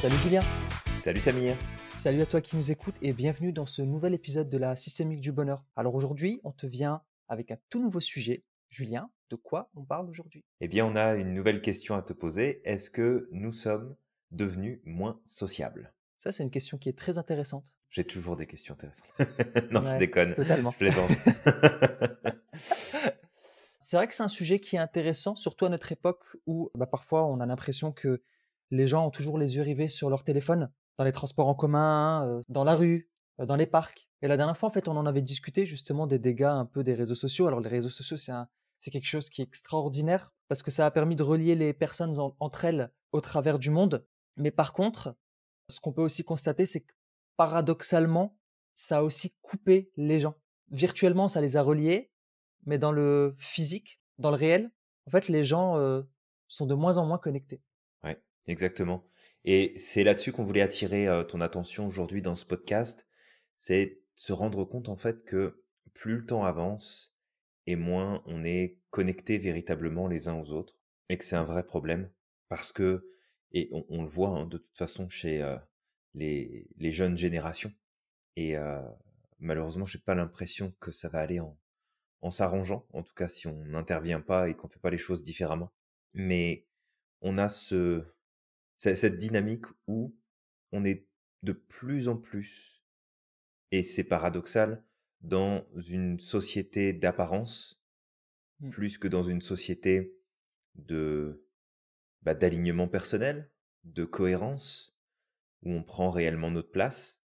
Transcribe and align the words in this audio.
Salut 0.00 0.16
Julien. 0.16 0.40
Salut 1.00 1.20
Samir. 1.20 1.56
Salut 1.94 2.22
à 2.22 2.26
toi 2.26 2.40
qui 2.40 2.56
nous 2.56 2.70
écoutes 2.70 2.94
et 3.02 3.12
bienvenue 3.12 3.52
dans 3.52 3.66
ce 3.66 3.82
nouvel 3.82 4.14
épisode 4.14 4.48
de 4.48 4.56
la 4.58 4.74
Systémique 4.76 5.20
du 5.20 5.32
Bonheur. 5.32 5.64
Alors 5.76 5.94
aujourd'hui, 5.94 6.40
on 6.44 6.52
te 6.52 6.66
vient 6.66 7.02
avec 7.28 7.50
un 7.50 7.56
tout 7.68 7.80
nouveau 7.80 8.00
sujet. 8.00 8.44
Julien, 8.70 9.10
de 9.30 9.36
quoi 9.36 9.70
on 9.74 9.84
parle 9.84 10.08
aujourd'hui? 10.08 10.44
Eh 10.60 10.68
bien, 10.68 10.86
on 10.86 10.96
a 10.96 11.14
une 11.14 11.34
nouvelle 11.34 11.60
question 11.60 11.94
à 11.96 12.02
te 12.02 12.12
poser. 12.12 12.62
Est-ce 12.64 12.88
que 12.90 13.28
nous 13.32 13.52
sommes 13.52 13.96
devenus 14.30 14.80
moins 14.84 15.20
sociables? 15.24 15.92
Ça, 16.18 16.32
c'est 16.32 16.42
une 16.44 16.50
question 16.50 16.78
qui 16.78 16.88
est 16.88 16.96
très 16.98 17.18
intéressante. 17.18 17.74
J'ai 17.88 18.04
toujours 18.04 18.36
des 18.36 18.46
questions 18.46 18.74
intéressantes. 18.74 19.10
non, 19.70 19.82
Ouais, 19.82 19.94
je 19.94 19.98
déconne. 19.98 20.34
totalement. 20.34 20.70
Je 20.70 20.78
plaisante. 20.78 21.10
C'est 23.82 23.96
vrai 23.96 24.06
que 24.06 24.14
c'est 24.14 24.22
un 24.22 24.28
sujet 24.28 24.60
qui 24.60 24.76
est 24.76 24.78
intéressant, 24.78 25.34
surtout 25.34 25.64
à 25.64 25.68
notre 25.68 25.90
époque 25.90 26.22
où 26.46 26.70
bah, 26.76 26.86
parfois 26.86 27.26
on 27.26 27.40
a 27.40 27.46
l'impression 27.46 27.90
que 27.90 28.22
les 28.70 28.86
gens 28.86 29.06
ont 29.06 29.10
toujours 29.10 29.38
les 29.38 29.56
yeux 29.56 29.62
rivés 29.62 29.88
sur 29.88 30.10
leur 30.10 30.24
téléphone, 30.24 30.70
dans 30.98 31.04
les 31.04 31.12
transports 31.12 31.48
en 31.48 31.54
commun, 31.54 32.26
euh, 32.26 32.42
dans 32.48 32.64
la 32.64 32.74
rue, 32.74 33.08
euh, 33.40 33.46
dans 33.46 33.56
les 33.56 33.66
parcs. 33.66 34.08
Et 34.22 34.28
la 34.28 34.36
dernière 34.36 34.56
fois, 34.56 34.68
en 34.68 34.72
fait, 34.72 34.88
on 34.88 34.96
en 34.96 35.06
avait 35.06 35.22
discuté 35.22 35.66
justement 35.66 36.06
des 36.06 36.18
dégâts 36.18 36.44
un 36.44 36.66
peu 36.66 36.82
des 36.84 36.94
réseaux 36.94 37.14
sociaux. 37.14 37.46
Alors 37.46 37.60
les 37.60 37.68
réseaux 37.68 37.90
sociaux, 37.90 38.16
c'est 38.16 38.90
quelque 38.90 39.06
chose 39.06 39.28
qui 39.30 39.40
est 39.42 39.44
extraordinaire 39.44 40.32
parce 40.48 40.62
que 40.62 40.70
ça 40.70 40.86
a 40.86 40.90
permis 40.90 41.16
de 41.16 41.22
relier 41.22 41.54
les 41.54 41.72
personnes 41.72 42.18
en- 42.18 42.36
entre 42.40 42.64
elles 42.64 42.92
au 43.12 43.20
travers 43.20 43.58
du 43.58 43.70
monde. 43.70 44.04
Mais 44.36 44.50
par 44.50 44.72
contre, 44.72 45.16
ce 45.68 45.80
qu'on 45.80 45.92
peut 45.92 46.02
aussi 46.02 46.24
constater, 46.24 46.66
c'est 46.66 46.80
que 46.80 46.92
paradoxalement, 47.36 48.36
ça 48.74 48.98
a 48.98 49.02
aussi 49.02 49.34
coupé 49.42 49.90
les 49.96 50.18
gens. 50.18 50.34
Virtuellement, 50.70 51.26
ça 51.28 51.40
les 51.40 51.56
a 51.56 51.62
reliés, 51.62 52.12
mais 52.66 52.78
dans 52.78 52.92
le 52.92 53.34
physique, 53.38 54.00
dans 54.18 54.30
le 54.30 54.36
réel, 54.36 54.70
en 55.06 55.10
fait, 55.10 55.28
les 55.28 55.42
gens 55.42 55.76
euh, 55.76 56.02
sont 56.48 56.66
de 56.66 56.74
moins 56.74 56.98
en 56.98 57.06
moins 57.06 57.18
connectés. 57.18 57.60
Exactement. 58.50 59.06
Et 59.44 59.74
c'est 59.76 60.02
là-dessus 60.02 60.32
qu'on 60.32 60.42
voulait 60.42 60.60
attirer 60.60 61.06
euh, 61.06 61.22
ton 61.22 61.40
attention 61.40 61.86
aujourd'hui 61.86 62.20
dans 62.20 62.34
ce 62.34 62.44
podcast. 62.44 63.06
C'est 63.54 64.00
se 64.16 64.32
rendre 64.32 64.64
compte 64.64 64.88
en 64.88 64.96
fait 64.96 65.24
que 65.24 65.62
plus 65.94 66.16
le 66.16 66.26
temps 66.26 66.44
avance 66.44 67.14
et 67.68 67.76
moins 67.76 68.24
on 68.26 68.44
est 68.44 68.80
connecté 68.90 69.38
véritablement 69.38 70.08
les 70.08 70.26
uns 70.26 70.34
aux 70.34 70.50
autres 70.50 70.76
et 71.08 71.16
que 71.16 71.24
c'est 71.24 71.36
un 71.36 71.44
vrai 71.44 71.64
problème 71.64 72.10
parce 72.48 72.72
que, 72.72 73.08
et 73.52 73.68
on, 73.70 74.02
le 74.02 74.08
voit 74.08 74.30
hein, 74.30 74.46
de 74.46 74.58
toute 74.58 74.76
façon 74.76 75.08
chez 75.08 75.40
euh, 75.42 75.56
les, 76.14 76.68
les 76.76 76.90
jeunes 76.90 77.16
générations 77.16 77.72
et 78.34 78.56
euh, 78.56 78.82
malheureusement 79.38 79.84
j'ai 79.84 80.00
pas 80.00 80.16
l'impression 80.16 80.74
que 80.80 80.90
ça 80.90 81.08
va 81.08 81.20
aller 81.20 81.38
en, 81.38 81.56
en 82.20 82.32
s'arrangeant, 82.32 82.84
en 82.92 83.04
tout 83.04 83.14
cas 83.14 83.28
si 83.28 83.46
on 83.46 83.64
n'intervient 83.64 84.20
pas 84.20 84.48
et 84.48 84.56
qu'on 84.56 84.68
fait 84.68 84.80
pas 84.80 84.90
les 84.90 84.98
choses 84.98 85.22
différemment. 85.22 85.72
Mais 86.14 86.66
on 87.20 87.38
a 87.38 87.48
ce, 87.48 88.04
cette 88.80 89.18
dynamique 89.18 89.66
où 89.86 90.16
on 90.72 90.84
est 90.84 91.06
de 91.42 91.52
plus 91.52 92.08
en 92.08 92.16
plus, 92.16 92.84
et 93.70 93.82
c'est 93.82 94.04
paradoxal, 94.04 94.84
dans 95.20 95.66
une 95.76 96.18
société 96.18 96.92
d'apparence 96.92 97.80
Mm. 98.60 98.70
plus 98.70 98.98
que 98.98 99.08
dans 99.08 99.22
une 99.22 99.40
société 99.40 100.14
de 100.74 101.46
bah, 102.22 102.34
d'alignement 102.34 102.88
personnel, 102.88 103.50
de 103.84 104.04
cohérence, 104.04 104.96
où 105.62 105.72
on 105.72 105.82
prend 105.82 106.10
réellement 106.10 106.50
notre 106.50 106.70
place, 106.70 107.22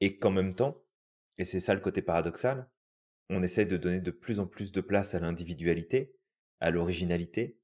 et 0.00 0.18
qu'en 0.18 0.30
même 0.30 0.54
temps, 0.54 0.84
et 1.38 1.44
c'est 1.44 1.60
ça 1.60 1.74
le 1.74 1.80
côté 1.80 2.02
paradoxal, 2.02 2.70
on 3.30 3.42
essaie 3.42 3.66
de 3.66 3.76
donner 3.76 4.00
de 4.00 4.10
plus 4.10 4.38
en 4.38 4.46
plus 4.46 4.70
de 4.70 4.80
place 4.80 5.14
à 5.14 5.20
l'individualité, 5.20 6.14
à 6.60 6.70
l'originalité, 6.70 7.58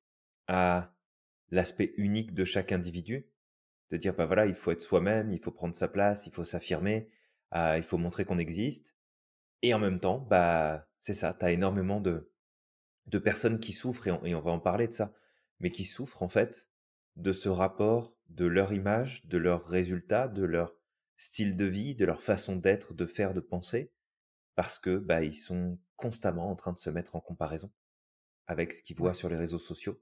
à 0.48 0.96
l'aspect 1.50 1.94
unique 1.96 2.34
de 2.34 2.44
chaque 2.44 2.72
individu, 2.72 3.26
de 3.90 3.96
dire 3.96 4.14
bah 4.14 4.26
voilà, 4.26 4.46
il 4.46 4.54
faut 4.54 4.70
être 4.70 4.80
soi-même, 4.80 5.32
il 5.32 5.38
faut 5.40 5.50
prendre 5.50 5.74
sa 5.74 5.88
place, 5.88 6.26
il 6.26 6.32
faut 6.32 6.44
s'affirmer, 6.44 7.10
euh, 7.54 7.74
il 7.76 7.82
faut 7.82 7.98
montrer 7.98 8.24
qu'on 8.24 8.38
existe. 8.38 8.96
Et 9.62 9.74
en 9.74 9.78
même 9.78 10.00
temps, 10.00 10.18
bah 10.18 10.88
c'est 10.98 11.14
ça, 11.14 11.34
tu 11.34 11.44
as 11.44 11.52
énormément 11.52 12.00
de, 12.00 12.30
de 13.06 13.18
personnes 13.18 13.60
qui 13.60 13.72
souffrent, 13.72 14.06
et 14.06 14.10
on, 14.12 14.24
et 14.24 14.34
on 14.34 14.40
va 14.40 14.52
en 14.52 14.60
parler 14.60 14.88
de 14.88 14.92
ça, 14.92 15.12
mais 15.58 15.70
qui 15.70 15.84
souffrent 15.84 16.22
en 16.22 16.28
fait 16.28 16.68
de 17.16 17.32
ce 17.32 17.48
rapport 17.48 18.14
de 18.28 18.46
leur 18.46 18.72
image, 18.72 19.26
de 19.26 19.38
leurs 19.38 19.66
résultats, 19.66 20.28
de 20.28 20.44
leur 20.44 20.76
style 21.16 21.56
de 21.56 21.64
vie, 21.64 21.94
de 21.94 22.04
leur 22.04 22.22
façon 22.22 22.56
d'être, 22.56 22.94
de 22.94 23.06
faire, 23.06 23.34
de 23.34 23.40
penser, 23.40 23.92
parce 24.54 24.78
que 24.78 24.96
bah 24.98 25.22
ils 25.24 25.34
sont 25.34 25.78
constamment 25.96 26.50
en 26.50 26.56
train 26.56 26.72
de 26.72 26.78
se 26.78 26.90
mettre 26.90 27.16
en 27.16 27.20
comparaison 27.20 27.70
avec 28.46 28.72
ce 28.72 28.82
qu'ils 28.82 28.96
voient 28.96 29.14
sur 29.14 29.28
les 29.28 29.36
réseaux 29.36 29.58
sociaux, 29.58 30.00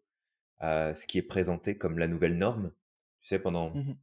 euh, 0.62 0.92
ce 0.94 1.06
qui 1.06 1.18
est 1.18 1.22
présenté 1.22 1.76
comme 1.78 1.98
la 1.98 2.08
nouvelle 2.08 2.36
norme. 2.38 2.72
Tu 3.20 3.28
sais, 3.28 3.38
pendant 3.38 3.78
Mhm. 3.78 3.98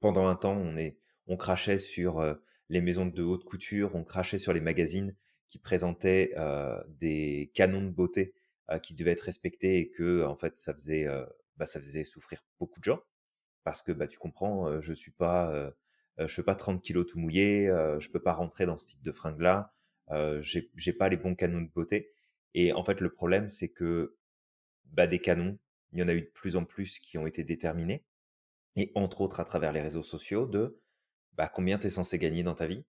pendant 0.00 0.26
un 0.28 0.36
temps, 0.36 0.56
on 0.56 0.76
est 0.76 0.98
on 1.26 1.36
crachait 1.36 1.78
sur 1.78 2.20
euh, 2.20 2.34
les 2.68 2.80
maisons 2.80 3.06
de 3.06 3.22
haute 3.22 3.44
couture, 3.44 3.94
on 3.94 4.04
crachait 4.04 4.38
sur 4.38 4.52
les 4.52 4.60
magazines 4.60 5.16
qui 5.48 5.58
présentaient 5.58 6.32
euh, 6.36 6.82
des 6.88 7.50
canons 7.54 7.82
de 7.82 7.90
beauté 7.90 8.34
euh, 8.70 8.78
qui 8.78 8.94
devaient 8.94 9.12
être 9.12 9.22
respectés 9.22 9.78
et 9.78 9.90
que 9.90 10.24
en 10.24 10.36
fait 10.36 10.58
ça 10.58 10.74
faisait 10.74 11.06
euh, 11.08 11.24
bah, 11.56 11.66
ça 11.66 11.80
faisait 11.80 12.04
souffrir 12.04 12.40
beaucoup 12.60 12.80
de 12.80 12.84
gens 12.84 13.00
parce 13.64 13.82
que 13.82 13.92
bah 13.92 14.08
tu 14.08 14.18
comprends, 14.18 14.68
euh, 14.68 14.80
je 14.80 14.92
suis 14.92 15.12
pas 15.12 15.72
je 16.18 16.26
fais 16.28 16.42
pas 16.44 16.54
30 16.54 16.82
kilos 16.82 17.06
tout 17.06 17.18
mouillé, 17.18 17.68
euh, 17.68 17.98
je 18.00 18.10
peux 18.10 18.22
pas 18.22 18.32
rentrer 18.34 18.66
dans 18.66 18.78
ce 18.78 18.86
type 18.86 19.02
de 19.02 19.12
fringue 19.12 19.40
là, 19.40 19.74
euh, 20.10 20.40
j'ai 20.42 20.70
j'ai 20.76 20.92
pas 20.92 21.08
les 21.08 21.16
bons 21.16 21.34
canons 21.34 21.62
de 21.62 21.68
beauté 21.70 22.12
et 22.54 22.72
en 22.72 22.84
fait 22.84 23.00
le 23.00 23.10
problème 23.12 23.48
c'est 23.48 23.68
que 23.68 24.16
bah, 24.86 25.06
des 25.06 25.18
canons, 25.20 25.58
il 25.94 26.00
y 26.00 26.02
en 26.02 26.08
a 26.08 26.14
eu 26.14 26.22
de 26.22 26.26
plus 26.26 26.56
en 26.56 26.64
plus 26.64 26.98
qui 26.98 27.16
ont 27.18 27.26
été 27.26 27.44
déterminés 27.44 28.04
et 28.76 28.92
entre 28.94 29.20
autres 29.20 29.40
à 29.40 29.44
travers 29.44 29.72
les 29.72 29.80
réseaux 29.80 30.02
sociaux 30.02 30.46
de 30.46 30.80
bah, 31.32 31.48
combien 31.48 31.78
tu 31.78 31.86
es 31.86 31.90
censé 31.90 32.18
gagner 32.18 32.42
dans 32.42 32.54
ta 32.54 32.66
vie, 32.66 32.84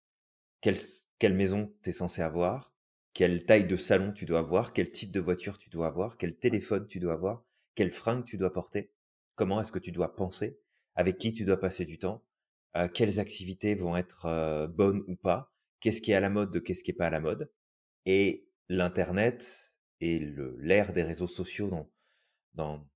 quelle, 0.61 0.77
quelle 1.19 1.33
maison 1.33 1.73
tu 1.83 1.89
es 1.89 1.93
censé 1.93 2.21
avoir, 2.21 2.73
quelle 3.13 3.45
taille 3.45 3.67
de 3.67 3.75
salon 3.75 4.11
tu 4.11 4.25
dois 4.25 4.39
avoir, 4.39 4.73
quel 4.73 4.91
type 4.91 5.11
de 5.11 5.19
voiture 5.19 5.57
tu 5.57 5.69
dois 5.69 5.87
avoir, 5.87 6.17
quel 6.17 6.35
téléphone 6.35 6.87
tu 6.87 6.99
dois 6.99 7.13
avoir, 7.13 7.45
quelle 7.75 7.91
fringue 7.91 8.25
tu 8.25 8.37
dois 8.37 8.51
porter, 8.51 8.91
comment 9.35 9.61
est-ce 9.61 9.71
que 9.71 9.79
tu 9.79 9.91
dois 9.91 10.15
penser, 10.15 10.59
avec 10.95 11.17
qui 11.17 11.31
tu 11.33 11.45
dois 11.45 11.59
passer 11.59 11.85
du 11.85 11.99
temps, 11.99 12.23
euh, 12.75 12.87
quelles 12.87 13.19
activités 13.19 13.75
vont 13.75 13.95
être 13.95 14.25
euh, 14.25 14.67
bonnes 14.67 15.03
ou 15.07 15.15
pas, 15.15 15.53
qu'est-ce 15.79 16.01
qui 16.01 16.11
est 16.11 16.15
à 16.15 16.19
la 16.19 16.29
mode 16.29 16.51
de 16.51 16.59
qu'est-ce 16.59 16.83
qui 16.83 16.91
est 16.91 16.95
pas 16.95 17.07
à 17.07 17.11
la 17.11 17.19
mode. 17.19 17.51
Et 18.05 18.47
l'Internet 18.69 19.75
et 20.01 20.19
l'ère 20.57 20.93
des 20.93 21.03
réseaux 21.03 21.27
sociaux 21.27 21.69
dans, 22.53 22.87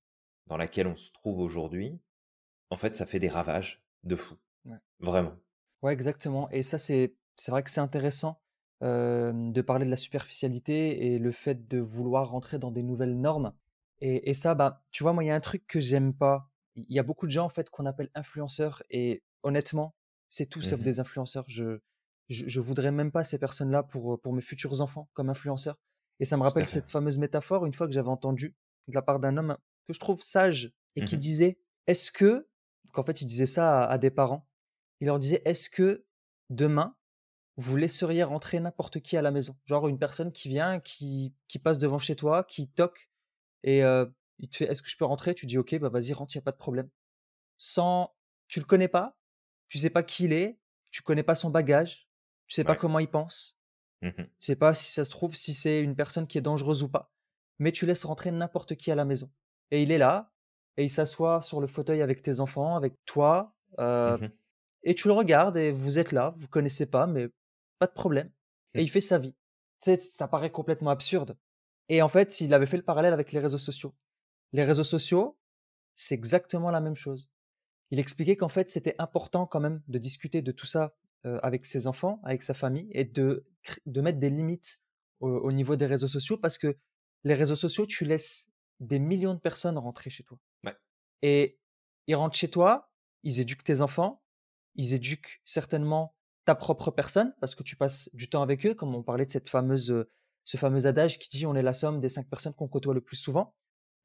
dans 0.50 0.58
laquelle 0.58 0.88
on 0.88 0.96
se 0.98 1.12
trouve 1.14 1.40
aujourd'hui, 1.40 2.00
en 2.70 2.76
fait, 2.76 2.96
ça 2.96 3.06
fait 3.06 3.20
des 3.20 3.30
ravages 3.30 3.84
de 4.04 4.16
fou. 4.18 4.36
Ouais. 4.66 4.78
Vraiment. 5.00 5.36
Ouais, 5.82 5.94
exactement. 5.94 6.50
Et 6.50 6.64
ça, 6.64 6.78
c'est 6.78 7.16
c'est 7.36 7.52
vrai 7.52 7.64
que 7.64 7.70
c'est 7.70 7.80
intéressant 7.82 8.42
euh, 8.84 9.32
de 9.34 9.62
parler 9.62 9.86
de 9.86 9.90
la 9.90 9.96
superficialité 9.96 11.14
et 11.14 11.20
le 11.20 11.32
fait 11.32 11.68
de 11.68 11.80
vouloir 11.80 12.30
rentrer 12.30 12.60
dans 12.60 12.72
des 12.72 12.84
nouvelles 12.84 13.18
normes. 13.18 13.54
Et, 14.02 14.30
et 14.30 14.34
ça, 14.34 14.56
bah, 14.56 14.84
tu 14.92 15.04
vois, 15.04 15.14
moi, 15.14 15.24
il 15.24 15.28
y 15.28 15.32
a 15.32 15.36
un 15.36 15.40
truc 15.40 15.66
que 15.68 15.80
j'aime 15.80 16.14
pas. 16.14 16.50
Il 16.76 16.92
y 16.94 17.00
a 17.00 17.04
beaucoup 17.04 17.26
de 17.28 17.32
gens, 17.32 17.46
en 17.46 17.50
fait, 17.50 17.70
qu'on 17.70 17.86
appelle 17.86 18.10
influenceurs. 18.14 18.84
Et 18.90 19.24
honnêtement, 19.44 19.96
c'est 20.28 20.48
tout 20.48 20.62
sauf 20.62 20.80
Mhm. 20.80 20.84
des 20.84 21.00
influenceurs. 21.00 21.46
Je, 21.48 21.80
je, 22.30 22.48
je 22.48 22.60
voudrais 22.60 22.92
même 22.92 23.12
pas 23.12 23.24
ces 23.24 23.38
personnes-là 23.40 23.84
pour, 23.84 24.20
pour 24.22 24.34
mes 24.34 24.42
futurs 24.42 24.82
enfants 24.82 25.10
comme 25.14 25.30
influenceurs. 25.30 25.78
Et 26.20 26.26
ça 26.26 26.36
me 26.38 26.44
rappelle 26.44 26.66
cette 26.66 26.92
fameuse 26.92 27.18
métaphore, 27.18 27.66
une 27.66 27.74
fois 27.74 27.88
que 27.88 27.94
j'avais 27.94 28.10
entendu 28.10 28.56
de 28.88 28.96
la 28.96 29.02
part 29.02 29.20
d'un 29.20 29.38
homme 29.38 29.58
que 29.90 29.96
je 29.96 30.00
trouve 30.00 30.22
sage 30.22 30.74
et 30.96 31.04
qui 31.04 31.16
Mhm. 31.16 31.20
disait, 31.20 31.60
est-ce 31.88 32.12
que, 32.12 32.48
qu'en 32.94 33.04
fait, 33.04 33.22
il 33.22 33.26
disait 33.26 33.48
ça 33.48 33.84
à- 33.84 33.86
à 33.92 33.98
des 33.98 34.12
parents, 34.12 34.48
il 35.02 35.08
leur 35.08 35.20
disait 35.20 35.42
Est-ce 35.46 35.70
que 35.70 36.06
demain, 36.52 36.96
vous 37.58 37.78
laisseriez 37.78 38.24
rentrer 38.24 38.60
n'importe 38.62 39.02
qui 39.02 39.18
à 39.18 39.22
la 39.24 39.32
maison? 39.32 39.58
Genre 39.66 39.88
une 39.90 40.00
personne 40.00 40.32
qui 40.32 40.50
vient, 40.50 40.80
qui, 40.82 41.36
qui 41.48 41.60
passe 41.60 41.80
devant 41.80 42.00
chez 42.00 42.16
toi, 42.16 42.44
qui 42.46 42.70
toque, 42.70 43.12
et 43.64 43.84
euh, 43.84 44.06
il 44.40 44.50
te 44.50 44.58
fait 44.58 44.66
Est-ce 44.66 44.82
que 44.84 44.90
je 44.90 44.98
peux 44.98 45.06
rentrer? 45.06 45.36
Tu 45.36 45.46
dis 45.48 45.58
Ok, 45.60 45.78
bah 45.80 45.90
vas-y, 45.90 46.14
rentre, 46.14 46.36
il 46.36 46.40
n'y 46.40 46.44
a 46.44 46.46
pas 46.46 46.52
de 46.54 46.58
problème. 46.58 46.90
Sans. 47.58 48.16
Tu 48.48 48.60
le 48.60 48.66
connais 48.66 48.88
pas, 48.88 49.20
tu 49.70 49.78
sais 49.80 49.90
pas 49.92 50.04
qui 50.04 50.26
il 50.26 50.34
est, 50.34 50.60
tu 50.92 51.04
connais 51.04 51.24
pas 51.24 51.36
son 51.36 51.50
bagage, 51.52 52.10
tu 52.48 52.56
sais 52.56 52.64
pas 52.64 52.76
comment 52.76 53.00
il 53.00 53.10
pense, 53.10 53.60
Mhm. 54.02 54.30
tu 54.40 54.46
sais 54.48 54.56
pas 54.56 54.74
si 54.74 54.92
ça 54.92 55.04
se 55.06 55.12
trouve, 55.12 55.36
si 55.36 55.54
c'est 55.54 55.82
une 55.82 55.96
personne 55.96 56.28
qui 56.28 56.38
est 56.38 56.42
dangereuse 56.42 56.84
ou 56.84 56.90
pas. 56.90 57.14
Mais 57.60 57.72
tu 57.72 57.86
laisses 57.86 58.06
rentrer 58.06 58.32
n'importe 58.32 58.76
qui 58.76 58.92
à 58.92 58.96
la 58.96 59.06
maison. 59.06 59.32
Et 59.72 59.84
il 59.84 59.92
est 59.92 59.98
là, 59.98 60.32
et 60.78 60.84
il 60.86 60.90
s'assoit 60.90 61.42
sur 61.42 61.62
le 61.62 61.68
fauteuil 61.68 62.02
avec 62.02 62.22
tes 62.22 62.40
enfants, 62.40 62.76
avec 62.76 62.94
toi, 63.06 63.56
euh, 63.80 64.18
Mhm. 64.18 64.32
et 64.84 64.96
tu 64.96 65.08
le 65.08 65.14
regardes 65.14 65.58
et 65.58 65.72
vous 65.72 66.00
êtes 66.00 66.12
là, 66.12 66.34
vous 66.38 66.48
connaissez 66.48 66.86
pas, 66.86 67.06
mais 67.08 67.30
pas 67.80 67.88
de 67.88 67.92
problème. 67.94 68.32
Et 68.74 68.82
il 68.84 68.90
fait 68.90 69.02
sa 69.02 69.18
vie. 69.18 69.34
Tu 69.82 69.92
sais, 69.96 70.00
ça 70.00 70.28
paraît 70.28 70.52
complètement 70.52 70.90
absurde. 70.92 71.38
Et 71.88 72.02
en 72.02 72.10
fait, 72.10 72.42
il 72.42 72.54
avait 72.54 72.66
fait 72.66 72.78
le 72.78 72.84
parallèle 72.84 73.14
avec 73.14 73.32
les 73.32 73.40
réseaux 73.40 73.58
sociaux. 73.58 73.94
Les 74.54 74.64
réseaux 74.64 74.84
sociaux, 74.84 75.38
c'est 75.96 76.16
exactement 76.16 76.72
la 76.72 76.82
même 76.82 76.96
chose. 76.96 77.30
Il 77.92 78.00
expliquait 78.00 78.36
qu'en 78.38 78.50
fait, 78.50 78.70
c'était 78.70 78.96
important 79.00 79.46
quand 79.48 79.60
même 79.60 79.82
de 79.88 79.98
discuter 79.98 80.42
de 80.42 80.52
tout 80.52 80.66
ça 80.68 80.96
euh, 81.26 81.40
avec 81.44 81.66
ses 81.66 81.88
enfants, 81.88 82.20
avec 82.24 82.44
sa 82.44 82.54
famille, 82.54 82.88
et 82.92 83.04
de, 83.06 83.46
de 83.86 84.02
mettre 84.02 84.20
des 84.20 84.30
limites 84.30 84.80
au, 85.20 85.30
au 85.30 85.52
niveau 85.52 85.76
des 85.76 85.86
réseaux 85.88 86.08
sociaux, 86.08 86.38
parce 86.38 86.58
que 86.58 86.78
les 87.24 87.34
réseaux 87.34 87.56
sociaux, 87.56 87.86
tu 87.86 88.06
laisses 88.06 88.48
des 88.80 89.00
millions 89.00 89.34
de 89.34 89.40
personnes 89.40 89.78
rentrer 89.78 90.10
chez 90.10 90.24
toi. 90.24 90.38
Ouais. 90.66 90.76
Et 91.22 91.60
ils 92.08 92.16
rentrent 92.16 92.38
chez 92.38 92.50
toi, 92.50 92.92
ils 93.24 93.40
éduquent 93.40 93.64
tes 93.64 93.82
enfants, 93.82 94.24
ils 94.76 94.94
éduquent 94.94 95.42
certainement 95.46 96.16
ta 96.46 96.56
propre 96.56 96.92
personne 96.92 97.36
parce 97.40 97.56
que 97.56 97.64
tu 97.64 97.76
passes 97.76 98.10
du 98.14 98.30
temps 98.30 98.42
avec 98.42 98.66
eux, 98.66 98.74
comme 98.74 98.96
on 98.96 99.04
parlait 99.04 99.26
de 99.26 99.32
cette 99.32 99.50
fameuse, 99.50 99.92
euh, 99.92 100.10
ce 100.44 100.58
fameux 100.58 100.88
adage 100.88 101.20
qui 101.20 101.30
dit 101.30 101.46
on 101.46 101.56
est 101.56 101.62
la 101.62 101.74
somme 101.74 102.00
des 102.00 102.10
cinq 102.10 102.28
personnes 102.28 102.54
qu'on 102.54 102.68
côtoie 102.68 102.94
le 102.94 103.02
plus 103.02 103.18
souvent. 103.18 103.56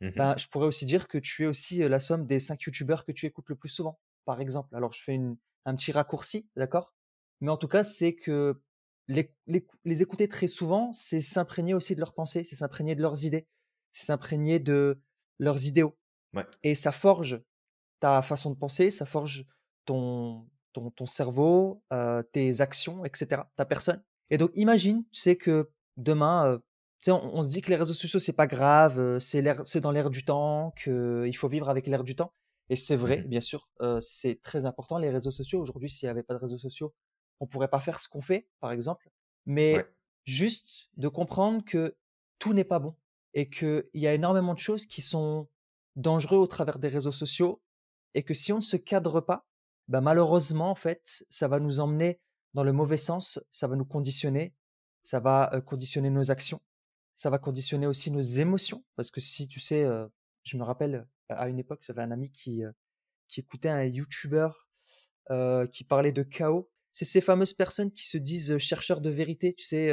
Mmh 0.00 0.10
Ben, 0.16 0.36
je 0.36 0.48
pourrais 0.48 0.66
aussi 0.66 0.84
dire 0.84 1.08
que 1.08 1.18
tu 1.18 1.44
es 1.44 1.46
aussi 1.46 1.82
euh, 1.82 1.88
la 1.88 2.00
somme 2.00 2.26
des 2.26 2.38
cinq 2.38 2.62
youtubeurs 2.62 3.04
que 3.04 3.12
tu 3.12 3.26
écoutes 3.26 3.48
le 3.48 3.56
plus 3.56 3.68
souvent, 3.68 4.00
par 4.24 4.40
exemple. 4.40 4.74
Alors, 4.74 4.92
je 4.92 5.02
fais 5.02 5.14
une, 5.14 5.36
un 5.64 5.74
petit 5.76 5.92
raccourci, 5.92 6.48
d'accord? 6.56 6.92
Mais 7.40 7.50
en 7.50 7.56
tout 7.56 7.68
cas, 7.68 7.84
c'est 7.84 8.14
que 8.14 8.60
les, 9.08 9.34
les, 9.46 9.66
les 9.84 10.02
écouter 10.02 10.28
très 10.28 10.46
souvent, 10.46 10.90
c'est 10.92 11.20
s'imprégner 11.20 11.74
aussi 11.74 11.94
de 11.94 12.00
leurs 12.00 12.14
pensées, 12.14 12.44
c'est 12.44 12.56
s'imprégner 12.56 12.94
de 12.94 13.02
leurs 13.02 13.24
idées, 13.24 13.46
s'imprégner 13.94 14.58
de 14.58 15.00
leurs 15.38 15.66
idéaux. 15.66 15.96
Ouais. 16.34 16.46
Et 16.62 16.74
ça 16.74 16.92
forge 16.92 17.40
ta 18.00 18.20
façon 18.22 18.50
de 18.50 18.56
penser, 18.56 18.90
ça 18.90 19.06
forge 19.06 19.46
ton, 19.84 20.46
ton, 20.72 20.90
ton 20.90 21.06
cerveau, 21.06 21.82
euh, 21.92 22.22
tes 22.22 22.60
actions, 22.60 23.04
etc., 23.04 23.42
ta 23.56 23.64
personne. 23.64 24.02
Et 24.30 24.36
donc, 24.36 24.50
imagine, 24.54 25.04
tu 25.12 25.20
sais, 25.20 25.36
que 25.36 25.70
demain, 25.96 26.46
euh, 26.46 26.58
tu 26.58 27.06
sais, 27.06 27.10
on, 27.12 27.36
on, 27.36 27.42
se 27.42 27.48
dit 27.48 27.62
que 27.62 27.70
les 27.70 27.76
réseaux 27.76 27.94
sociaux, 27.94 28.18
c'est 28.18 28.32
pas 28.32 28.46
grave, 28.46 28.98
euh, 28.98 29.18
c'est 29.18 29.80
dans 29.80 29.90
l'air 29.92 30.10
du 30.10 30.24
temps, 30.24 30.72
qu'il 30.72 31.36
faut 31.36 31.48
vivre 31.48 31.68
avec 31.68 31.86
l'air 31.86 32.04
du 32.04 32.16
temps. 32.16 32.32
Et 32.70 32.76
c'est 32.76 32.96
vrai, 32.96 33.22
Mmh 33.22 33.28
bien 33.28 33.40
sûr, 33.40 33.68
c'est 34.00 34.40
très 34.40 34.64
important, 34.64 34.96
les 34.96 35.10
réseaux 35.10 35.30
sociaux. 35.30 35.60
Aujourd'hui, 35.60 35.90
s'il 35.90 36.06
n'y 36.06 36.10
avait 36.10 36.22
pas 36.22 36.32
de 36.32 36.38
réseaux 36.38 36.56
sociaux, 36.58 36.94
on 37.40 37.46
pourrait 37.46 37.68
pas 37.68 37.78
faire 37.80 38.00
ce 38.00 38.08
qu'on 38.08 38.22
fait, 38.22 38.48
par 38.60 38.72
exemple. 38.72 39.10
Mais 39.44 39.74
Ouais. 39.76 39.86
juste 40.24 40.88
de 40.96 41.08
comprendre 41.08 41.62
que 41.62 41.94
tout 42.38 42.54
n'est 42.54 42.64
pas 42.64 42.78
bon 42.78 42.96
et 43.34 43.50
qu'il 43.50 43.84
y 43.94 44.06
a 44.06 44.14
énormément 44.14 44.54
de 44.54 44.58
choses 44.58 44.86
qui 44.86 45.02
sont 45.02 45.48
dangereux 45.96 46.38
au 46.38 46.46
travers 46.46 46.78
des 46.78 46.88
réseaux 46.88 47.12
sociaux 47.12 47.60
et 48.14 48.22
que 48.22 48.32
si 48.32 48.52
on 48.52 48.56
ne 48.56 48.62
se 48.62 48.76
cadre 48.76 49.20
pas, 49.20 49.46
bah 49.88 50.00
malheureusement, 50.00 50.70
en 50.70 50.74
fait, 50.74 51.24
ça 51.28 51.48
va 51.48 51.60
nous 51.60 51.80
emmener 51.80 52.20
dans 52.54 52.64
le 52.64 52.72
mauvais 52.72 52.96
sens, 52.96 53.40
ça 53.50 53.66
va 53.66 53.76
nous 53.76 53.84
conditionner, 53.84 54.54
ça 55.02 55.20
va 55.20 55.60
conditionner 55.66 56.10
nos 56.10 56.30
actions, 56.30 56.60
ça 57.16 57.28
va 57.28 57.38
conditionner 57.38 57.86
aussi 57.86 58.10
nos 58.10 58.20
émotions. 58.20 58.84
Parce 58.96 59.10
que 59.10 59.20
si 59.20 59.48
tu 59.48 59.60
sais, 59.60 59.84
je 60.44 60.56
me 60.56 60.62
rappelle 60.62 61.06
à 61.28 61.48
une 61.48 61.58
époque, 61.58 61.82
j'avais 61.82 62.02
un 62.02 62.12
ami 62.12 62.30
qui, 62.30 62.62
qui 63.26 63.40
écoutait 63.40 63.68
un 63.68 63.84
YouTuber 63.84 64.48
qui 65.72 65.84
parlait 65.84 66.12
de 66.12 66.22
chaos. 66.22 66.70
C'est 66.92 67.04
ces 67.04 67.20
fameuses 67.20 67.52
personnes 67.52 67.90
qui 67.90 68.06
se 68.06 68.16
disent 68.16 68.56
chercheurs 68.58 69.00
de 69.00 69.10
vérité, 69.10 69.52
tu 69.54 69.64
sais, 69.64 69.92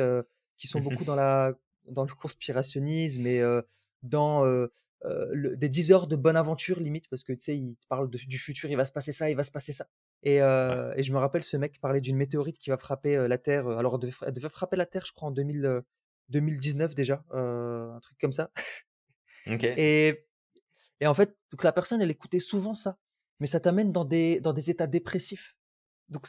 qui 0.58 0.68
sont 0.68 0.80
beaucoup 0.80 1.04
dans, 1.04 1.16
la, 1.16 1.54
dans 1.86 2.04
le 2.04 2.13
conspirationnisme 2.13 3.25
et 3.25 3.42
euh, 3.42 3.62
dans 4.04 4.44
le, 4.44 5.57
des 5.57 5.69
10 5.69 5.92
heures 5.92 6.07
de 6.07 6.16
bonne 6.16 6.36
aventure, 6.36 6.80
limite, 6.80 7.07
parce 7.10 7.24
que 7.24 7.33
tu 7.33 7.42
sais, 7.42 7.57
ils 7.57 7.75
parlent 7.89 8.10
de, 8.10 8.18
du 8.18 8.38
futur, 8.38 8.69
il 8.69 8.78
va 8.78 8.86
se 8.86 8.92
passer 8.92 9.12
ça, 9.12 9.30
il 9.30 9.36
va 9.36 9.44
se 9.44 9.51
passer 9.51 9.74
ça. 9.74 9.88
Et, 10.24 10.42
ouais. 10.42 10.94
et 10.95 11.04
je 11.04 11.12
me 11.12 11.18
rappelle, 11.18 11.44
ce 11.44 11.57
mec 11.57 11.80
parlait 11.81 12.01
d'une 12.01 12.18
météorite 12.18 12.60
qui 12.60 12.69
va 12.69 12.78
frapper 12.78 13.28
la 13.28 13.38
Terre. 13.38 13.68
Alors, 13.68 13.95
elle 13.95 14.01
devait, 14.01 14.13
elle 14.25 14.33
devait, 14.33 14.50
frapper 14.50 14.75
la 14.75 14.86
Terre, 14.86 15.06
je 15.06 15.13
crois, 15.13 15.30
en 15.30 15.31
2000, 15.31 15.81
2019 16.30 16.94
déjà, 16.94 17.24
un 17.31 18.00
truc 18.01 18.18
comme 18.19 18.31
ça. 18.31 18.51
Et, 19.48 20.28
et 21.00 21.07
en 21.07 21.16
fait, 21.16 21.36
donc 21.50 21.63
la 21.63 21.72
personne, 21.72 22.00
elle 22.01 22.12
écoutait 22.12 22.39
souvent 22.39 22.75
ça, 22.75 23.00
mais 23.39 23.48
ça 23.48 23.60
t'amène 23.60 23.92
dans 23.92 24.06
des, 24.06 24.39
dans 24.39 24.54
des 24.54 24.69
états 24.69 24.86
dépressifs. 24.86 25.57
Donc, 26.10 26.28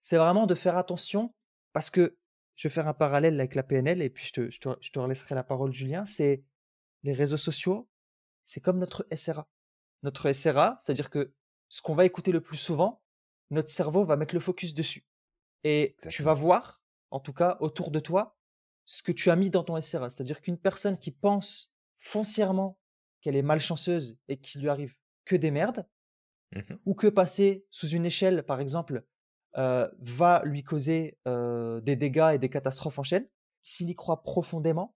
c'est 0.00 0.16
vraiment 0.16 0.46
de 0.46 0.54
faire 0.54 0.78
attention 0.78 1.34
parce 1.72 1.90
que 1.90 2.16
je 2.56 2.68
vais 2.68 2.72
faire 2.72 2.88
un 2.88 2.94
parallèle 2.94 3.38
avec 3.40 3.54
la 3.54 3.62
PNL 3.62 4.02
et 4.02 4.10
puis 4.10 4.26
je 4.26 4.32
te, 4.32 4.50
je 4.50 4.60
te, 4.60 4.68
je 4.80 4.90
te 4.90 4.98
laisserai 4.98 5.34
la 5.34 5.44
parole, 5.44 5.72
Julien. 5.72 6.04
C'est 6.04 6.44
les 7.02 7.12
réseaux 7.12 7.36
sociaux, 7.36 7.88
c'est 8.44 8.60
comme 8.60 8.78
notre 8.78 9.06
SRA. 9.14 9.48
Notre 10.02 10.32
SRA, 10.32 10.76
c'est-à-dire 10.78 11.10
que 11.10 11.32
ce 11.68 11.82
qu'on 11.82 11.94
va 11.94 12.04
écouter 12.04 12.32
le 12.32 12.40
plus 12.40 12.56
souvent, 12.56 13.02
notre 13.50 13.68
cerveau 13.68 14.04
va 14.04 14.16
mettre 14.16 14.34
le 14.34 14.40
focus 14.40 14.74
dessus. 14.74 15.04
Et 15.64 15.82
Exactement. 15.82 16.10
tu 16.10 16.22
vas 16.22 16.34
voir, 16.34 16.82
en 17.10 17.20
tout 17.20 17.32
cas, 17.32 17.56
autour 17.60 17.90
de 17.90 18.00
toi, 18.00 18.36
ce 18.86 19.02
que 19.02 19.12
tu 19.12 19.30
as 19.30 19.36
mis 19.36 19.50
dans 19.50 19.64
ton 19.64 19.80
SRA. 19.80 20.10
C'est-à-dire 20.10 20.40
qu'une 20.40 20.58
personne 20.58 20.98
qui 20.98 21.10
pense 21.10 21.72
foncièrement 21.98 22.78
qu'elle 23.20 23.36
est 23.36 23.42
malchanceuse 23.42 24.18
et 24.28 24.36
qu'il 24.36 24.60
lui 24.60 24.68
arrive 24.68 24.94
que 25.24 25.36
des 25.36 25.50
merdes, 25.50 25.86
mmh 26.52 26.60
ou 26.84 26.94
que 26.94 27.08
passer 27.08 27.66
sous 27.70 27.88
une 27.88 28.04
échelle, 28.04 28.44
par 28.44 28.60
exemple, 28.60 29.04
euh, 29.56 29.88
va 29.98 30.42
lui 30.44 30.62
causer 30.62 31.18
euh, 31.28 31.80
des 31.80 31.96
dégâts 31.96 32.32
et 32.34 32.38
des 32.38 32.50
catastrophes 32.50 32.98
en 32.98 33.02
chaîne, 33.02 33.28
s'il 33.62 33.88
y 33.88 33.94
croit 33.94 34.22
profondément, 34.22 34.94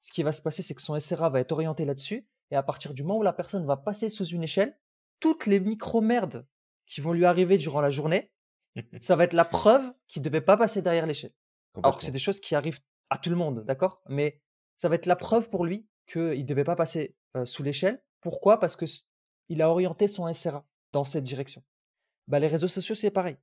ce 0.00 0.12
qui 0.12 0.22
va 0.22 0.32
se 0.32 0.42
passer, 0.42 0.62
c'est 0.62 0.74
que 0.74 0.82
son 0.82 0.98
SRA 0.98 1.30
va 1.30 1.40
être 1.40 1.52
orienté 1.52 1.84
là-dessus, 1.84 2.26
et 2.50 2.56
à 2.56 2.62
partir 2.62 2.94
du 2.94 3.02
moment 3.02 3.18
où 3.18 3.22
la 3.22 3.32
personne 3.32 3.64
va 3.64 3.76
passer 3.76 4.08
sous 4.08 4.26
une 4.26 4.42
échelle, 4.42 4.76
toutes 5.20 5.46
les 5.46 5.60
micro-merdes 5.60 6.46
qui 6.86 7.00
vont 7.00 7.12
lui 7.12 7.24
arriver 7.24 7.58
durant 7.58 7.80
la 7.80 7.90
journée, 7.90 8.32
ça 9.00 9.16
va 9.16 9.24
être 9.24 9.32
la 9.32 9.44
preuve 9.44 9.92
qu'il 10.08 10.20
ne 10.22 10.28
devait 10.28 10.40
pas 10.40 10.56
passer 10.56 10.82
derrière 10.82 11.06
l'échelle. 11.06 11.32
Alors 11.82 11.96
que 11.96 12.04
c'est 12.04 12.10
des 12.10 12.18
choses 12.18 12.40
qui 12.40 12.54
arrivent 12.54 12.80
à 13.08 13.18
tout 13.18 13.30
le 13.30 13.36
monde, 13.36 13.64
d'accord? 13.64 14.02
Mais 14.08 14.42
ça 14.76 14.88
va 14.88 14.96
être 14.96 15.06
la 15.06 15.16
preuve 15.16 15.48
pour 15.48 15.64
lui 15.64 15.88
qu'il 16.06 16.38
ne 16.38 16.42
devait 16.42 16.64
pas 16.64 16.76
passer 16.76 17.16
euh, 17.36 17.44
sous 17.44 17.62
l'échelle. 17.62 18.02
Pourquoi? 18.20 18.58
Parce 18.58 18.76
que 18.76 18.84
il 19.48 19.62
a 19.62 19.70
orienté 19.70 20.08
son 20.08 20.30
SRA 20.32 20.66
dans 20.92 21.04
cette 21.04 21.24
direction. 21.24 21.62
Bah, 22.28 22.38
les 22.38 22.48
réseaux 22.48 22.68
sociaux, 22.68 22.94
c'est 22.94 23.10
pareil. 23.10 23.36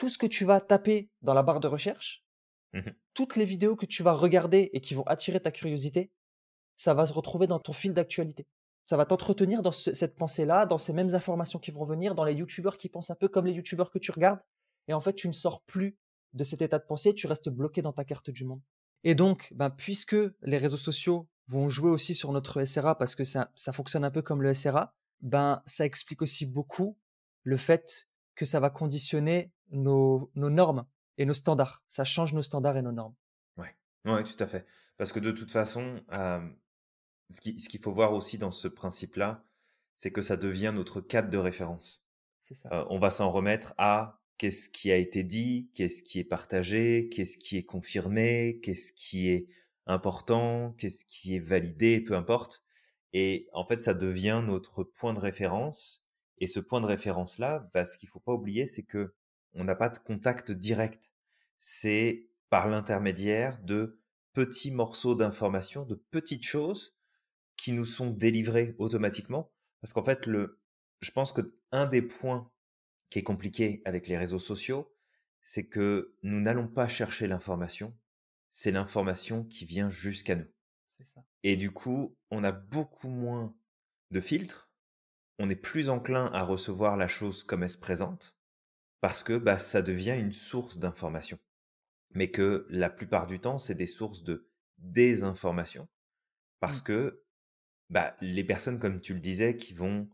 Tout 0.00 0.08
ce 0.08 0.16
que 0.16 0.26
tu 0.26 0.46
vas 0.46 0.62
taper 0.62 1.10
dans 1.20 1.34
la 1.34 1.42
barre 1.42 1.60
de 1.60 1.68
recherche, 1.68 2.24
mmh 2.72 2.90
toutes 3.12 3.36
les 3.36 3.44
vidéos 3.44 3.76
que 3.76 3.84
tu 3.84 4.02
vas 4.02 4.12
regarder 4.12 4.70
et 4.72 4.80
qui 4.80 4.94
vont 4.94 5.02
attirer 5.02 5.40
ta 5.40 5.50
curiosité, 5.50 6.10
ça 6.74 6.94
va 6.94 7.04
se 7.04 7.12
retrouver 7.12 7.46
dans 7.46 7.58
ton 7.58 7.74
fil 7.74 7.92
d'actualité. 7.92 8.46
Ça 8.86 8.96
va 8.96 9.04
t'entretenir 9.04 9.60
dans 9.60 9.72
ce, 9.72 9.92
cette 9.92 10.16
pensée-là, 10.16 10.64
dans 10.64 10.78
ces 10.78 10.94
mêmes 10.94 11.14
informations 11.14 11.58
qui 11.58 11.70
vont 11.70 11.84
venir, 11.84 12.14
dans 12.14 12.24
les 12.24 12.32
youtubeurs 12.32 12.78
qui 12.78 12.88
pensent 12.88 13.10
un 13.10 13.14
peu 13.14 13.28
comme 13.28 13.44
les 13.44 13.52
youtubeurs 13.52 13.90
que 13.90 13.98
tu 13.98 14.10
regardes. 14.10 14.40
Et 14.88 14.94
en 14.94 15.00
fait, 15.00 15.12
tu 15.12 15.28
ne 15.28 15.34
sors 15.34 15.60
plus 15.64 15.98
de 16.32 16.44
cet 16.44 16.62
état 16.62 16.78
de 16.78 16.84
pensée, 16.84 17.12
tu 17.12 17.26
restes 17.26 17.50
bloqué 17.50 17.82
dans 17.82 17.92
ta 17.92 18.04
carte 18.04 18.30
du 18.30 18.46
monde. 18.46 18.62
Et 19.04 19.14
donc, 19.14 19.52
ben, 19.54 19.68
puisque 19.68 20.16
les 20.40 20.56
réseaux 20.56 20.78
sociaux 20.78 21.28
vont 21.48 21.68
jouer 21.68 21.90
aussi 21.90 22.14
sur 22.14 22.32
notre 22.32 22.64
SRA 22.64 22.96
parce 22.96 23.14
que 23.14 23.24
ça, 23.24 23.50
ça 23.54 23.74
fonctionne 23.74 24.04
un 24.04 24.10
peu 24.10 24.22
comme 24.22 24.40
le 24.40 24.54
SRA, 24.54 24.94
ben, 25.20 25.62
ça 25.66 25.84
explique 25.84 26.22
aussi 26.22 26.46
beaucoup 26.46 26.96
le 27.42 27.58
fait 27.58 28.08
que 28.40 28.46
ça 28.46 28.58
va 28.58 28.70
conditionner 28.70 29.52
nos, 29.70 30.30
nos 30.34 30.48
normes 30.48 30.86
et 31.18 31.26
nos 31.26 31.34
standards. 31.34 31.84
Ça 31.88 32.04
change 32.04 32.32
nos 32.32 32.40
standards 32.40 32.78
et 32.78 32.80
nos 32.80 32.90
normes. 32.90 33.14
Ouais, 33.58 33.76
ouais, 34.06 34.24
tout 34.24 34.42
à 34.42 34.46
fait. 34.46 34.64
Parce 34.96 35.12
que 35.12 35.20
de 35.20 35.30
toute 35.30 35.50
façon, 35.50 36.00
euh, 36.10 36.40
ce 37.28 37.42
qu'il 37.42 37.60
ce 37.60 37.68
faut 37.82 37.92
voir 37.92 38.14
aussi 38.14 38.38
dans 38.38 38.50
ce 38.50 38.66
principe-là, 38.66 39.44
c'est 39.96 40.10
que 40.10 40.22
ça 40.22 40.38
devient 40.38 40.72
notre 40.74 41.02
cadre 41.02 41.28
de 41.28 41.36
référence. 41.36 42.02
C'est 42.40 42.54
ça. 42.54 42.70
Euh, 42.72 42.86
on 42.88 42.98
va 42.98 43.10
s'en 43.10 43.28
remettre 43.30 43.74
à 43.76 44.22
qu'est-ce 44.38 44.70
qui 44.70 44.90
a 44.90 44.96
été 44.96 45.22
dit, 45.22 45.70
qu'est-ce 45.74 46.02
qui 46.02 46.18
est 46.18 46.24
partagé, 46.24 47.10
qu'est-ce 47.10 47.36
qui 47.36 47.58
est 47.58 47.64
confirmé, 47.64 48.58
qu'est-ce 48.62 48.94
qui 48.94 49.28
est 49.28 49.48
important, 49.84 50.72
qu'est-ce 50.78 51.04
qui 51.04 51.36
est 51.36 51.40
validé, 51.40 52.00
peu 52.00 52.14
importe. 52.14 52.62
Et 53.12 53.50
en 53.52 53.66
fait, 53.66 53.82
ça 53.82 53.92
devient 53.92 54.42
notre 54.42 54.82
point 54.82 55.12
de 55.12 55.18
référence. 55.18 56.02
Et 56.40 56.46
ce 56.46 56.60
point 56.60 56.80
de 56.80 56.86
référence-là, 56.86 57.70
bah, 57.74 57.84
ce 57.84 57.98
qu'il 57.98 58.08
faut 58.08 58.20
pas 58.20 58.32
oublier, 58.32 58.66
c'est 58.66 58.82
que 58.82 59.14
on 59.52 59.64
n'a 59.64 59.74
pas 59.74 59.88
de 59.88 59.98
contact 59.98 60.52
direct. 60.52 61.12
C'est 61.56 62.28
par 62.48 62.68
l'intermédiaire 62.68 63.60
de 63.62 64.00
petits 64.32 64.70
morceaux 64.70 65.14
d'informations, 65.14 65.84
de 65.84 65.94
petites 65.94 66.44
choses 66.44 66.96
qui 67.56 67.72
nous 67.72 67.84
sont 67.84 68.10
délivrées 68.10 68.74
automatiquement. 68.78 69.52
Parce 69.80 69.92
qu'en 69.92 70.04
fait, 70.04 70.26
le, 70.26 70.60
je 71.00 71.10
pense 71.10 71.32
que 71.32 71.54
un 71.72 71.86
des 71.86 72.02
points 72.02 72.50
qui 73.10 73.18
est 73.18 73.24
compliqué 73.24 73.82
avec 73.84 74.08
les 74.08 74.16
réseaux 74.16 74.38
sociaux, 74.38 74.92
c'est 75.42 75.66
que 75.66 76.14
nous 76.22 76.40
n'allons 76.40 76.68
pas 76.68 76.88
chercher 76.88 77.26
l'information, 77.26 77.96
c'est 78.50 78.70
l'information 78.70 79.44
qui 79.44 79.64
vient 79.64 79.88
jusqu'à 79.88 80.36
nous. 80.36 80.48
Ça. 81.04 81.24
Et 81.42 81.56
du 81.56 81.70
coup, 81.70 82.16
on 82.30 82.44
a 82.44 82.52
beaucoup 82.52 83.08
moins 83.08 83.54
de 84.10 84.20
filtres, 84.20 84.69
on 85.40 85.48
est 85.48 85.56
plus 85.56 85.88
enclin 85.88 86.26
à 86.34 86.42
recevoir 86.42 86.98
la 86.98 87.08
chose 87.08 87.44
comme 87.44 87.62
elle 87.62 87.70
se 87.70 87.78
présente, 87.78 88.36
parce 89.00 89.22
que 89.22 89.38
bah, 89.38 89.56
ça 89.56 89.80
devient 89.80 90.16
une 90.18 90.32
source 90.32 90.78
d'information. 90.78 91.38
Mais 92.12 92.30
que 92.30 92.66
la 92.68 92.90
plupart 92.90 93.26
du 93.26 93.40
temps, 93.40 93.56
c'est 93.56 93.74
des 93.74 93.86
sources 93.86 94.22
de 94.22 94.50
désinformation, 94.76 95.88
parce 96.60 96.80
mmh. 96.80 96.84
que 96.84 97.24
bah, 97.88 98.16
les 98.20 98.44
personnes, 98.44 98.78
comme 98.78 99.00
tu 99.00 99.14
le 99.14 99.20
disais, 99.20 99.56
qui 99.56 99.72
vont 99.72 100.10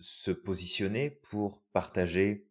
se 0.00 0.30
positionner 0.30 1.10
pour 1.10 1.62
partager 1.72 2.46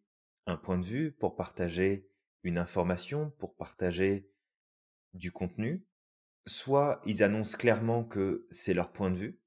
un 0.46 0.56
point 0.56 0.78
de 0.78 0.84
vue, 0.84 1.12
pour 1.12 1.36
partager 1.36 2.10
une 2.42 2.58
information, 2.58 3.30
pour 3.38 3.54
partager 3.54 4.28
du 5.14 5.30
contenu, 5.30 5.86
soit 6.46 7.00
ils 7.06 7.22
annoncent 7.22 7.56
clairement 7.56 8.02
que 8.02 8.48
c'est 8.50 8.74
leur 8.74 8.90
point 8.90 9.12
de 9.12 9.18
vue, 9.18 9.41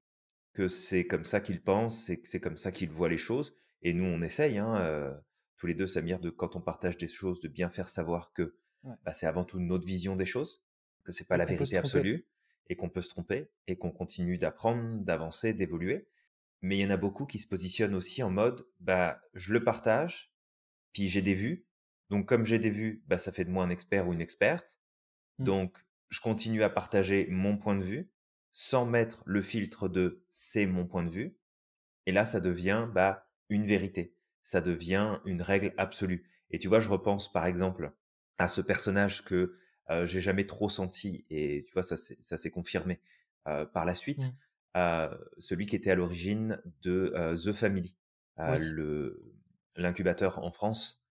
que 0.56 0.68
c'est 0.68 1.06
comme 1.06 1.26
ça 1.26 1.42
qu'ils 1.42 1.60
pensent, 1.60 2.08
et 2.08 2.18
que 2.18 2.26
c'est 2.26 2.40
comme 2.40 2.56
ça 2.56 2.72
qu'ils 2.72 2.88
voient 2.88 3.10
les 3.10 3.18
choses, 3.18 3.54
et 3.82 3.92
nous 3.92 4.06
on 4.06 4.22
essaye, 4.22 4.56
hein, 4.56 4.80
euh, 4.80 5.14
tous 5.58 5.66
les 5.66 5.74
deux, 5.74 5.86
Samir, 5.86 6.18
de 6.18 6.30
quand 6.30 6.56
on 6.56 6.62
partage 6.62 6.96
des 6.96 7.08
choses, 7.08 7.42
de 7.42 7.48
bien 7.48 7.68
faire 7.68 7.90
savoir 7.90 8.32
que 8.32 8.56
ouais. 8.84 8.94
bah, 9.04 9.12
c'est 9.12 9.26
avant 9.26 9.44
tout 9.44 9.60
notre 9.60 9.86
vision 9.86 10.16
des 10.16 10.24
choses, 10.24 10.64
que 11.04 11.12
c'est 11.12 11.28
pas 11.28 11.34
et 11.34 11.38
la 11.38 11.44
vérité 11.44 11.76
absolue, 11.76 12.26
et 12.68 12.76
qu'on 12.76 12.88
peut 12.88 13.02
se 13.02 13.10
tromper, 13.10 13.50
et 13.66 13.76
qu'on 13.76 13.90
continue 13.90 14.38
d'apprendre, 14.38 15.04
d'avancer, 15.04 15.52
d'évoluer. 15.52 16.08
mais 16.62 16.78
il 16.78 16.80
y 16.80 16.86
en 16.86 16.90
a 16.90 16.96
beaucoup 16.96 17.26
qui 17.26 17.38
se 17.38 17.46
positionnent 17.46 17.94
aussi 17.94 18.22
en 18.22 18.30
mode, 18.30 18.66
bah, 18.80 19.20
je 19.34 19.52
le 19.52 19.62
partage, 19.62 20.32
puis 20.94 21.08
j'ai 21.08 21.20
des 21.20 21.34
vues. 21.34 21.66
Donc, 22.08 22.26
comme 22.26 22.46
j'ai 22.46 22.58
des 22.58 22.70
vues, 22.70 23.04
bah, 23.08 23.18
ça 23.18 23.30
fait 23.30 23.44
de 23.44 23.50
moi 23.50 23.62
un 23.62 23.68
expert 23.68 24.08
ou 24.08 24.14
une 24.14 24.22
experte. 24.22 24.78
Mmh. 25.38 25.44
Donc, 25.44 25.86
je 26.08 26.20
continue 26.20 26.62
à 26.62 26.70
partager 26.70 27.26
mon 27.28 27.58
point 27.58 27.76
de 27.76 27.84
vue 27.84 28.10
sans 28.58 28.86
mettre 28.86 29.22
le 29.26 29.42
filtre 29.42 29.86
de 29.86 30.24
c'est 30.30 30.64
mon 30.64 30.86
point 30.86 31.02
de 31.02 31.10
vue. 31.10 31.36
Et 32.06 32.12
là, 32.12 32.24
ça 32.24 32.40
devient 32.40 32.88
bah, 32.90 33.28
une 33.50 33.66
vérité. 33.66 34.16
Ça 34.42 34.62
devient 34.62 35.18
une 35.26 35.42
règle 35.42 35.74
absolue. 35.76 36.26
Et 36.50 36.58
tu 36.58 36.66
vois, 36.66 36.80
je 36.80 36.88
repense 36.88 37.30
par 37.30 37.44
exemple 37.44 37.92
à 38.38 38.48
ce 38.48 38.62
personnage 38.62 39.26
que 39.26 39.58
euh, 39.90 40.06
j'ai 40.06 40.22
jamais 40.22 40.46
trop 40.46 40.70
senti, 40.70 41.26
et 41.28 41.66
tu 41.66 41.74
vois, 41.74 41.82
ça 41.82 41.98
s'est 41.98 42.50
confirmé 42.50 43.02
euh, 43.46 43.66
par 43.66 43.84
la 43.84 43.94
suite, 43.94 44.24
mmh. 44.24 44.32
euh, 44.78 45.18
celui 45.36 45.66
qui 45.66 45.76
était 45.76 45.90
à 45.90 45.94
l'origine 45.94 46.58
de 46.80 47.12
The 47.34 47.52
Family, 47.52 47.94
l'incubateur 49.76 50.38
en 50.38 50.50
France, 50.50 51.04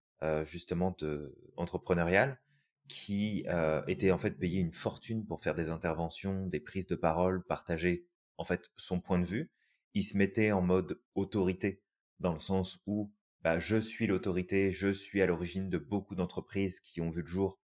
justement, 0.45 0.95
de, 0.97 1.37
entrepreneurial, 1.57 2.39
qui 2.87 3.45
était 3.87 4.11
en 4.11 4.17
fait 4.17 4.31
payé 4.31 4.59
une 4.61 4.73
fortune 4.73 5.25
pour 5.25 5.41
faire 5.41 5.55
des 5.55 5.69
interventions, 5.69 6.45
des 6.47 6.59
prises 6.59 6.87
de 6.87 6.95
parole, 6.95 7.43
partager 7.43 8.05
en 8.37 8.43
fait 8.43 8.69
son 8.77 8.99
point 8.99 9.19
de 9.19 9.25
vue. 9.25 9.51
Il 9.93 10.03
se 10.03 10.17
mettait 10.17 10.51
en 10.51 10.61
mode 10.61 11.01
autorité, 11.15 11.81
dans 12.19 12.33
le 12.33 12.39
sens 12.39 12.79
où 12.85 13.11
bah, 13.43 13.59
je 13.59 13.77
suis 13.77 14.07
l'autorité, 14.07 14.71
je 14.71 14.91
suis 14.91 15.21
à 15.21 15.27
l'origine 15.27 15.69
de 15.69 15.77
beaucoup 15.77 16.15
d'entreprises 16.15 16.79
qui 16.79 17.01
ont 17.01 17.11
vu 17.11 17.21
le 17.21 17.27
jour 17.27 17.59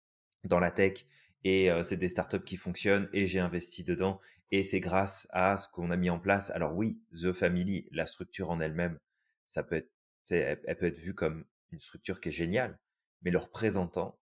dans 0.44 0.60
la 0.60 0.70
tech 0.70 1.06
et 1.44 1.70
c'est 1.82 1.96
des 1.96 2.08
startups 2.08 2.44
qui 2.44 2.56
fonctionnent 2.56 3.08
et 3.12 3.26
j'ai 3.26 3.40
investi 3.40 3.82
dedans 3.82 4.20
et 4.50 4.62
c'est 4.62 4.80
grâce 4.80 5.26
à 5.30 5.56
ce 5.56 5.68
qu'on 5.68 5.90
a 5.90 5.96
mis 5.96 6.10
en 6.10 6.18
place. 6.18 6.50
Alors 6.50 6.74
oui, 6.76 7.00
The 7.12 7.32
Family, 7.32 7.88
la 7.92 8.06
structure 8.06 8.50
en 8.50 8.60
elle-même, 8.60 8.98
ça 9.46 9.62
peut 9.62 9.76
être, 9.76 9.90
elle, 10.30 10.76
peut 10.76 10.86
être 10.86 10.98
vue 10.98 11.14
comme 11.14 11.44
une 11.70 11.80
structure 11.80 12.20
qui 12.20 12.28
est 12.28 12.32
géniale, 12.32 12.78
mais 13.22 13.30
le 13.30 13.38
représentant 13.38 14.19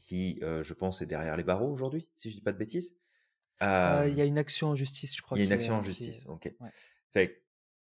qui, 0.00 0.40
je 0.40 0.74
pense, 0.74 1.02
est 1.02 1.06
derrière 1.06 1.36
les 1.36 1.44
barreaux 1.44 1.70
aujourd'hui, 1.70 2.08
si 2.16 2.30
je 2.30 2.36
dis 2.36 2.42
pas 2.42 2.52
de 2.52 2.58
bêtises. 2.58 2.96
il 3.60 4.14
y 4.14 4.20
a 4.20 4.24
une 4.24 4.38
action 4.38 4.68
en 4.68 4.76
justice, 4.76 5.16
je 5.16 5.22
crois. 5.22 5.38
Il 5.38 5.40
y 5.40 5.42
a 5.44 5.46
une 5.46 5.52
action 5.52 5.74
en 5.74 5.82
justice, 5.82 6.26
ok. 6.26 6.52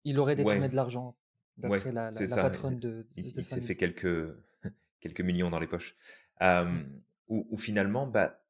il 0.04 0.20
aurait 0.20 0.36
détourné 0.36 0.70
de 0.70 0.76
l'argent 0.76 1.16
d'après 1.58 1.92
la, 1.92 2.12
patronne 2.12 2.80
de. 2.80 3.08
il, 3.16 3.46
s'est 3.46 3.62
fait 3.62 3.76
quelques 3.76 4.36
quelques 5.00 5.22
millions 5.22 5.50
dans 5.50 5.60
les 5.60 5.68
poches. 5.68 5.96
Mmh. 6.42 6.84
Ou 7.28 7.58
finalement, 7.58 8.06
bah, 8.06 8.44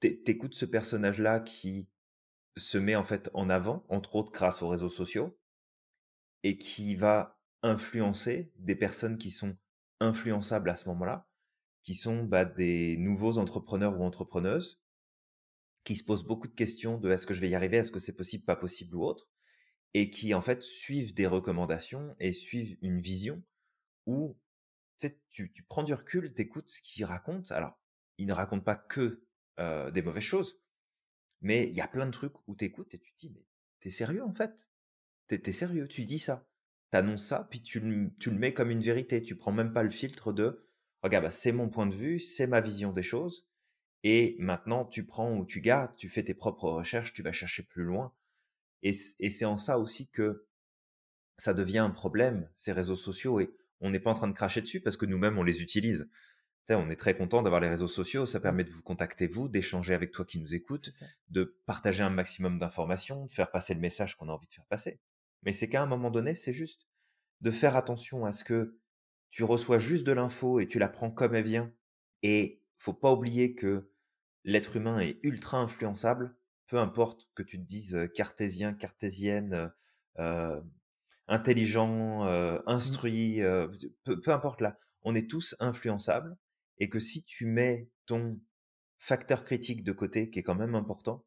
t'écoutes 0.00 0.54
ce 0.54 0.64
personnage-là 0.64 1.40
qui 1.40 1.88
se 2.56 2.78
met 2.78 2.96
en 2.96 3.04
fait 3.04 3.30
en 3.34 3.50
avant, 3.50 3.84
entre 3.88 4.16
autres 4.16 4.32
grâce 4.32 4.62
aux 4.62 4.68
réseaux 4.68 4.90
sociaux, 4.90 5.38
et 6.42 6.58
qui 6.58 6.96
va 6.96 7.40
influencer 7.62 8.52
des 8.56 8.76
personnes 8.76 9.18
qui 9.18 9.30
sont 9.30 9.56
influençables 10.00 10.70
à 10.70 10.76
ce 10.76 10.88
moment-là, 10.88 11.28
qui 11.86 11.94
sont 11.94 12.24
bah, 12.24 12.44
des 12.44 12.96
nouveaux 12.96 13.38
entrepreneurs 13.38 13.98
ou 13.98 14.02
entrepreneuses, 14.02 14.82
qui 15.84 15.94
se 15.94 16.02
posent 16.02 16.24
beaucoup 16.24 16.48
de 16.48 16.54
questions 16.54 16.98
de 16.98 17.12
est-ce 17.12 17.26
que 17.26 17.32
je 17.32 17.40
vais 17.40 17.48
y 17.48 17.54
arriver, 17.54 17.76
est-ce 17.76 17.92
que 17.92 18.00
c'est 18.00 18.16
possible, 18.16 18.44
pas 18.44 18.56
possible 18.56 18.96
ou 18.96 19.04
autre, 19.04 19.28
et 19.94 20.10
qui 20.10 20.34
en 20.34 20.42
fait 20.42 20.64
suivent 20.64 21.14
des 21.14 21.28
recommandations 21.28 22.16
et 22.18 22.32
suivent 22.32 22.76
une 22.82 23.00
vision 23.00 23.40
où 24.04 24.36
tu, 24.98 25.52
tu 25.52 25.62
prends 25.62 25.84
du 25.84 25.94
recul, 25.94 26.34
t'écoutes 26.34 26.68
ce 26.68 26.80
qu'ils 26.82 27.04
racontent. 27.04 27.54
Alors, 27.54 27.78
ils 28.18 28.26
ne 28.26 28.32
racontent 28.32 28.64
pas 28.64 28.76
que 28.76 29.22
des 29.92 30.02
mauvaises 30.02 30.24
choses. 30.24 30.60
Mais 31.40 31.68
il 31.68 31.76
y 31.76 31.80
a 31.80 31.88
plein 31.88 32.06
de 32.06 32.10
trucs 32.10 32.34
où 32.48 32.56
tu 32.56 32.64
écoutes 32.64 32.94
et 32.94 32.98
tu 32.98 33.12
te 33.12 33.18
dis, 33.18 33.30
mais 33.30 33.44
t'es 33.78 33.90
sérieux 33.90 34.24
en 34.24 34.34
fait? 34.34 34.66
T'es 35.28 35.40
es 35.46 35.52
sérieux, 35.52 35.86
tu 35.86 36.04
dis 36.04 36.18
ça. 36.18 36.48
T'annonces 36.90 37.26
ça, 37.26 37.46
puis 37.48 37.62
tu 37.62 37.80
tu 38.18 38.30
le 38.30 38.38
mets 38.38 38.54
comme 38.54 38.70
une 38.70 38.80
vérité. 38.80 39.22
Tu 39.22 39.36
prends 39.36 39.52
même 39.52 39.72
pas 39.72 39.84
le 39.84 39.90
filtre 39.90 40.32
de, 40.32 40.65
regarde, 41.02 41.24
bah, 41.24 41.30
c'est 41.30 41.52
mon 41.52 41.68
point 41.68 41.86
de 41.86 41.94
vue, 41.94 42.20
c'est 42.20 42.46
ma 42.46 42.60
vision 42.60 42.92
des 42.92 43.02
choses. 43.02 43.46
Et 44.02 44.36
maintenant, 44.38 44.84
tu 44.84 45.04
prends 45.04 45.36
ou 45.36 45.44
tu 45.44 45.60
gardes, 45.60 45.96
tu 45.96 46.08
fais 46.08 46.22
tes 46.22 46.34
propres 46.34 46.70
recherches, 46.70 47.12
tu 47.12 47.22
vas 47.22 47.32
chercher 47.32 47.62
plus 47.62 47.84
loin. 47.84 48.12
Et, 48.82 48.92
et 49.18 49.30
c'est 49.30 49.44
en 49.44 49.56
ça 49.56 49.78
aussi 49.78 50.08
que 50.08 50.46
ça 51.38 51.54
devient 51.54 51.78
un 51.78 51.90
problème, 51.90 52.48
ces 52.54 52.72
réseaux 52.72 52.96
sociaux. 52.96 53.40
Et 53.40 53.50
on 53.80 53.90
n'est 53.90 54.00
pas 54.00 54.10
en 54.10 54.14
train 54.14 54.28
de 54.28 54.32
cracher 54.32 54.60
dessus 54.60 54.80
parce 54.80 54.96
que 54.96 55.06
nous-mêmes, 55.06 55.38
on 55.38 55.42
les 55.42 55.62
utilise 55.62 56.08
on 56.74 56.90
est 56.90 56.96
très 56.96 57.16
content 57.16 57.42
d'avoir 57.42 57.60
les 57.60 57.68
réseaux 57.68 57.88
sociaux. 57.88 58.26
Ça 58.26 58.38
mmh. 58.38 58.42
permet 58.42 58.64
de 58.64 58.70
vous 58.70 58.82
contacter, 58.82 59.28
vous, 59.28 59.48
d'échanger 59.48 59.94
avec 59.94 60.10
toi 60.10 60.24
qui 60.24 60.40
nous 60.40 60.54
écoute, 60.54 60.90
de 61.28 61.56
partager 61.66 62.02
un 62.02 62.10
maximum 62.10 62.58
d'informations, 62.58 63.26
de 63.26 63.32
faire 63.32 63.50
passer 63.50 63.74
le 63.74 63.80
message 63.80 64.16
qu'on 64.16 64.28
a 64.28 64.32
envie 64.32 64.48
de 64.48 64.52
faire 64.52 64.66
passer. 64.66 64.98
Mais 65.42 65.52
c'est 65.52 65.68
qu'à 65.68 65.82
un 65.82 65.86
moment 65.86 66.10
donné, 66.10 66.34
c'est 66.34 66.52
juste 66.52 66.88
de 67.40 67.50
faire 67.50 67.76
attention 67.76 68.24
à 68.24 68.32
ce 68.32 68.42
que 68.42 68.78
tu 69.36 69.44
reçois 69.44 69.78
juste 69.78 70.06
de 70.06 70.12
l'info 70.12 70.60
et 70.60 70.66
tu 70.66 70.78
la 70.78 70.88
prends 70.88 71.10
comme 71.10 71.34
elle 71.34 71.44
vient. 71.44 71.70
Et 72.22 72.62
faut 72.78 72.94
pas 72.94 73.12
oublier 73.12 73.54
que 73.54 73.92
l'être 74.44 74.76
humain 74.76 74.98
est 74.98 75.18
ultra 75.22 75.58
influençable, 75.58 76.34
peu 76.68 76.78
importe 76.78 77.28
que 77.34 77.42
tu 77.42 77.58
te 77.58 77.66
dises 77.66 78.08
cartésien, 78.14 78.72
cartésienne, 78.72 79.70
euh, 80.18 80.58
intelligent, 81.28 82.24
mmh. 82.24 82.62
instruit, 82.66 83.42
peu 84.04 84.32
importe 84.32 84.62
là, 84.62 84.78
on 85.02 85.14
est 85.14 85.28
tous 85.28 85.54
influençables 85.60 86.38
et 86.78 86.88
que 86.88 86.98
si 86.98 87.22
tu 87.22 87.44
mets 87.44 87.90
ton 88.06 88.40
facteur 88.98 89.44
critique 89.44 89.84
de 89.84 89.92
côté, 89.92 90.30
qui 90.30 90.38
est 90.38 90.44
quand 90.44 90.54
même 90.54 90.74
important, 90.74 91.26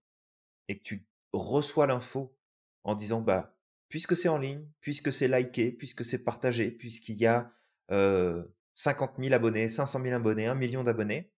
et 0.67 0.79
que 0.79 0.83
tu 0.83 1.07
reçois 1.31 1.85
l'info 1.85 2.35
en 2.83 2.95
disant, 2.95 3.21
bah, 3.21 3.55
puisque 3.87 4.17
c'est 4.17 4.29
en 4.29 4.39
ligne, 4.39 4.67
puisque 4.81 5.13
c'est 5.13 5.27
liké, 5.27 5.71
puisque 5.71 6.03
c'est 6.03 6.23
partagé, 6.23 6.71
puisqu'il 6.71 7.15
y 7.15 7.27
a 7.27 7.53
euh, 7.91 8.43
50 8.75 9.15
000 9.19 9.33
abonnés, 9.33 9.67
500 9.67 10.01
000 10.01 10.15
abonnés, 10.15 10.47
1 10.47 10.55
million 10.55 10.83
d'abonnés, 10.83 11.31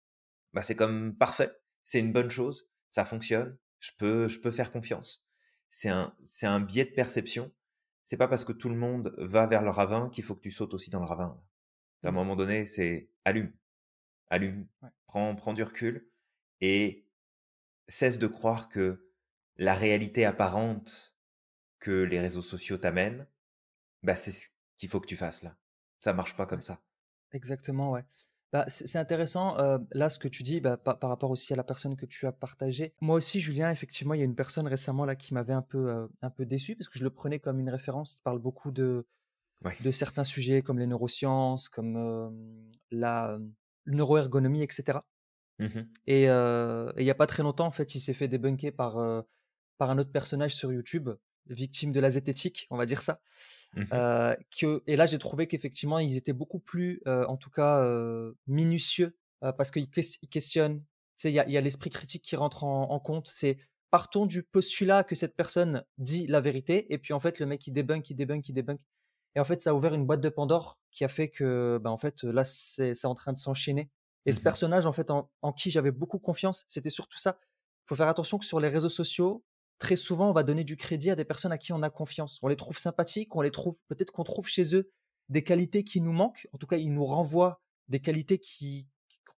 bah, 0.53 0.63
c'est 0.63 0.75
comme 0.75 1.15
parfait, 1.15 1.51
c'est 1.83 1.99
une 1.99 2.11
bonne 2.11 2.29
chose, 2.29 2.69
ça 2.89 3.05
fonctionne, 3.05 3.57
je 3.79 3.91
peux, 3.97 4.27
je 4.27 4.39
peux 4.39 4.51
faire 4.51 4.71
confiance. 4.71 5.25
C'est 5.69 5.89
un, 5.89 6.15
c'est 6.23 6.47
un 6.47 6.59
biais 6.59 6.85
de 6.85 6.91
perception. 6.91 7.51
C'est 8.03 8.17
pas 8.17 8.27
parce 8.27 8.43
que 8.43 8.51
tout 8.51 8.69
le 8.69 8.75
monde 8.75 9.15
va 9.17 9.47
vers 9.47 9.63
le 9.63 9.69
ravin 9.69 10.09
qu'il 10.09 10.23
faut 10.23 10.35
que 10.35 10.41
tu 10.41 10.51
sautes 10.51 10.73
aussi 10.73 10.89
dans 10.89 10.99
le 10.99 11.05
ravin. 11.05 11.41
À 12.03 12.09
un 12.09 12.11
mmh. 12.11 12.15
moment 12.15 12.35
donné, 12.35 12.65
c'est 12.65 13.09
allume 13.25 13.53
allume, 14.31 14.67
prends, 15.05 15.53
du 15.53 15.61
recul 15.61 16.09
et 16.61 17.05
cesse 17.87 18.17
de 18.17 18.27
croire 18.27 18.69
que 18.69 19.11
la 19.57 19.75
réalité 19.75 20.25
apparente 20.25 21.13
que 21.79 21.91
les 21.91 22.19
réseaux 22.19 22.41
sociaux 22.41 22.77
t'amènent, 22.77 23.27
bah 24.03 24.15
c'est 24.15 24.31
ce 24.31 24.49
qu'il 24.77 24.89
faut 24.89 25.01
que 25.01 25.07
tu 25.07 25.17
fasses 25.17 25.43
là. 25.43 25.57
Ça 26.01 26.13
marche 26.13 26.35
pas 26.35 26.47
comme 26.47 26.63
ça. 26.63 26.79
Exactement, 27.31 27.91
ouais. 27.91 28.03
Bah, 28.51 28.65
c'est 28.67 28.97
intéressant, 28.97 29.55
là, 29.91 30.09
ce 30.09 30.19
que 30.19 30.27
tu 30.27 30.43
dis 30.43 30.59
bah, 30.59 30.75
par, 30.75 30.99
rapport 30.99 31.29
aussi 31.29 31.53
à 31.53 31.55
la 31.55 31.63
personne 31.63 31.95
que 31.95 32.07
tu 32.07 32.25
as 32.25 32.33
partagée. 32.33 32.93
Moi 32.99 33.15
aussi, 33.15 33.39
Julien, 33.39 33.71
effectivement, 33.71 34.13
il 34.13 34.17
y 34.19 34.23
a 34.23 34.25
une 34.25 34.35
personne 34.35 34.67
récemment 34.67 35.05
là 35.05 35.15
qui 35.15 35.33
m'avait 35.33 35.53
un 35.53 35.61
peu, 35.61 36.09
un 36.21 36.29
peu 36.31 36.45
déçu 36.45 36.75
parce 36.75 36.89
que 36.89 36.99
je 36.99 37.03
le 37.03 37.11
prenais 37.11 37.39
comme 37.39 37.59
une 37.59 37.69
référence. 37.69 38.15
Il 38.17 38.21
parle 38.23 38.39
beaucoup 38.39 38.71
de, 38.71 39.05
de 39.79 39.91
certains 39.91 40.25
sujets 40.25 40.63
comme 40.63 40.79
les 40.79 40.87
neurosciences, 40.87 41.69
comme 41.69 42.51
la, 42.89 43.39
neuroergonomie, 43.85 44.63
etc. 44.63 44.99
Mmh 45.59 45.81
et 46.07 46.23
il 46.23 47.03
n'y 47.03 47.09
a 47.11 47.15
pas 47.15 47.27
très 47.27 47.43
longtemps, 47.43 47.67
en 47.67 47.71
fait, 47.71 47.93
il 47.93 47.99
s'est 47.99 48.13
fait 48.13 48.27
débunker 48.27 48.71
par, 48.71 48.97
par 49.77 49.91
un 49.91 49.99
autre 49.99 50.11
personnage 50.11 50.55
sur 50.55 50.73
YouTube, 50.73 51.11
victime 51.47 51.91
de 51.91 51.99
la 51.99 52.09
zététique, 52.09 52.67
on 52.71 52.77
va 52.77 52.85
dire 52.85 53.01
ça. 53.01 53.21
Mmh 53.73 53.85
que, 54.59 54.83
et 54.85 54.95
là, 54.95 55.05
j'ai 55.05 55.17
trouvé 55.17 55.47
qu'effectivement, 55.47 55.99
ils 55.99 56.17
étaient 56.17 56.33
beaucoup 56.33 56.59
plus, 56.59 57.01
en 57.05 57.37
tout 57.37 57.49
cas, 57.49 57.85
minutieux, 58.47 59.17
parce 59.41 59.71
qu'ils 59.71 59.89
questionnent. 59.89 60.83
Il 61.23 61.31
y 61.31 61.39
a, 61.39 61.47
y 61.47 61.57
a 61.57 61.61
l'esprit 61.61 61.89
critique 61.91 62.23
qui 62.23 62.35
rentre 62.35 62.63
en, 62.63 62.99
compte. 62.99 63.29
C'est 63.33 63.57
partons 63.91 64.25
du 64.25 64.43
postulat 64.43 65.03
que 65.03 65.15
cette 65.15 65.35
personne 65.35 65.83
dit 65.97 66.25
la 66.27 66.41
vérité, 66.41 66.91
et 66.93 66.97
puis 66.97 67.13
en 67.13 67.19
fait, 67.19 67.39
le 67.39 67.45
mec, 67.45 67.65
il 67.67 67.73
débunk, 67.73 68.09
il 68.09 68.15
débunk, 68.15 68.47
il 68.49 68.53
débunk. 68.53 68.79
Et 69.35 69.39
en 69.39 69.45
fait, 69.45 69.61
ça 69.61 69.69
a 69.69 69.73
ouvert 69.73 69.93
une 69.93 70.05
boîte 70.05 70.21
de 70.21 70.29
Pandore 70.29 70.79
qui 70.91 71.03
a 71.03 71.07
fait 71.07 71.29
que, 71.29 71.79
bah, 71.81 71.91
en 71.91 71.97
fait, 71.97 72.23
là, 72.23 72.43
c'est 72.43 73.05
en 73.05 73.15
train 73.15 73.33
de 73.33 73.37
s'enchaîner. 73.37 73.89
Et 74.25 74.33
ce 74.33 74.39
mmh 74.39 74.43
personnage, 74.43 74.85
en 74.85 74.93
fait, 74.93 75.09
en, 75.11 75.53
qui 75.53 75.71
j'avais 75.71 75.91
beaucoup 75.91 76.19
confiance, 76.19 76.65
c'était 76.67 76.89
surtout 76.89 77.17
ça. 77.17 77.39
Il 77.85 77.87
faut 77.87 77.95
faire 77.95 78.07
attention 78.07 78.37
que 78.37 78.45
sur 78.45 78.59
les 78.59 78.67
réseaux 78.67 78.89
sociaux, 78.89 79.43
très 79.81 79.95
souvent, 79.95 80.29
on 80.29 80.31
va 80.31 80.43
donner 80.43 80.63
du 80.63 80.77
crédit 80.77 81.09
à 81.09 81.15
des 81.15 81.25
personnes 81.25 81.51
à 81.51 81.57
qui 81.57 81.73
on 81.73 81.81
a 81.81 81.89
confiance. 81.89 82.37
On 82.43 82.47
les 82.47 82.55
trouve 82.55 82.77
sympathiques, 82.77 83.35
on 83.35 83.41
les 83.41 83.49
trouve, 83.49 83.79
peut-être 83.87 84.11
qu'on 84.11 84.23
trouve 84.23 84.47
chez 84.47 84.75
eux 84.75 84.91
des 85.27 85.43
qualités 85.43 85.83
qui 85.83 86.01
nous 86.01 86.13
manquent. 86.13 86.47
En 86.53 86.59
tout 86.59 86.67
cas, 86.67 86.77
ils 86.77 86.93
nous 86.93 87.03
renvoient 87.03 87.61
des 87.87 87.99
qualités 87.99 88.37
qui 88.37 88.87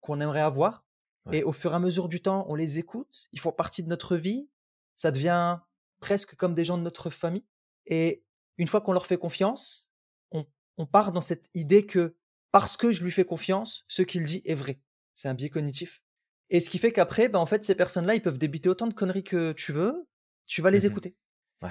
qu'on 0.01 0.21
aimerait 0.21 0.41
avoir. 0.41 0.85
Et 1.31 1.45
au 1.45 1.53
fur 1.53 1.71
et 1.71 1.77
à 1.77 1.79
mesure 1.79 2.09
du 2.09 2.21
temps, 2.21 2.45
on 2.49 2.57
les 2.57 2.81
écoute. 2.81 3.29
Ils 3.31 3.39
font 3.39 3.53
partie 3.53 3.85
de 3.85 3.89
notre 3.89 4.17
vie. 4.17 4.51
Ça 4.97 5.13
devient 5.13 5.59
presque 6.01 6.35
comme 6.35 6.55
des 6.55 6.65
gens 6.65 6.77
de 6.77 6.83
notre 6.83 7.09
famille. 7.09 7.47
Et 7.87 8.25
une 8.59 8.67
fois 8.67 8.81
qu'on 8.81 8.93
leur 8.93 9.07
fait 9.07 9.17
confiance, 9.17 9.93
on, 10.33 10.87
part 10.87 11.13
dans 11.13 11.21
cette 11.21 11.49
idée 11.55 11.87
que 11.87 12.17
parce 12.51 12.77
que 12.77 12.91
je 12.91 13.05
lui 13.05 13.13
fais 13.13 13.25
confiance, 13.25 13.85
ce 13.87 14.03
qu'il 14.03 14.25
dit 14.25 14.43
est 14.45 14.57
vrai. 14.57 14.81
C'est 15.15 15.29
un 15.29 15.35
biais 15.35 15.51
cognitif. 15.51 16.03
Et 16.51 16.59
ce 16.59 16.69
qui 16.69 16.79
fait 16.79 16.93
qu'après, 16.93 17.29
ben, 17.29 17.39
en 17.39 17.47
fait, 17.47 17.65
ces 17.65 17.77
personnes-là, 17.77 18.17
ils 18.17 18.23
peuvent 18.23 18.39
débiter 18.39 18.69
autant 18.69 18.89
de 18.89 18.95
conneries 18.95 19.23
que 19.23 19.53
tu 19.53 19.73
veux, 19.73 20.09
tu 20.53 20.61
vas 20.61 20.71
les 20.71 20.81
mmh 20.81 20.91
écouter. 20.91 21.17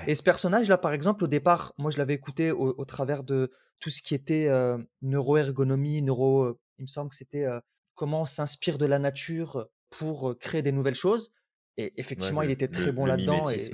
Et 0.07 0.15
ce 0.15 0.23
personnage-là, 0.23 0.77
par 0.79 0.93
exemple, 0.93 1.23
au 1.23 1.27
départ, 1.27 1.73
moi, 1.77 1.91
je 1.91 1.97
l'avais 1.97 2.15
écouté 2.15 2.49
au, 2.51 2.85
travers 2.85 3.23
de 3.23 3.51
tout 3.79 3.89
ce 3.89 4.01
qui 4.01 4.15
était 4.15 4.49
neuroergonomie, 5.01 6.01
neuro. 6.01 6.57
il 6.79 6.83
me 6.83 6.87
semble 6.87 7.09
que 7.09 7.15
c'était 7.15 7.45
comment 7.93 8.21
on 8.21 8.25
s'inspire 8.25 8.77
de 8.77 8.85
la 8.85 8.99
nature 8.99 9.67
pour 9.89 10.35
créer 10.39 10.61
des 10.63 10.71
nouvelles 10.71 10.95
choses. 10.95 11.31
Et 11.77 11.93
effectivement, 11.97 12.41
il 12.41 12.49
était 12.49 12.69
très 12.69 12.91
bon 12.91 13.05
là-dedans. 13.05 13.49
Et... 13.49 13.69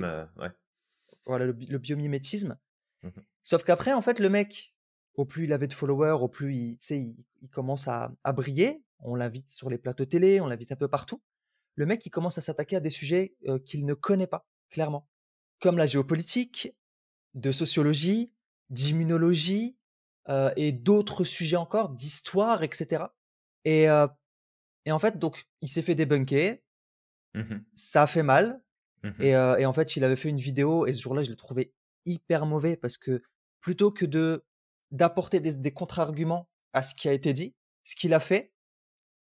Voilà, 1.26 1.46
le, 1.46 1.78
biomimétisme. 1.78 2.58
Mmh 3.04 3.10
Sauf 3.44 3.64
qu'après, 3.64 3.94
en 3.94 4.02
fait, 4.02 4.20
le 4.20 4.30
mec, 4.30 4.76
au 5.14 5.24
plus 5.26 5.46
il 5.46 5.54
avait 5.54 5.68
de 5.68 5.74
followers, 5.74 6.22
au 6.22 6.28
plus 6.28 6.54
il, 6.54 6.78
il, 6.90 7.16
il 7.42 7.50
commence 7.50 7.88
à, 7.88 8.12
à 8.26 8.34
briller. 8.34 8.84
On 9.00 9.16
l'invite 9.16 9.50
sur 9.50 9.70
les 9.70 9.78
plateaux 9.78 10.06
télé, 10.06 10.42
on 10.42 10.48
l'invite 10.48 10.72
un 10.74 10.76
peu 10.76 10.90
partout. 10.90 11.22
Le 11.76 11.86
mec, 11.86 12.06
il 12.06 12.10
commence 12.10 12.38
à 12.38 12.42
s'attaquer 12.42 12.76
à 12.76 12.80
des 12.82 12.90
sujets 12.90 13.36
qu'il 13.66 13.86
ne 13.86 13.94
connaît 13.94 14.28
pas, 14.28 14.46
clairement. 14.70 15.08
Comme 15.60 15.78
la 15.78 15.86
géopolitique, 15.86 16.76
de 17.34 17.52
sociologie, 17.52 18.32
d'immunologie 18.70 19.78
et 20.56 20.72
d'autres 20.72 21.24
sujets 21.24 21.56
encore, 21.56 21.90
d'histoire, 21.90 22.64
etc. 22.64 23.06
Et, 23.64 23.86
et 24.86 24.92
en 24.92 25.00
fait, 25.00 25.18
donc, 25.18 25.48
il 25.62 25.68
s'est 25.68 25.82
fait 25.82 25.96
débunker. 25.96 26.62
Mmh 27.34 27.60
Ça 27.76 28.04
a 28.04 28.08
fait 28.08 28.24
mal. 28.24 28.62
Mmh 29.04 29.22
et, 29.22 29.30
et, 29.30 29.66
en 29.66 29.74
fait, 29.74 29.96
il 29.96 30.04
avait 30.04 30.16
fait 30.16 30.30
une 30.30 30.40
vidéo 30.40 30.86
et 30.86 30.92
ce 30.92 31.02
jour-là, 31.02 31.24
je 31.24 31.30
l'ai 31.30 31.36
trouvé 31.36 31.74
hyper 32.06 32.46
mauvais 32.46 32.76
parce 32.76 32.98
que 32.98 33.22
plutôt 33.62 33.92
que 33.92 34.06
de 34.06 34.46
d'apporter 34.92 35.40
des, 35.40 35.74
contre-arguments 35.74 36.50
à 36.74 36.82
ce 36.82 36.96
qui 36.96 37.10
a 37.10 37.14
été 37.14 37.34
dit, 37.34 37.56
ce 37.84 37.96
qu'il 37.96 38.14
a 38.14 38.20
fait, 38.20 38.54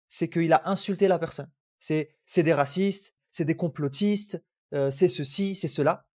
c'est 0.08 0.28
qu'il 0.28 0.52
a 0.52 0.68
insulté 0.68 1.08
la 1.08 1.18
personne. 1.18 1.50
C'est 1.78 2.08
des 2.36 2.52
racistes, 2.52 3.14
c'est 3.30 3.44
des 3.44 3.56
complotistes, 3.56 4.42
c'est 4.72 5.08
ceci, 5.08 5.54
c'est 5.54 5.68
cela. 5.68 6.06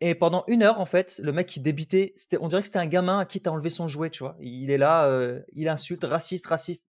Et 0.00 0.14
pendant 0.16 0.44
une 0.48 0.64
heure, 0.64 0.80
en 0.80 0.86
fait, 0.86 1.20
le 1.22 1.32
mec 1.32 1.46
qui 1.46 1.60
débitait, 1.60 2.14
on 2.40 2.48
dirait 2.48 2.62
que 2.62 2.66
c'était 2.66 2.80
un 2.80 2.86
gamin 2.86 3.20
à 3.20 3.26
qui 3.26 3.40
t'as 3.40 3.50
enlevé 3.50 3.70
son 3.70 3.86
jouet, 3.86 4.10
tu 4.10 4.24
vois. 4.24 4.36
Il 4.40 4.70
est 4.70 4.78
là, 4.78 5.08
il 5.52 5.68
insulte, 5.68 6.04
raciste, 6.04 6.46
raciste. 6.46 6.84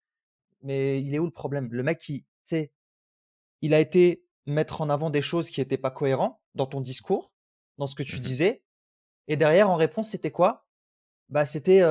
Mais 0.62 1.00
il 1.00 1.14
est 1.14 1.18
où 1.18 1.24
le 1.24 1.30
problème? 1.30 1.68
Le 1.70 1.82
mec 1.82 1.98
qui, 1.98 2.22
tu 2.22 2.28
sais, 2.44 2.72
il 3.62 3.72
a 3.74 3.80
été 3.80 4.24
mettre 4.46 4.80
en 4.80 4.90
avant 4.90 5.08
des 5.08 5.22
choses 5.22 5.50
qui 5.50 5.60
n'étaient 5.60 5.78
pas 5.78 5.90
cohérentes 5.90 6.38
dans 6.54 6.66
ton 6.66 6.80
discours, 6.80 7.32
dans 7.78 7.86
ce 7.86 7.94
que 7.94 8.02
tu 8.02 8.16
mmh 8.16 8.20
disais. 8.20 8.62
Et 9.28 9.36
derrière, 9.36 9.70
en 9.70 9.76
réponse, 9.76 10.08
c'était 10.08 10.30
quoi? 10.30 10.66
Bah, 11.28 11.44
c'était 11.46 11.82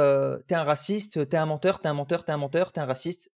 t'es 0.47 0.55
un 0.55 0.63
raciste, 0.63 1.29
t'es 1.29 1.37
un 1.37 1.45
menteur, 1.45 1.79
t'es 1.79 1.87
un 1.87 1.93
menteur, 1.93 2.25
t'es 2.25 2.31
un 2.31 2.37
menteur, 2.37 2.73
t'es 2.73 2.81
un 2.81 2.85
raciste. 2.85 3.31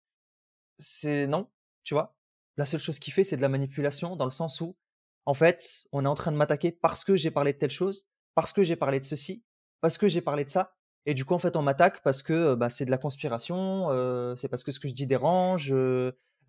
C'est 0.78 1.26
non, 1.26 1.48
tu 1.84 1.94
vois? 1.94 2.14
La 2.56 2.66
seule 2.66 2.80
chose 2.80 2.98
qu'il 2.98 3.12
fait, 3.12 3.24
c'est 3.24 3.36
de 3.36 3.42
la 3.42 3.48
manipulation 3.48 4.16
dans 4.16 4.24
le 4.24 4.30
sens 4.30 4.60
où, 4.60 4.76
en 5.24 5.34
fait, 5.34 5.84
on 5.92 6.04
est 6.04 6.08
en 6.08 6.14
train 6.14 6.32
de 6.32 6.36
m'attaquer 6.36 6.72
parce 6.72 7.04
que 7.04 7.16
j'ai 7.16 7.30
parlé 7.30 7.52
de 7.52 7.58
telle 7.58 7.70
chose, 7.70 8.06
parce 8.34 8.52
que 8.52 8.62
j'ai 8.62 8.76
parlé 8.76 9.00
de 9.00 9.04
ceci, 9.04 9.44
parce 9.80 9.98
que 9.98 10.08
j'ai 10.08 10.20
parlé 10.20 10.44
de 10.44 10.50
ça. 10.50 10.74
Et 11.06 11.14
du 11.14 11.24
coup, 11.24 11.34
en 11.34 11.38
fait, 11.38 11.56
on 11.56 11.62
m'attaque 11.62 12.02
parce 12.02 12.22
que 12.22 12.54
bah, 12.54 12.68
c'est 12.68 12.84
de 12.84 12.90
la 12.90 12.98
conspiration, 12.98 13.88
c'est 14.36 14.48
parce 14.48 14.62
que 14.62 14.72
ce 14.72 14.80
que 14.80 14.88
je 14.88 14.94
dis 14.94 15.06
dérange, 15.06 15.74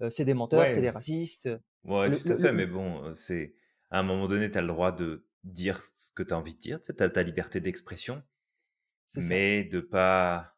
c'est 0.10 0.25
des 0.25 0.34
menteurs, 0.34 0.72
c'est 0.72 0.82
des 0.82 0.89
racistes. 0.89 1.50
Ouais, 1.84 2.12
tout 2.12 2.32
à 2.32 2.38
fait. 2.38 2.53
Mais 2.53 2.68
bon, 2.68 3.13
c'est 3.13 3.56
à 3.89 4.00
un 4.00 4.03
moment 4.03 4.27
donné, 4.27 4.51
tu 4.51 4.58
as 4.58 4.62
le 4.62 4.68
droit 4.68 4.92
de 4.92 5.27
dire 5.44 5.82
ce 5.96 6.12
que 6.13 6.24
tu 6.24 6.34
as 6.34 6.38
envie 6.38 6.53
de 6.53 6.60
dire. 6.60 6.82
Tu 6.82 6.92
as 6.98 7.10
ta 7.10 7.24
liberté 7.24 7.60
d'expression. 7.60 8.22
Mais 9.18 9.63
de 9.63 9.80
pas. 9.80 10.56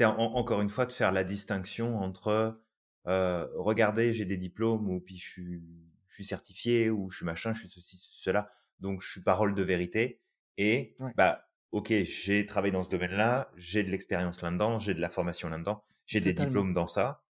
encore 0.00 0.60
une 0.60 0.70
fois, 0.70 0.86
de 0.86 0.92
faire 0.92 1.12
la 1.12 1.24
distinction 1.24 1.98
entre 1.98 2.60
regardez, 3.04 4.12
j'ai 4.12 4.24
des 4.24 4.36
diplômes, 4.36 4.88
ou 4.90 5.00
puis 5.00 5.16
je 5.16 5.28
suis, 5.28 5.62
je 6.08 6.14
suis 6.14 6.24
certifié, 6.24 6.90
ou 6.90 7.10
je 7.10 7.18
suis 7.18 7.26
machin, 7.26 7.52
je 7.52 7.60
suis 7.60 7.70
ceci, 7.70 7.98
cela. 8.00 8.50
Donc, 8.80 9.02
je 9.02 9.10
suis 9.10 9.22
parole 9.22 9.54
de 9.54 9.62
vérité. 9.62 10.20
Et, 10.56 10.96
bah, 11.16 11.48
ok, 11.72 11.92
j'ai 12.04 12.46
travaillé 12.46 12.72
dans 12.72 12.82
ce 12.82 12.88
domaine-là, 12.88 13.50
j'ai 13.56 13.82
de 13.82 13.90
l'expérience 13.90 14.42
là-dedans, 14.42 14.78
j'ai 14.78 14.94
de 14.94 15.00
la 15.00 15.10
formation 15.10 15.48
là-dedans, 15.48 15.84
j'ai 16.06 16.20
des 16.20 16.32
diplômes 16.32 16.72
dans 16.72 16.88
ça. 16.88 17.22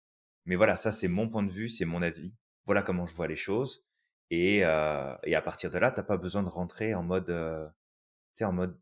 Mais 0.47 0.57
voilà, 0.57 0.77
ça, 0.77 0.93
c'est 0.93 1.09
mon 1.09 1.29
point 1.29 1.43
de 1.43 1.53
vue, 1.53 1.69
c'est 1.69 1.85
mon 1.85 2.01
avis. 2.03 2.35
Voilà 2.65 2.83
comment 2.83 3.07
je 3.07 3.15
vois 3.15 3.29
les 3.29 3.37
choses. 3.37 3.85
Et, 4.31 4.65
euh, 4.65 5.15
et 5.25 5.35
à 5.35 5.43
partir 5.43 5.71
de 5.71 5.79
là, 5.79 5.91
t'as 5.91 6.03
pas 6.03 6.17
besoin 6.17 6.43
de 6.43 6.49
rentrer 6.49 6.95
en 6.95 7.03
mode, 7.03 7.31
euh, 7.31 7.69
en 8.41 8.53
mode 8.53 8.79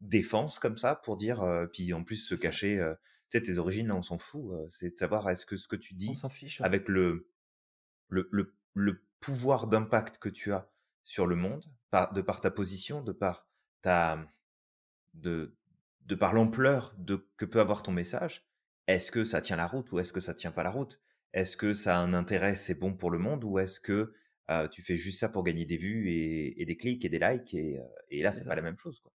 défense 0.00 0.58
comme 0.58 0.76
ça 0.76 0.96
pour 0.96 1.16
dire, 1.16 1.42
euh, 1.42 1.66
puis 1.66 1.92
en 1.92 2.04
plus 2.04 2.16
se 2.16 2.34
cacher. 2.34 2.78
Euh, 2.80 2.94
tu 3.30 3.38
sais, 3.38 3.42
tes 3.42 3.58
origines, 3.58 3.88
là, 3.88 3.96
on 3.96 4.02
s'en 4.02 4.18
fout. 4.18 4.52
Euh, 4.52 4.68
c'est 4.70 4.90
de 4.90 4.96
savoir 4.96 5.28
est-ce 5.30 5.46
que 5.46 5.56
ce 5.56 5.68
que 5.68 5.76
tu 5.76 5.94
dis, 5.94 6.18
avec 6.60 6.88
le, 6.88 7.28
le, 8.08 8.28
le, 8.30 8.54
le 8.74 9.04
pouvoir 9.20 9.66
d'impact 9.66 10.18
que 10.18 10.28
tu 10.28 10.52
as 10.52 10.70
sur 11.04 11.26
le 11.26 11.36
monde, 11.36 11.64
par, 11.90 12.12
de 12.12 12.22
par 12.22 12.40
ta 12.40 12.50
position, 12.50 13.02
de 13.02 13.12
par 13.12 13.46
ta, 13.82 14.18
de, 15.14 15.56
de 16.02 16.14
par 16.14 16.32
l'ampleur 16.32 16.94
de 16.98 17.28
que 17.36 17.44
peut 17.44 17.60
avoir 17.60 17.82
ton 17.82 17.92
message, 17.92 18.46
est-ce 18.86 19.10
que 19.10 19.24
ça 19.24 19.40
tient 19.40 19.56
la 19.56 19.66
route 19.66 19.90
ou 19.92 19.98
est-ce 19.98 20.12
que 20.12 20.20
ça 20.20 20.34
tient 20.34 20.52
pas 20.52 20.62
la 20.62 20.70
route? 20.70 21.00
Est-ce 21.32 21.56
que 21.56 21.74
ça 21.74 21.96
a 21.96 22.00
un 22.00 22.12
intérêt, 22.12 22.54
c'est 22.56 22.74
bon 22.74 22.94
pour 22.94 23.10
le 23.10 23.18
monde 23.18 23.44
ou 23.44 23.58
est-ce 23.58 23.80
que 23.80 24.12
tu 24.70 24.82
fais 24.82 24.96
juste 24.96 25.20
ça 25.20 25.30
pour 25.30 25.44
gagner 25.44 25.64
des 25.64 25.78
vues 25.78 26.10
et, 26.10 26.64
des 26.66 26.76
clics 26.76 27.04
et 27.06 27.08
des 27.08 27.18
likes 27.18 27.54
et, 27.54 27.80
et 28.10 28.22
là 28.22 28.32
c'est 28.32 28.44
pas 28.44 28.54
la 28.54 28.60
même 28.60 28.76
chose 28.76 29.00
quoi. 29.00 29.10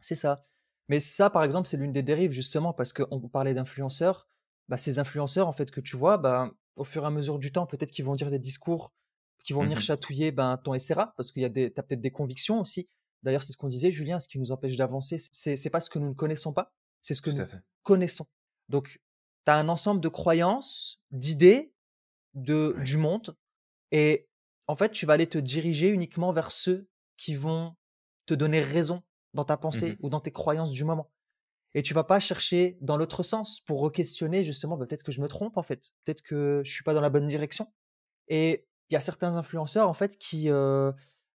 C'est 0.00 0.14
ça. 0.14 0.46
Mais 0.88 1.00
ça 1.00 1.30
par 1.30 1.42
exemple 1.42 1.66
c'est 1.66 1.76
l'une 1.76 1.92
des 1.92 2.02
dérives 2.02 2.30
justement 2.30 2.72
parce 2.72 2.92
qu'on 2.92 3.28
parlait 3.28 3.54
d'influenceurs. 3.54 4.28
Bah, 4.68 4.78
ces 4.78 4.98
influenceurs 4.98 5.48
en 5.48 5.52
fait 5.52 5.70
que 5.70 5.80
tu 5.80 5.96
vois, 5.96 6.16
bah, 6.16 6.52
au 6.76 6.84
fur 6.84 7.02
et 7.02 7.06
à 7.06 7.10
mesure 7.10 7.38
du 7.38 7.52
temps 7.52 7.66
peut-être 7.66 7.90
qu'ils 7.90 8.04
vont 8.04 8.14
dire 8.14 8.30
des 8.30 8.38
discours 8.38 8.92
qui 9.44 9.52
vont 9.52 9.62
venir 9.62 9.78
mmh 9.78 9.82
chatouiller 9.82 10.32
ben, 10.32 10.56
ton 10.56 10.76
SRA 10.78 11.12
parce 11.16 11.30
qu'il 11.30 11.42
y 11.42 11.44
a 11.44 11.50
des, 11.50 11.66
as 11.76 11.82
peut-être 11.82 12.00
des 12.00 12.10
convictions 12.10 12.60
aussi. 12.60 12.88
D'ailleurs 13.22 13.42
c'est 13.42 13.52
ce 13.52 13.58
qu'on 13.58 13.68
disait 13.68 13.90
Julien, 13.90 14.18
ce 14.18 14.26
qui 14.26 14.38
nous 14.38 14.52
empêche 14.52 14.76
d'avancer, 14.76 15.18
c'est 15.18 15.70
pas 15.70 15.80
ce 15.80 15.90
que 15.90 15.98
nous 15.98 16.08
ne 16.08 16.14
connaissons 16.14 16.52
pas, 16.52 16.72
c'est 17.02 17.14
ce 17.14 17.22
que 17.22 17.30
nous 17.30 17.44
connaissons. 17.82 18.26
Donc, 18.68 19.00
tu 19.44 19.52
as 19.52 19.56
un 19.56 19.68
ensemble 19.68 20.00
de 20.00 20.08
croyances, 20.08 21.00
d'idées 21.10 21.72
de, 22.32 22.74
du 22.84 22.96
monde, 22.96 23.36
et 23.92 24.26
en 24.66 24.76
fait, 24.76 24.90
tu 24.90 25.06
vas 25.06 25.12
aller 25.12 25.28
te 25.28 25.38
diriger 25.38 25.88
uniquement 25.88 26.32
vers 26.32 26.50
ceux 26.50 26.88
qui 27.16 27.34
vont 27.34 27.76
te 28.26 28.34
donner 28.34 28.60
raison 28.60 29.02
dans 29.34 29.44
ta 29.44 29.56
mmh 29.56 29.60
pensée 29.60 29.96
ou 30.00 30.08
dans 30.08 30.20
tes 30.20 30.32
croyances 30.32 30.70
du 30.70 30.84
moment. 30.84 31.10
Et 31.74 31.82
tu 31.82 31.92
vas 31.92 32.04
pas 32.04 32.20
chercher 32.20 32.78
dans 32.80 32.96
l'autre 32.96 33.22
sens 33.22 33.60
pour 33.60 33.80
re-questionner 33.80 34.44
justement, 34.44 34.76
bah, 34.76 34.86
peut-être 34.86 35.02
que 35.02 35.12
je 35.12 35.20
me 35.20 35.28
trompe 35.28 35.56
en 35.56 35.62
fait, 35.62 35.90
peut-être 36.04 36.22
que 36.22 36.62
je 36.64 36.72
suis 36.72 36.84
pas 36.84 36.94
dans 36.94 37.00
la 37.00 37.10
bonne 37.10 37.26
direction. 37.26 37.72
Et 38.28 38.66
il 38.90 38.94
y 38.94 38.96
a 38.96 39.00
certains 39.00 39.36
influenceurs 39.36 39.88
en 39.88 39.94
fait 39.94 40.16
qui, 40.18 40.50
euh, 40.50 40.92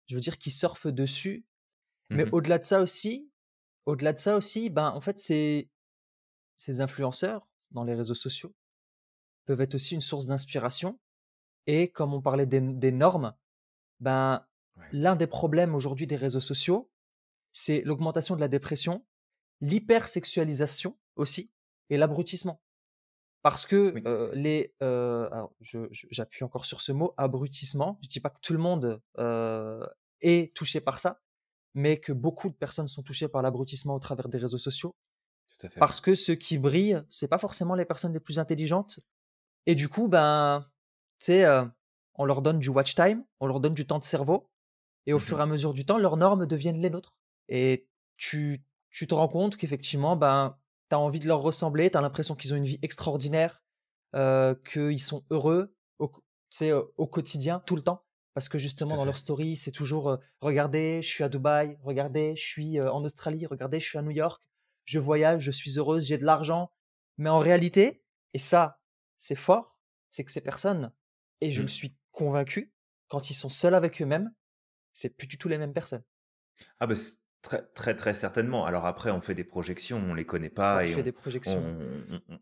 je 0.08 0.16
veux 0.16 0.22
dire, 0.22 0.38
qui 0.38 0.52
surfent 0.52 0.88
dessus. 0.88 1.46
Mais 2.10 2.26
mmh 2.26 2.30
au-delà 2.32 2.58
de 2.58 2.66
ça 2.66 2.82
aussi, 2.82 3.30
au-delà 3.86 4.14
de 4.14 4.20
ça 4.20 4.36
aussi, 4.36 4.72
ben 4.72 4.90
en 4.90 5.02
fait 5.02 5.20
c'est 5.20 5.70
ces 6.58 6.82
influenceurs 6.82 7.48
dans 7.72 7.84
les 7.84 7.94
réseaux 7.94 8.16
sociaux 8.16 8.56
peuvent 9.50 9.62
être 9.62 9.74
aussi 9.74 9.96
une 9.96 10.02
source 10.02 10.28
d'inspiration. 10.28 11.00
Et 11.66 11.90
comme 11.90 12.14
on 12.14 12.22
parlait 12.22 12.46
des, 12.46 12.92
normes, 12.92 13.34
ben, 14.00 14.46
l'un 14.92 15.16
des 15.16 15.26
problèmes 15.26 15.74
aujourd'hui 15.74 16.06
des 16.06 16.16
réseaux 16.16 16.40
sociaux, 16.40 16.92
c'est 17.52 17.82
l'augmentation 17.82 18.36
de 18.36 18.42
la 18.42 18.48
dépression, 18.48 19.04
l'hypersexualisation 19.62 20.98
aussi, 21.16 21.52
et 21.90 21.98
l'abrutissement. 21.98 22.62
Parce 23.42 23.66
que 23.66 23.94
les, 24.34 24.76
j'appuie 26.12 26.44
encore 26.44 26.66
sur 26.66 26.82
ce 26.82 26.92
mot, 26.92 27.14
abrutissement. 27.18 27.98
Je 28.04 28.10
dis 28.10 28.20
pas 28.20 28.30
que 28.30 28.40
tout 28.42 28.54
le 28.54 28.60
monde 28.60 29.02
est 30.22 30.56
touché 30.56 30.82
par 30.82 31.00
ça, 31.00 31.22
mais 31.74 32.00
que 32.00 32.12
beaucoup 32.12 32.50
de 32.50 32.56
personnes 32.56 32.88
sont 32.88 33.04
touchées 33.04 33.28
par 33.28 33.42
l'abrutissement 33.42 33.96
au 33.96 34.00
travers 34.00 34.28
des 34.28 34.38
réseaux 34.38 34.58
sociaux. 34.58 34.96
Parce 35.78 36.00
que 36.00 36.16
ceux 36.16 36.36
qui 36.36 36.58
brillent, 36.58 37.02
c'est 37.10 37.28
pas 37.28 37.38
forcément 37.38 37.76
les 37.76 37.86
personnes 37.86 38.14
les 38.14 38.20
plus 38.20 38.40
intelligentes. 38.40 39.00
Et 39.66 39.76
du 39.76 39.90
coup, 39.90 40.08
ben, 40.08 40.70
tu 41.20 41.44
on 42.16 42.26
leur 42.26 42.42
donne 42.42 42.60
du 42.60 42.70
watch 42.70 42.96
time, 42.96 43.24
on 43.40 43.48
leur 43.48 43.62
donne 43.62 43.74
du 43.74 43.88
temps 43.88 44.00
de 44.00 44.04
cerveau, 44.04 44.50
et 45.06 45.14
au 45.14 45.18
mmh 45.18 45.22
fur 45.22 45.40
et 45.40 45.42
à 45.42 45.46
mesure 45.46 45.74
du 45.74 45.86
temps, 45.86 45.98
leurs 45.98 46.18
normes 46.18 46.46
deviennent 46.46 46.82
les 46.82 46.90
nôtres. 46.90 47.16
Et 47.48 47.88
tu, 48.18 48.62
tu 48.92 49.08
te 49.08 49.14
rends 49.14 49.28
compte 49.28 49.58
qu'effectivement, 49.58 50.16
ben, 50.16 50.58
tu 50.90 50.96
as 50.96 51.00
envie 51.00 51.20
de 51.20 51.28
leur 51.28 51.42
ressembler, 51.42 51.90
tu 51.90 51.98
as 51.98 52.02
l'impression 52.02 52.36
qu'ils 52.36 52.54
ont 52.54 52.58
une 52.58 52.66
vie 52.66 52.80
extraordinaire, 52.82 53.62
euh, 54.16 54.56
qu'ils 54.56 55.02
sont 55.02 55.24
heureux 55.30 55.76
au, 56.00 56.12
euh, 56.62 56.84
au 56.98 57.08
quotidien, 57.08 57.62
tout 57.66 57.76
le 57.76 57.82
temps. 57.82 58.06
Parce 58.34 58.48
que 58.48 58.58
justement, 58.58 58.96
dans 58.96 59.06
leur 59.06 59.18
story, 59.18 59.58
c'est 59.58 59.72
toujours 59.72 60.18
regardez, 60.40 61.02
je 61.02 61.08
suis 61.10 61.24
à 61.24 61.30
Dubaï, 61.30 61.78
regardez, 61.84 62.36
je 62.38 62.46
suis 62.46 62.80
en 62.80 63.04
Australie, 63.04 63.46
regardez, 63.46 63.80
je 63.82 63.86
suis 63.86 63.98
à 63.98 64.02
New 64.02 64.12
York, 64.12 64.42
je 64.86 65.00
voyage, 65.00 65.42
je 65.42 65.52
suis 65.52 65.78
heureuse, 65.78 66.06
j'ai 66.06 66.18
de 66.18 66.26
l'argent. 66.26 66.72
Mais 67.18 67.30
en 67.30 67.40
réalité, 67.40 68.02
et 68.34 68.40
ça, 68.40 68.80
c'est 69.18 69.36
fort, 69.36 69.78
c'est 70.10 70.24
que 70.24 70.32
ces 70.32 70.42
personnes, 70.42 70.94
et 71.42 71.52
je 71.52 71.60
le 71.60 71.66
mmh. 71.66 71.70
suis 71.70 71.98
convaincu, 72.12 72.74
quand 73.10 73.30
ils 73.30 73.34
sont 73.34 73.50
seuls 73.50 73.76
avec 73.76 74.02
eux-mêmes, 74.02 74.34
c'est 74.94 75.10
plus 75.10 75.28
du 75.28 75.38
tout 75.38 75.50
les 75.50 75.58
mêmes 75.58 75.74
personnes. 75.74 76.04
Ah 76.80 76.88
bah 76.88 76.96
très 77.42 77.62
très 77.74 77.96
très 77.96 78.14
certainement. 78.14 78.66
Alors 78.66 78.86
après, 78.86 79.12
on 79.12 79.22
fait 79.22 79.36
des 79.36 79.44
projections, 79.44 79.98
on 79.98 80.14
les 80.14 80.26
connaît 80.26 80.50
pas 80.50 80.86
et 80.86 80.96
on, 80.96 81.02
des 81.02 81.12
projections. 81.12 81.64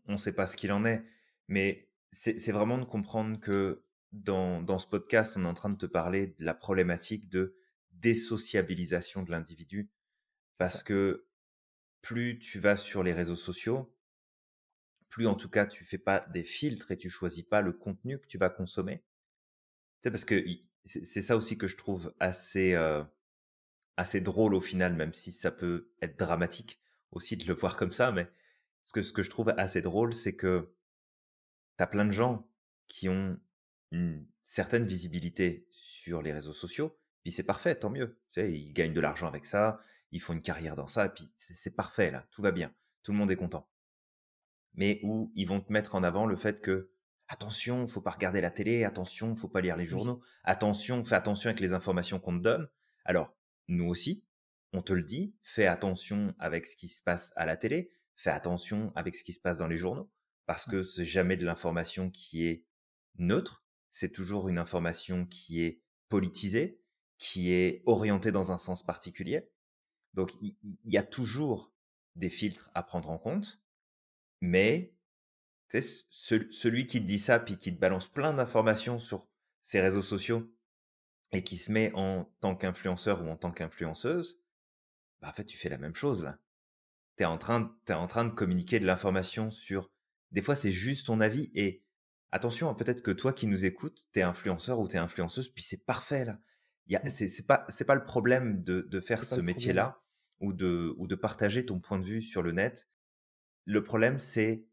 on, 0.08 0.12
ne 0.12 0.18
sait 0.18 0.34
pas 0.34 0.48
ce 0.48 0.58
qu'il 0.58 0.72
en 0.72 0.86
est. 0.86 1.04
Mais 1.48 1.90
c'est 2.12 2.52
vraiment 2.52 2.78
de 2.78 2.86
comprendre 2.86 3.40
que 3.40 3.84
dans, 4.12 4.62
dans 4.62 4.80
ce 4.80 4.88
podcast, 4.88 5.36
on 5.38 5.46
est 5.46 5.48
en 5.48 5.54
train 5.54 5.70
de 5.70 5.78
te 5.78 5.86
parler 5.86 6.28
de 6.28 6.46
la 6.46 6.54
problématique 6.54 7.30
de 7.30 7.56
désociabilisation 7.92 9.24
de 9.24 9.32
l'individu. 9.32 9.90
Parce 10.58 10.82
que 10.82 11.28
plus 12.02 12.40
tu 12.40 12.60
vas 12.60 12.78
sur 12.78 13.04
les 13.04 13.14
réseaux 13.14 13.36
sociaux, 13.36 13.94
plus 15.10 15.28
en 15.28 15.36
tout 15.36 15.50
cas 15.50 15.66
tu 15.66 15.84
fais 15.84 15.98
pas 15.98 16.26
des 16.34 16.44
filtres 16.44 16.92
et 16.92 16.98
tu 16.98 17.10
choisis 17.10 17.44
pas 17.44 17.62
le 17.62 17.72
contenu 17.72 18.20
que 18.20 18.28
tu 18.28 18.38
vas 18.38 18.50
consommer. 18.50 19.04
C'est 20.02 20.12
parce 20.12 20.26
que 20.26 20.44
c'est 20.86 21.22
ça 21.22 21.36
aussi 21.36 21.58
que 21.58 21.68
je 21.68 21.76
trouve 21.76 22.14
assez 22.20 22.74
euh, 22.74 23.04
assez 23.98 24.22
drôle 24.22 24.54
au 24.54 24.62
final, 24.62 24.94
même 24.94 25.14
si 25.14 25.32
ça 25.32 25.52
peut 25.52 25.90
être 26.02 26.18
dramatique 26.18 26.80
aussi 27.12 27.36
de 27.36 27.46
le 27.46 27.54
voir 27.54 27.78
comme 27.78 27.92
ça. 27.92 28.12
Mais 28.12 28.30
ce 28.84 28.94
que 28.94 29.02
ce 29.02 29.12
que 29.12 29.24
je 29.24 29.30
trouve 29.30 29.54
assez 29.58 29.82
drôle, 29.82 30.14
c'est 30.14 30.36
que 30.36 30.74
tu 31.78 31.84
as 31.84 31.88
plein 31.88 32.06
de 32.06 32.12
gens 32.12 32.48
qui 32.88 33.10
ont 33.10 33.40
une 33.92 34.26
certaine 34.42 34.86
visibilité 34.86 35.68
sur 35.72 36.22
les 36.22 36.32
réseaux 36.32 36.54
sociaux, 36.54 36.98
puis 37.24 37.32
c'est 37.32 37.44
parfait, 37.44 37.76
tant 37.76 37.90
mieux. 37.90 38.20
Tu 38.32 38.42
sais, 38.42 38.54
ils 38.54 38.74
gagnent 38.74 38.94
de 38.94 39.02
l'argent 39.02 39.28
avec 39.28 39.46
ça, 39.46 39.80
ils 40.12 40.22
font 40.22 40.34
une 40.34 40.42
carrière 40.42 40.76
dans 40.76 40.88
ça, 40.88 41.10
puis 41.10 41.30
c'est 41.36 41.76
parfait 41.76 42.12
là, 42.12 42.26
tout 42.32 42.42
va 42.42 42.52
bien, 42.52 42.74
tout 43.04 43.12
le 43.12 43.18
monde 43.18 43.32
est 43.32 43.36
content. 43.36 43.70
Mais 44.76 45.00
où 45.04 45.32
ils 45.36 45.48
vont 45.48 45.60
te 45.60 45.74
mettre 45.74 45.96
en 45.96 46.04
avant 46.04 46.26
le 46.26 46.36
fait 46.36 46.62
que 46.62 46.92
attention, 47.28 47.88
faut 47.88 48.02
pas 48.02 48.12
regarder 48.12 48.42
la 48.42 48.52
télé, 48.52 48.84
attention, 48.84 49.36
faut 49.36 49.50
pas 49.50 49.62
lire 49.62 49.76
les 49.76 49.86
journaux, 49.86 50.22
attention, 50.44 51.04
fais 51.04 51.16
attention 51.16 51.50
avec 51.50 51.60
les 51.60 51.74
informations 51.74 52.20
qu'on 52.20 52.38
te 52.38 52.44
donne. 52.44 52.70
Alors, 53.04 53.37
nous 53.68 53.88
aussi, 53.88 54.24
on 54.74 54.82
te 54.82 54.94
le 54.94 55.04
dit, 55.04 55.36
fais 55.42 55.66
attention 55.66 56.36
avec 56.40 56.66
ce 56.66 56.76
qui 56.76 56.88
se 56.88 57.02
passe 57.02 57.32
à 57.36 57.46
la 57.46 57.58
télé, 57.58 57.92
fais 58.16 58.30
attention 58.30 58.92
avec 58.96 59.16
ce 59.16 59.24
qui 59.24 59.34
se 59.34 59.40
passe 59.40 59.60
dans 59.60 59.68
les 59.68 59.78
journaux, 59.78 60.10
parce 60.46 60.66
que 60.66 60.84
c'est 60.84 61.06
jamais 61.06 61.38
de 61.38 61.46
l'information 61.46 62.10
qui 62.10 62.46
est 62.46 62.66
neutre, 63.18 63.66
c'est 63.90 64.12
toujours 64.12 64.50
une 64.50 64.58
information 64.58 65.26
qui 65.26 65.62
est 65.62 65.82
politisée, 66.10 66.82
qui 67.18 67.52
est 67.52 67.82
orientée 67.86 68.32
dans 68.32 68.52
un 68.52 68.58
sens 68.58 68.84
particulier. 68.84 69.50
Donc 70.14 70.34
il 70.42 70.56
y, 70.84 70.98
a 70.98 71.04
toujours 71.04 71.74
des 72.16 72.30
filtres 72.30 72.72
à 72.74 72.84
prendre 72.84 73.10
en 73.10 73.18
compte, 73.18 73.62
mais 74.42 74.94
celui 75.70 76.88
qui 76.88 77.02
te 77.02 77.06
dit 77.06 77.20
ça, 77.20 77.40
puis 77.40 77.58
qui 77.58 77.74
te 77.74 77.80
balance 77.80 78.08
plein 78.08 78.34
d'informations 78.34 79.00
sur 79.00 79.28
ses 79.62 79.82
réseaux 79.82 80.02
sociaux 80.02 80.52
et 81.32 81.44
qui 81.44 81.58
se 81.58 81.72
met 81.72 81.92
en 81.94 82.32
tant 82.40 82.56
qu'influenceur 82.56 83.24
ou 83.24 83.30
en 83.30 83.38
tant 83.38 83.52
qu'influenceuse, 83.52 84.40
bah 85.22 85.30
en 85.30 85.34
fait 85.34 85.46
tu 85.46 85.58
fais 85.58 85.70
la 85.70 85.78
même 85.78 85.96
chose 85.96 86.24
là. 86.24 86.40
Tu 87.18 87.24
es, 87.24 87.26
en 87.26 87.38
train, 87.38 87.76
es 87.88 87.94
en 87.94 88.08
train 88.08 88.26
de 88.26 88.32
communiquer 88.32 88.80
de 88.80 88.86
l'information 88.86 89.50
sur... 89.52 89.92
Des 90.32 90.42
fois 90.42 90.56
c'est 90.56 90.72
juste 90.72 91.08
ton 91.08 91.20
avis 91.20 91.52
et 91.54 91.84
attention, 92.32 92.70
hein, 92.70 92.74
peut-être 92.74 93.02
que 93.02 93.12
toi 93.12 93.34
qui 93.34 93.48
nous 93.48 93.66
écoutes, 93.66 94.08
tu 94.14 94.20
es 94.20 94.24
influenceur 94.24 94.80
ou 94.80 94.88
tu 94.88 94.96
es 94.96 95.00
influenceuse, 95.00 95.50
puis 95.50 95.64
c'est 95.64 95.84
parfait 95.86 96.26
là. 96.26 96.40
Mmh. 96.90 97.10
C'est 97.10 97.46
pas, 97.46 97.68
pas 97.86 97.96
le 97.96 98.04
problème 98.04 98.64
de, 98.64 98.82
de 98.82 99.00
faire 99.02 99.24
ce 99.24 99.42
métier-là 99.42 100.02
ou 100.40 100.54
de, 100.54 100.94
ou 100.98 101.08
de 101.08 101.16
partager 101.16 101.66
ton 101.66 101.80
point 101.80 102.00
de 102.00 102.06
vue 102.06 102.22
sur 102.22 102.42
le 102.42 102.52
net. 102.52 102.90
Le 103.66 103.84
problème, 103.84 104.20
c'est 104.20 104.66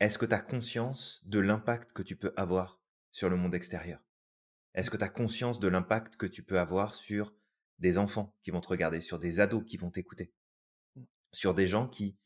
est-ce 0.00 0.18
que 0.18 0.26
tu 0.26 0.34
as 0.34 0.40
conscience 0.40 1.22
de 1.26 1.40
l'impact 1.40 1.92
que 1.92 2.02
tu 2.02 2.14
peux 2.14 2.32
avoir 2.36 2.80
sur 3.10 3.28
le 3.28 3.36
monde 3.36 3.54
extérieur? 3.54 4.00
Est-ce 4.74 4.90
que 4.90 4.96
tu 4.96 5.04
as 5.04 5.08
conscience 5.08 5.58
de 5.60 5.68
l'impact 5.68 6.16
que 6.16 6.26
tu 6.26 6.42
peux 6.42 6.58
avoir 6.58 6.94
sur 6.94 7.34
des 7.78 7.98
enfants 7.98 8.36
qui 8.42 8.50
vont 8.50 8.60
te 8.60 8.68
regarder, 8.68 9.00
sur 9.00 9.18
des 9.18 9.40
ados 9.40 9.64
qui 9.64 9.76
vont 9.76 9.90
t'écouter, 9.90 10.32
mmh. 10.96 11.02
sur 11.32 11.54
des 11.54 11.66
gens 11.66 11.88
qui 11.88 12.18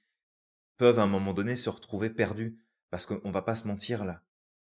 peuvent 0.76 0.98
à 0.98 1.02
un 1.02 1.08
moment 1.08 1.34
donné 1.34 1.56
se 1.56 1.70
retrouver 1.70 2.10
perdus? 2.10 2.58
Parce 2.90 3.06
qu'on 3.06 3.30
va 3.30 3.42
pas 3.42 3.56
se 3.56 3.66
mentir 3.66 4.04
là. 4.04 4.22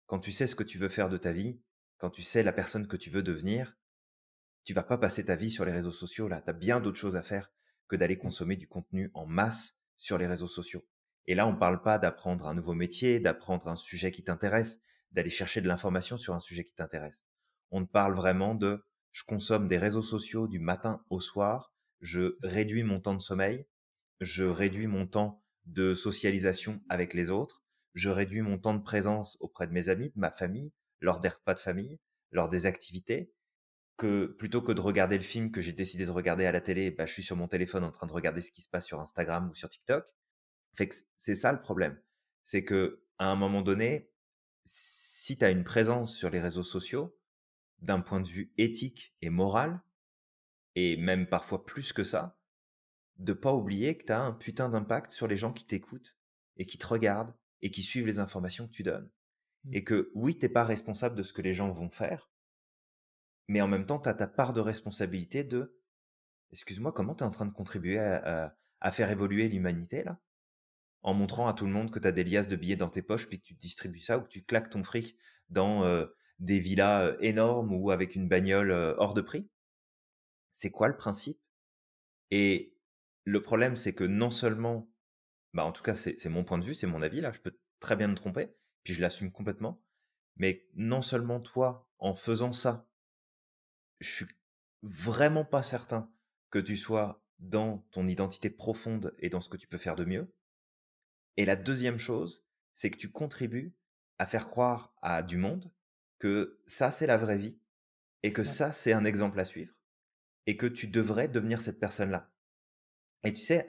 Quand 0.06 0.20
tu 0.20 0.32
sais 0.32 0.48
ce 0.48 0.56
que 0.56 0.64
tu 0.64 0.78
veux 0.78 0.90
faire 0.90 1.10
de 1.10 1.18
ta 1.18 1.34
vie, 1.34 1.62
quand 1.98 2.10
tu 2.10 2.22
sais 2.22 2.44
la 2.44 2.54
personne 2.54 2.88
que 2.88 2.96
tu 2.96 3.10
veux 3.10 3.24
devenir, 3.24 3.78
tu 4.64 4.74
vas 4.74 4.84
pas 4.84 4.98
passer 4.98 5.26
ta 5.26 5.36
vie 5.36 5.50
sur 5.50 5.66
les 5.66 5.74
réseaux 5.74 5.92
sociaux 5.92 6.30
là. 6.30 6.42
Tu 6.42 6.50
as 6.50 6.54
bien 6.54 6.80
d'autres 6.80 7.00
choses 7.00 7.18
à 7.18 7.24
faire 7.24 7.52
que 7.88 7.96
d'aller 7.96 8.16
mmh. 8.16 8.20
consommer 8.20 8.56
du 8.56 8.68
contenu 8.68 9.12
en 9.14 9.26
masse 9.26 9.78
sur 9.98 10.18
les 10.18 10.28
réseaux 10.28 10.48
sociaux. 10.48 10.86
Et 11.26 11.36
là, 11.36 11.48
on 11.48 11.54
ne 11.54 11.58
parle 11.58 11.82
pas 11.82 12.00
d'apprendre 12.00 12.48
un 12.48 12.54
nouveau 12.54 12.74
métier, 12.74 13.20
d'apprendre 13.20 13.68
un 13.68 13.76
sujet 13.76 14.12
qui 14.12 14.24
t'intéresse, 14.24 14.80
d'aller 15.12 15.30
chercher 15.30 15.62
de 15.62 15.68
l'information 15.68 16.18
sur 16.18 16.34
un 16.34 16.40
sujet 16.40 16.66
qui 16.66 16.74
t'intéresse. 16.74 17.26
On 17.76 17.88
parle 17.88 18.14
vraiment 18.14 18.54
de 18.54 18.86
je 19.12 19.24
consomme 19.24 19.68
des 19.68 19.80
réseaux 19.80 20.04
sociaux 20.04 20.48
du 20.48 20.60
matin 20.60 21.04
au 21.10 21.20
soir, 21.20 21.74
je 22.02 22.38
réduis 22.44 22.84
mon 22.84 23.00
temps 23.00 23.16
de 23.16 23.22
sommeil, 23.22 23.66
je 24.20 24.44
réduis 24.44 24.86
mon 24.86 25.08
temps 25.08 25.44
de 25.66 25.96
socialisation 25.96 26.84
avec 26.88 27.16
les 27.16 27.32
autres, 27.32 27.64
je 27.96 28.10
réduis 28.10 28.44
mon 28.44 28.60
temps 28.60 28.76
de 28.76 28.84
présence 28.84 29.38
auprès 29.40 29.66
de 29.66 29.72
mes 29.72 29.90
amis, 29.90 30.10
de 30.10 30.20
ma 30.20 30.30
famille, 30.30 30.72
lors 31.00 31.20
des 31.20 31.30
repas 31.30 31.56
de 31.56 31.60
famille, 31.60 32.00
lors 32.32 32.48
des 32.48 32.68
activités, 32.68 33.34
que 33.98 34.28
plutôt 34.28 34.62
que 34.62 34.72
de 34.72 34.82
regarder 34.82 35.18
le 35.18 35.24
film 35.24 35.52
que 35.52 35.62
j'ai 35.62 35.74
décidé 35.74 36.06
de 36.06 36.12
regarder 36.12 36.46
à 36.46 36.52
la 36.52 36.62
télé, 36.62 36.92
bah, 36.92 37.08
je 37.08 37.14
suis 37.14 37.24
sur 37.24 37.36
mon 37.36 37.48
téléphone 37.48 37.84
en 37.84 37.92
train 37.92 38.06
de 38.06 38.14
regarder 38.14 38.42
ce 38.42 38.52
qui 38.52 38.62
se 38.62 38.70
passe 38.70 38.86
sur 38.86 39.00
Instagram 39.00 39.50
ou 39.50 39.56
sur 39.56 39.70
TikTok. 39.70 40.06
C'est 41.18 41.36
ça 41.36 41.52
le 41.52 41.60
problème. 41.60 42.00
C'est 42.44 42.64
que 42.64 43.04
à 43.18 43.26
un 43.26 43.36
moment 43.36 43.64
donné, 43.64 44.12
si 44.64 45.40
tu 45.40 45.44
as 45.44 45.50
une 45.50 45.64
présence 45.64 46.16
sur 46.16 46.30
les 46.30 46.40
réseaux 46.40 46.64
sociaux, 46.64 47.18
d'un 47.84 48.02
point 48.02 48.22
de 48.22 48.28
vue 48.28 48.52
éthique 48.58 49.16
et 49.22 49.30
moral, 49.30 49.82
et 50.76 50.98
même 50.98 51.28
parfois 51.28 51.66
plus 51.66 51.94
que 51.94 52.04
ça, 52.04 52.40
de 53.18 53.34
pas 53.34 53.54
oublier 53.54 53.98
que 53.98 54.06
tu 54.06 54.12
as 54.12 54.22
un 54.22 54.32
putain 54.32 54.70
d'impact 54.70 55.12
sur 55.12 55.28
les 55.28 55.38
gens 55.38 55.54
qui 55.54 55.66
t'écoutent 55.66 56.18
et 56.58 56.66
qui 56.66 56.78
te 56.78 56.88
regardent 56.88 57.36
et 57.62 57.70
qui 57.70 57.84
suivent 57.84 58.08
les 58.08 58.20
informations 58.20 58.68
que 58.68 58.74
tu 58.74 58.84
donnes. 58.84 59.10
Mmh. 59.66 59.74
Et 59.74 59.84
que 59.84 60.12
oui, 60.16 60.38
t'es 60.38 60.50
pas 60.50 60.64
responsable 60.64 61.16
de 61.16 61.24
ce 61.24 61.34
que 61.34 61.42
les 61.42 61.54
gens 61.54 61.72
vont 61.72 61.90
faire, 61.90 62.32
mais 63.48 63.62
en 63.62 63.68
même 63.68 63.86
temps, 63.86 64.00
tu 64.00 64.10
as 64.10 64.14
ta 64.14 64.28
part 64.28 64.54
de 64.54 64.62
responsabilité 64.62 65.44
de, 65.44 65.78
excuse-moi, 66.52 66.92
comment 66.92 67.16
tu 67.16 67.24
es 67.24 67.28
en 67.28 67.32
train 67.32 67.46
de 67.46 67.52
contribuer 67.52 68.00
à, 68.00 68.56
faire 68.92 69.12
évoluer 69.12 69.50
l'humanité 69.50 70.04
là? 70.04 70.20
En 71.02 71.14
montrant 71.14 71.50
à 71.50 71.54
tout 71.54 71.66
le 71.66 71.72
monde 71.72 71.92
que 71.92 72.00
tu 72.00 72.08
as 72.08 72.14
des 72.14 72.24
liasses 72.24 72.48
de 72.48 72.56
billets 72.56 72.78
dans 72.78 72.90
tes 72.90 73.02
poches, 73.02 73.28
puis 73.28 73.42
que 73.42 73.46
tu 73.46 73.54
distribues 73.56 74.00
ça, 74.00 74.18
ou 74.18 74.22
que 74.22 74.30
tu 74.30 74.42
claques 74.42 74.70
ton 74.70 74.84
fric 74.84 75.18
dans 75.50 75.84
euh, 75.84 76.06
des 76.40 76.60
villas 76.60 77.16
énormes 77.20 77.74
ou 77.74 77.92
avec 77.92 78.16
une 78.16 78.28
bagnole 78.28 78.72
hors 78.72 79.14
de 79.14 79.22
prix? 79.22 79.50
C'est 80.52 80.72
quoi 80.72 80.88
le 80.88 80.98
principe? 80.98 81.40
Et 82.32 82.76
le 83.26 83.42
problème, 83.42 83.76
c'est 83.76 83.94
que 83.94 84.04
non 84.04 84.32
seulement, 84.32 84.90
bah 85.54 85.66
en 85.66 85.72
tout 85.72 85.84
cas, 85.84 85.96
c'est 85.96 86.26
mon 86.26 86.44
point 86.44 86.58
de 86.58 86.66
vue, 86.66 86.76
c'est 86.76 86.88
mon 86.88 87.02
avis 87.02 87.22
là, 87.22 87.32
je 87.32 87.40
peux 87.40 87.58
très 87.80 87.96
bien 87.96 88.08
me 88.08 88.16
tromper, 88.16 88.56
puis 88.84 88.94
je 88.94 89.02
l'assume 89.02 89.32
complètement, 89.32 89.84
mais 90.36 90.68
non 90.76 91.02
seulement 91.02 91.40
toi, 91.40 91.88
en 92.00 92.16
faisant 92.16 92.54
ça, 92.54 92.90
je 94.00 94.10
suis 94.10 94.28
vraiment 94.82 95.46
pas 95.46 95.64
certain 95.64 96.12
que 96.50 96.60
tu 96.60 96.76
sois 96.76 97.24
dans 97.40 97.80
ton 97.92 98.08
identité 98.08 98.50
profonde 98.50 99.16
et 99.20 99.30
dans 99.30 99.42
ce 99.42 99.50
que 99.50 99.58
tu 99.58 99.68
peux 99.68 99.78
faire 99.78 99.96
de 99.96 100.06
mieux. 100.06 100.34
Et 101.38 101.46
la 101.46 101.56
deuxième 101.56 101.98
chose, 101.98 102.46
c'est 102.74 102.90
que 102.90 102.98
tu 102.98 103.12
contribues 103.12 103.76
à 104.18 104.26
faire 104.26 104.50
croire 104.50 104.94
à 105.02 105.24
du 105.24 105.38
monde 105.38 105.72
que 106.24 106.58
ça, 106.66 106.90
c'est 106.90 107.06
la 107.06 107.18
vraie 107.18 107.38
vie 107.38 107.60
et 108.24 108.32
que 108.32 108.46
ça, 108.46 108.72
c'est 108.72 108.94
un 108.94 109.04
exemple 109.04 109.42
à 109.42 109.44
suivre 109.44 109.74
et 110.46 110.56
que 110.56 110.68
tu 110.68 110.88
devrais 110.88 111.28
devenir 111.28 111.62
cette 111.62 111.82
personne-là. 111.82 112.32
Et 113.26 113.34
tu 113.34 113.42
sais, 113.42 113.68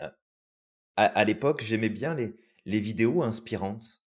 à, 0.95 1.25
l'époque, 1.25 1.65
j'aimais 1.65 1.89
bien 1.89 2.15
les, 2.15 2.37
les 2.65 2.79
vidéos 2.79 3.25
inspirantes 3.25 4.05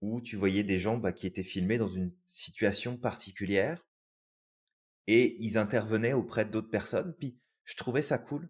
où 0.00 0.22
tu 0.22 0.36
voyais 0.36 0.62
des 0.62 0.78
gens 0.78 0.96
bah, 0.96 1.12
qui 1.12 1.26
étaient 1.26 1.42
filmés 1.42 1.76
dans 1.76 1.88
une 1.88 2.10
situation 2.24 2.96
particulière 2.96 3.86
et 5.06 5.36
ils 5.38 5.58
intervenaient 5.58 6.14
auprès 6.14 6.46
d'autres 6.46 6.70
personnes. 6.70 7.14
Puis 7.18 7.38
je 7.64 7.76
trouvais 7.76 8.00
ça 8.00 8.16
cool. 8.16 8.48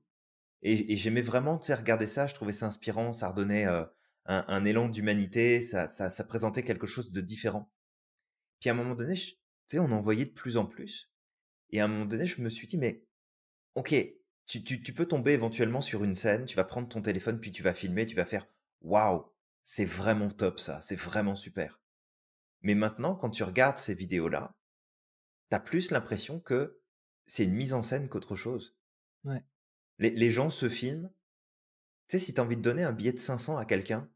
Et, 0.62 0.96
j'aimais 0.96 1.22
vraiment, 1.22 1.58
tu 1.58 1.66
sais, 1.66 1.74
regarder 1.74 2.06
ça. 2.06 2.28
Je 2.28 2.34
trouvais 2.34 2.52
ça 2.52 2.66
inspirant. 2.66 3.12
Ça 3.12 3.30
redonnait 3.30 3.66
euh, 3.66 3.84
un, 4.26 4.64
élan 4.64 4.88
d'humanité. 4.88 5.60
Ça, 5.60 5.88
ça, 5.88 6.24
présentait 6.24 6.62
quelque 6.62 6.86
chose 6.86 7.10
de 7.10 7.20
différent. 7.20 7.68
Puis 8.61 8.68
à 8.70 8.73
un 8.73 8.77
moment 8.77 8.94
donné, 8.94 9.14
tu 9.14 9.37
sais, 9.66 9.79
on 9.79 9.90
en 9.90 10.01
voyait 10.01 10.27
de 10.27 10.31
plus 10.31 10.57
en 10.57 10.66
plus. 10.66 11.11
Et 11.70 11.81
à 11.81 11.85
un 11.85 11.88
moment 11.88 12.07
donné, 12.07 12.27
je 12.27 12.40
me 12.42 12.49
suis 12.49 12.66
dit, 12.66 12.79
mais 12.79 13.05
ok, 13.75 13.94
tu, 14.46 14.62
tu, 14.62 14.83
tu 14.83 14.92
peux 14.92 15.07
tomber 15.07 15.33
éventuellement 15.33 15.81
sur 15.81 16.05
une 16.05 16.14
scène. 16.14 16.44
Tu 16.44 16.57
vas 16.57 16.64
prendre 16.64 16.88
ton 16.88 17.03
téléphone, 17.03 17.40
puis 17.40 17.53
tu 17.53 17.62
vas 17.62 17.75
filmer. 17.75 18.07
Tu 18.07 18.16
vas 18.16 18.25
faire, 18.25 18.46
waouh, 18.83 19.25
c'est 19.62 19.85
vraiment 19.85 20.31
top 20.31 20.61
ça. 20.61 20.81
C'est 20.81 20.96
vraiment 20.96 21.37
super. 21.37 21.81
Mais 22.62 22.75
maintenant, 22.75 23.14
quand 23.14 23.31
tu 23.31 23.42
regardes 23.42 23.79
ces 23.79 23.94
vidéos-là, 23.94 24.55
t'as 25.49 25.61
plus 25.61 25.90
l'impression 25.90 26.40
que 26.40 26.81
c'est 27.27 27.44
une 27.44 27.55
mise 27.55 27.75
en 27.75 27.83
scène 27.83 28.09
qu'autre 28.09 28.37
chose. 28.37 28.77
Ouais. 29.25 29.44
Les, 29.99 30.31
gens 30.31 30.51
se 30.51 30.68
filment. 30.68 31.11
Tu 32.09 32.18
sais, 32.18 32.25
si 32.25 32.35
t'as 32.35 32.42
envie 32.42 32.57
de 32.57 32.62
donner 32.62 32.83
un 32.83 32.92
billet 32.92 33.12
de 33.12 33.18
500 33.18 33.59
à 33.59 33.64
quelqu'un 33.64 34.11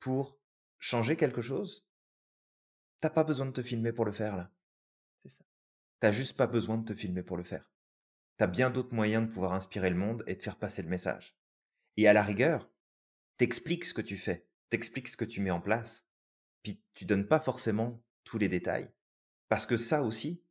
pour 0.00 0.38
changer 0.78 1.16
quelque 1.16 1.42
chose, 1.42 1.86
t'as 3.02 3.10
pas 3.10 3.24
besoin 3.24 3.46
de 3.46 3.50
te 3.50 3.62
filmer 3.62 3.92
pour 3.92 4.06
le 4.06 4.12
faire 4.12 4.36
là. 4.36 4.50
C'est 5.22 5.30
ça. 5.30 5.44
T'as 6.00 6.12
juste 6.12 6.36
pas 6.36 6.46
besoin 6.46 6.78
de 6.78 6.84
te 6.84 6.94
filmer 6.94 7.22
pour 7.22 7.36
le 7.36 7.44
faire. 7.44 7.70
T'as 8.38 8.46
bien 8.46 8.70
d'autres 8.70 8.94
moyens 8.94 9.26
de 9.26 9.32
pouvoir 9.32 9.52
inspirer 9.52 9.90
le 9.90 9.96
monde 9.96 10.24
et 10.26 10.36
de 10.36 10.42
faire 10.42 10.56
passer 10.56 10.82
le 10.82 10.88
message. 10.88 11.36
Et 11.96 12.08
à 12.08 12.14
la 12.14 12.22
rigueur, 12.22 12.70
t'expliques 13.38 13.84
ce 13.84 13.94
que 13.94 14.02
tu 14.02 14.16
fais, 14.16 14.48
t'expliques 14.70 15.08
ce 15.08 15.16
que 15.16 15.24
tu 15.26 15.40
mets 15.40 15.50
en 15.50 15.60
place, 15.60 16.08
puis 16.62 16.82
tu 16.94 17.04
donnes 17.04 17.28
pas 17.28 17.40
forcément 17.40 18.02
tous 18.24 18.38
les 18.38 18.48
détails, 18.48 18.90
parce 19.48 19.66
que 19.66 19.76
ça 19.76 20.02
aussi, 20.02 20.42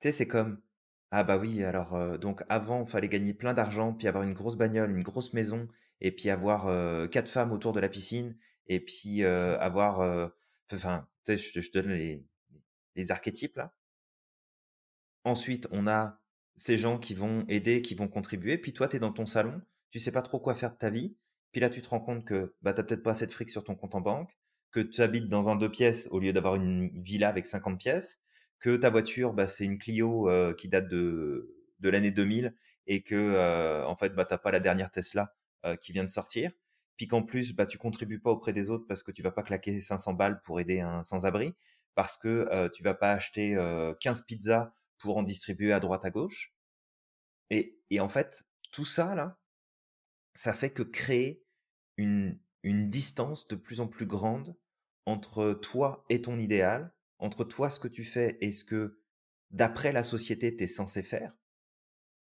tu 0.00 0.08
sais, 0.08 0.12
c'est 0.12 0.28
comme 0.28 0.62
Ah 1.10 1.24
bah 1.24 1.38
oui, 1.38 1.64
alors, 1.64 1.96
heu, 1.96 2.18
donc 2.18 2.44
avant, 2.48 2.86
fallait 2.86 3.08
gagner 3.08 3.34
plein 3.34 3.54
d'argent, 3.54 3.94
puis 3.94 4.08
avoir 4.08 4.24
une 4.24 4.34
grosse 4.34 4.56
bagnole, 4.56 4.90
une 4.92 5.02
grosse 5.04 5.32
maison 5.34 5.68
et 6.00 6.12
puis 6.12 6.30
avoir, 6.30 6.68
heu, 6.68 7.08
4 7.08 7.28
femmes 7.28 7.52
autour 7.52 7.72
de 7.74 7.80
la 7.80 7.88
piscine 7.90 8.36
et 8.68 8.80
puis, 8.80 9.22
heu, 9.24 9.58
avoir, 9.60 10.30
enfin, 10.72 11.08
je 11.28 11.52
te 11.52 11.60
je 11.60 11.72
donne 11.72 11.92
les 12.96 13.10
archétypes 13.12 13.56
là. 13.56 13.74
Ensuite, 15.24 15.66
on 15.70 15.86
a 15.86 16.20
ces 16.56 16.78
gens 16.78 16.98
qui 16.98 17.14
vont 17.14 17.44
aider, 17.48 17.82
qui 17.82 17.94
vont 17.94 18.08
contribuer, 18.08 18.58
puis 18.58 18.72
toi, 18.72 18.88
tu 18.88 18.96
es 18.96 18.98
dans 18.98 19.12
ton 19.12 19.26
salon, 19.26 19.60
tu 19.90 20.00
sais 20.00 20.12
pas 20.12 20.22
trop 20.22 20.40
quoi 20.40 20.54
faire 20.54 20.72
de 20.72 20.76
ta 20.78 20.90
vie, 20.90 21.16
puis 21.52 21.60
là, 21.60 21.70
tu 21.70 21.82
te 21.82 21.88
rends 21.88 22.00
compte 22.00 22.24
que, 22.24 22.54
bah, 22.62 22.72
tu 22.74 22.80
as 22.80 22.84
peut-être 22.84 23.02
pas 23.02 23.12
assez 23.12 23.26
de 23.26 23.32
fric 23.32 23.50
sur 23.50 23.64
ton 23.64 23.74
compte 23.74 23.94
en 23.94 24.00
banque, 24.00 24.30
que 24.70 24.80
tu 24.80 25.00
habites 25.02 25.28
dans 25.28 25.48
un 25.48 25.56
2 25.56 25.70
pièces 25.70 26.08
au 26.10 26.20
lieu 26.20 26.32
d'avoir 26.32 26.54
une 26.56 26.88
villa 27.00 27.28
avec 27.28 27.46
50 27.46 27.78
pièces, 27.78 28.20
que 28.60 28.76
ta 28.76 28.90
voiture, 28.90 29.32
bah, 29.34 29.48
c'est 29.48 29.64
une 29.64 29.78
Clio, 29.78 30.28
heu, 30.30 30.54
qui 30.56 30.68
date 30.68 30.88
de 30.88 31.56
de 31.80 31.88
l'année 31.88 32.10
2000 32.10 32.54
et 32.86 33.02
que, 33.02 33.14
heu, 33.14 33.84
en 33.86 33.96
fait, 33.96 34.10
bah, 34.14 34.26
tu 34.26 34.36
pas 34.38 34.50
la 34.52 34.60
dernière 34.60 34.90
Tesla, 34.90 35.34
heu, 35.66 35.76
qui 35.76 35.92
vient 35.92 36.04
de 36.04 36.10
sortir. 36.10 36.52
Puis 37.00 37.08
qu'en 37.08 37.22
plus, 37.22 37.54
bah, 37.54 37.64
tu 37.64 37.78
contribues 37.78 38.20
pas 38.20 38.30
auprès 38.30 38.52
des 38.52 38.68
autres 38.70 38.84
parce 38.86 39.02
que 39.02 39.10
tu 39.10 39.22
vas 39.22 39.30
pas 39.32 39.42
claquer 39.42 39.80
500 39.80 40.12
balles 40.12 40.42
pour 40.42 40.60
aider 40.60 40.80
un 40.80 41.02
sans-abri, 41.02 41.54
parce 41.94 42.18
que, 42.18 42.46
heu, 42.52 42.70
tu 42.70 42.82
vas 42.82 42.92
pas 42.94 43.12
acheter, 43.14 43.54
heu, 43.56 43.96
15 44.00 44.22
pizzas 44.26 44.74
pour 44.98 45.16
en 45.16 45.22
distribuer 45.22 45.72
à 45.72 45.80
droite 45.80 46.04
à 46.04 46.10
gauche. 46.10 46.52
Et, 47.50 47.78
et 47.90 48.00
en 48.00 48.08
fait, 48.08 48.44
tout 48.72 48.84
ça 48.84 49.14
là, 49.14 49.38
ça 50.34 50.54
fait 50.54 50.70
que 50.70 50.82
créer 50.82 51.44
une, 51.96 52.40
une 52.64 52.90
distance 52.90 53.48
de 53.48 53.56
plus 53.56 53.80
en 53.80 53.88
plus 53.88 54.06
grande 54.06 54.56
entre 55.06 55.54
toi 55.54 56.04
et 56.10 56.22
ton 56.22 56.38
idéal, 56.38 56.94
entre 57.18 57.44
toi 57.44 57.70
ce 57.70 57.80
que 57.80 57.88
tu 57.88 58.04
fais 58.04 58.38
et 58.40 58.52
ce 58.52 58.64
que 58.64 59.00
d'après 59.50 59.92
la 59.92 60.04
société 60.04 60.56
tu 60.56 60.64
es 60.64 60.68
censé 60.68 61.02
faire. 61.04 61.32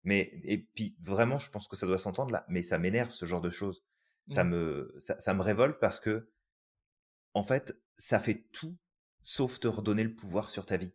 Mais 0.03 0.32
et 0.43 0.58
puis 0.58 0.95
vraiment, 1.03 1.38
je 1.38 1.51
pense 1.51 1.67
que 1.67 1.75
ça 1.75 1.86
doit 1.86 1.99
s'entendre 1.99 2.32
là, 2.32 2.45
mais 2.49 2.63
ça 2.63 2.80
m'énerve 2.80 3.12
ce 3.12 3.25
genre 3.27 3.41
de 3.41 3.49
choses. 3.51 3.84
Ça 4.27 4.43
Mmh. 4.43 4.49
me 4.49 4.95
ça, 4.99 5.19
ça 5.19 5.33
me 5.33 5.41
révolte 5.41 5.79
parce 5.79 5.99
que 5.99 6.31
en 7.33 7.43
fait, 7.43 7.79
ça 7.97 8.19
fait 8.19 8.47
tout 8.51 8.77
sauf 9.21 9.59
te 9.59 9.67
redonner 9.67 10.03
le 10.03 10.15
pouvoir 10.15 10.49
sur 10.49 10.65
ta 10.65 10.77
vie. 10.77 10.93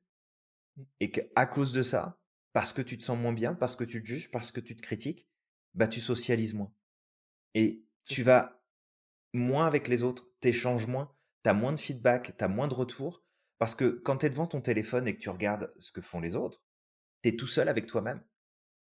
Mmh. 0.76 0.82
Et 1.00 1.10
qu'à 1.10 1.46
cause 1.46 1.72
de 1.72 1.82
ça, 1.82 2.20
parce 2.52 2.72
que 2.72 2.82
tu 2.82 2.98
te 2.98 3.04
sens 3.04 3.18
moins 3.18 3.32
bien, 3.32 3.54
parce 3.54 3.76
que 3.76 3.84
tu 3.84 4.02
te 4.02 4.06
juges, 4.06 4.30
parce 4.30 4.52
que 4.52 4.60
tu 4.60 4.76
te 4.76 4.82
critiques, 4.82 5.28
bah, 5.74 5.88
tu 5.88 6.00
socialises 6.00 6.54
moins. 6.54 6.72
Et 7.54 7.84
tu 8.04 8.22
vas 8.22 8.62
moins 9.32 9.66
avec 9.66 9.88
les 9.88 10.02
autres, 10.02 10.30
t'échanges 10.40 10.86
moins, 10.86 11.14
tu 11.44 11.50
as 11.50 11.54
moins 11.54 11.72
de 11.72 11.80
feedback, 11.80 12.36
tu 12.36 12.44
as 12.44 12.48
moins 12.48 12.68
de 12.68 12.74
retours. 12.74 13.24
Parce 13.58 13.74
que 13.74 13.84
quand 14.04 14.18
tu 14.18 14.26
es 14.26 14.30
devant 14.30 14.46
ton 14.46 14.60
téléphone 14.60 15.06
et 15.06 15.14
que 15.14 15.20
tu 15.20 15.30
regardes 15.30 15.72
ce 15.78 15.92
que 15.92 16.00
font 16.00 16.20
les 16.20 16.36
autres, 16.36 16.62
tu 17.22 17.30
es 17.30 17.36
tout 17.36 17.46
seul 17.46 17.68
avec 17.68 17.86
toi-même. 17.86 18.22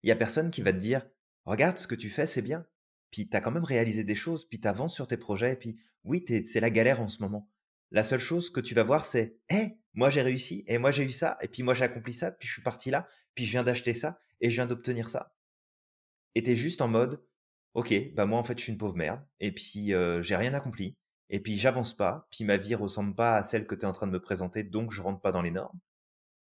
Il 0.03 0.09
y 0.09 0.11
a 0.11 0.15
personne 0.15 0.51
qui 0.51 0.61
va 0.61 0.73
te 0.73 0.79
dire 0.79 1.07
regarde 1.45 1.77
ce 1.77 1.87
que 1.87 1.95
tu 1.95 2.09
fais, 2.09 2.27
c'est 2.27 2.41
bien. 2.41 2.65
Puis 3.11 3.29
tu 3.29 3.37
as 3.37 3.41
quand 3.41 3.51
même 3.51 3.63
réalisé 3.63 4.03
des 4.03 4.15
choses, 4.15 4.47
puis 4.47 4.59
tu 4.59 4.67
avances 4.67 4.95
sur 4.95 5.07
tes 5.07 5.17
projets, 5.17 5.55
puis 5.55 5.77
oui, 6.03 6.25
c'est 6.45 6.59
la 6.59 6.69
galère 6.69 7.01
en 7.01 7.07
ce 7.07 7.21
moment. 7.21 7.49
La 7.91 8.03
seule 8.03 8.19
chose 8.19 8.49
que 8.49 8.61
tu 8.61 8.73
vas 8.73 8.83
voir, 8.83 9.05
c'est 9.05 9.37
hé, 9.49 9.77
moi 9.93 10.09
j'ai 10.09 10.21
réussi, 10.21 10.63
et 10.67 10.77
moi 10.77 10.91
j'ai 10.91 11.03
eu 11.03 11.11
ça, 11.11 11.37
et 11.41 11.47
puis 11.47 11.61
moi 11.63 11.73
j'ai 11.73 11.83
accompli 11.83 12.13
ça, 12.13 12.31
puis 12.31 12.47
je 12.47 12.53
suis 12.53 12.61
parti 12.61 12.89
là, 12.89 13.07
puis 13.35 13.45
je 13.45 13.51
viens 13.51 13.63
d'acheter 13.63 13.93
ça, 13.93 14.19
et 14.39 14.49
je 14.49 14.55
viens 14.55 14.65
d'obtenir 14.65 15.09
ça. 15.09 15.35
Et 16.35 16.43
tu 16.43 16.51
es 16.51 16.55
juste 16.55 16.81
en 16.81 16.87
mode 16.87 17.21
ok, 17.73 18.13
bah 18.13 18.25
moi 18.25 18.39
en 18.39 18.43
fait 18.43 18.57
je 18.57 18.63
suis 18.63 18.71
une 18.71 18.77
pauvre 18.77 18.95
merde, 18.95 19.21
et 19.39 19.51
puis 19.51 19.93
euh, 19.93 20.21
j'ai 20.21 20.35
rien 20.35 20.53
accompli, 20.53 20.95
et 21.29 21.39
puis 21.39 21.57
j'avance 21.57 21.95
pas, 21.95 22.27
puis 22.31 22.43
ma 22.43 22.57
vie 22.57 22.75
ressemble 22.75 23.15
pas 23.15 23.35
à 23.35 23.43
celle 23.43 23.67
que 23.67 23.75
tu 23.75 23.81
es 23.81 23.85
en 23.85 23.93
train 23.93 24.07
de 24.07 24.11
me 24.11 24.21
présenter, 24.21 24.63
donc 24.63 24.91
je 24.91 25.01
rentre 25.01 25.21
pas 25.21 25.31
dans 25.31 25.41
les 25.41 25.51
normes. 25.51 25.79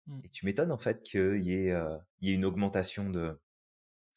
Mmh. 0.06 0.20
Et 0.24 0.28
tu 0.30 0.46
m'étonnes 0.46 0.72
en 0.72 0.78
fait 0.78 1.02
qu'il 1.02 1.42
y, 1.42 1.54
ait, 1.54 1.72
euh, 1.72 1.96
il 2.20 2.28
y 2.28 2.32
ait 2.32 2.34
une 2.34 2.44
augmentation 2.44 3.10
de, 3.10 3.40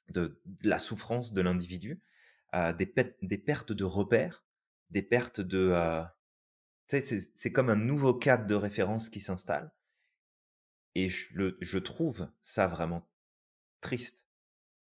de, 0.10 0.42
de 0.46 0.70
la 0.70 0.80
souffrance 0.80 1.34
de 1.34 1.42
l'individu, 1.42 2.02
euh, 2.56 2.74
des, 2.74 2.86
pertes 2.86 3.72
de 3.72 3.84
repères, 3.84 4.46
des 4.90 5.02
pertes 5.02 5.42
de... 5.42 5.70
euh, 5.72 6.04
c'est 6.88 7.52
comme 7.52 7.70
un 7.70 7.76
nouveau 7.76 8.14
cadre 8.14 8.46
de 8.48 8.56
référence 8.56 9.10
qui 9.10 9.20
s'installe. 9.20 9.72
Et 10.96 11.10
je, 11.10 11.34
le, 11.34 11.58
je 11.60 11.78
trouve 11.80 12.30
ça 12.42 12.68
vraiment 12.68 13.10
triste 13.82 14.28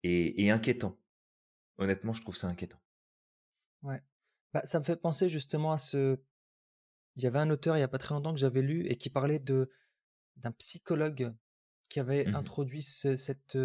et, 0.03 0.45
et 0.45 0.51
inquiétant. 0.51 0.97
Honnêtement, 1.77 2.13
je 2.13 2.21
trouve 2.21 2.37
ça 2.37 2.47
inquiétant. 2.47 2.79
Ouais. 3.83 4.01
Bah, 4.53 4.61
ça 4.65 4.79
me 4.79 4.83
fait 4.83 4.95
penser 4.95 5.29
justement 5.29 5.71
à 5.71 5.77
ce 5.77 6.19
il 7.15 7.23
y 7.23 7.27
avait 7.27 7.39
un 7.39 7.49
auteur 7.49 7.77
il 7.77 7.79
y 7.79 7.83
a 7.83 7.87
pas 7.87 7.97
très 7.97 8.13
longtemps 8.15 8.33
que 8.33 8.39
j'avais 8.39 8.61
lu 8.61 8.85
et 8.87 8.97
qui 8.97 9.09
parlait 9.09 9.39
de 9.39 9.69
d'un 10.37 10.51
psychologue 10.53 11.33
qui 11.89 11.99
avait 11.99 12.25
Mhm. 12.25 12.35
introduit 12.35 12.81
ce 12.81 13.15
cette, 13.17 13.57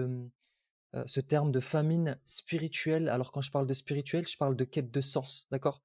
heu, 0.94 1.04
ce 1.06 1.20
terme 1.20 1.52
de 1.52 1.60
famine 1.60 2.20
spirituelle. 2.24 3.08
Alors 3.08 3.32
quand 3.32 3.40
je 3.42 3.50
parle 3.50 3.66
de 3.66 3.72
spirituel, 3.74 4.26
je 4.26 4.36
parle 4.36 4.56
de 4.56 4.64
quête 4.64 4.90
de 4.90 5.00
sens, 5.00 5.46
d'accord? 5.50 5.82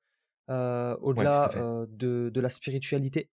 À 0.48 0.98
au-delà, 1.02 1.54
heu, 1.58 1.88
de 1.90 2.30
de 2.34 2.42
la 2.42 2.50
spiritualité. 2.50 3.32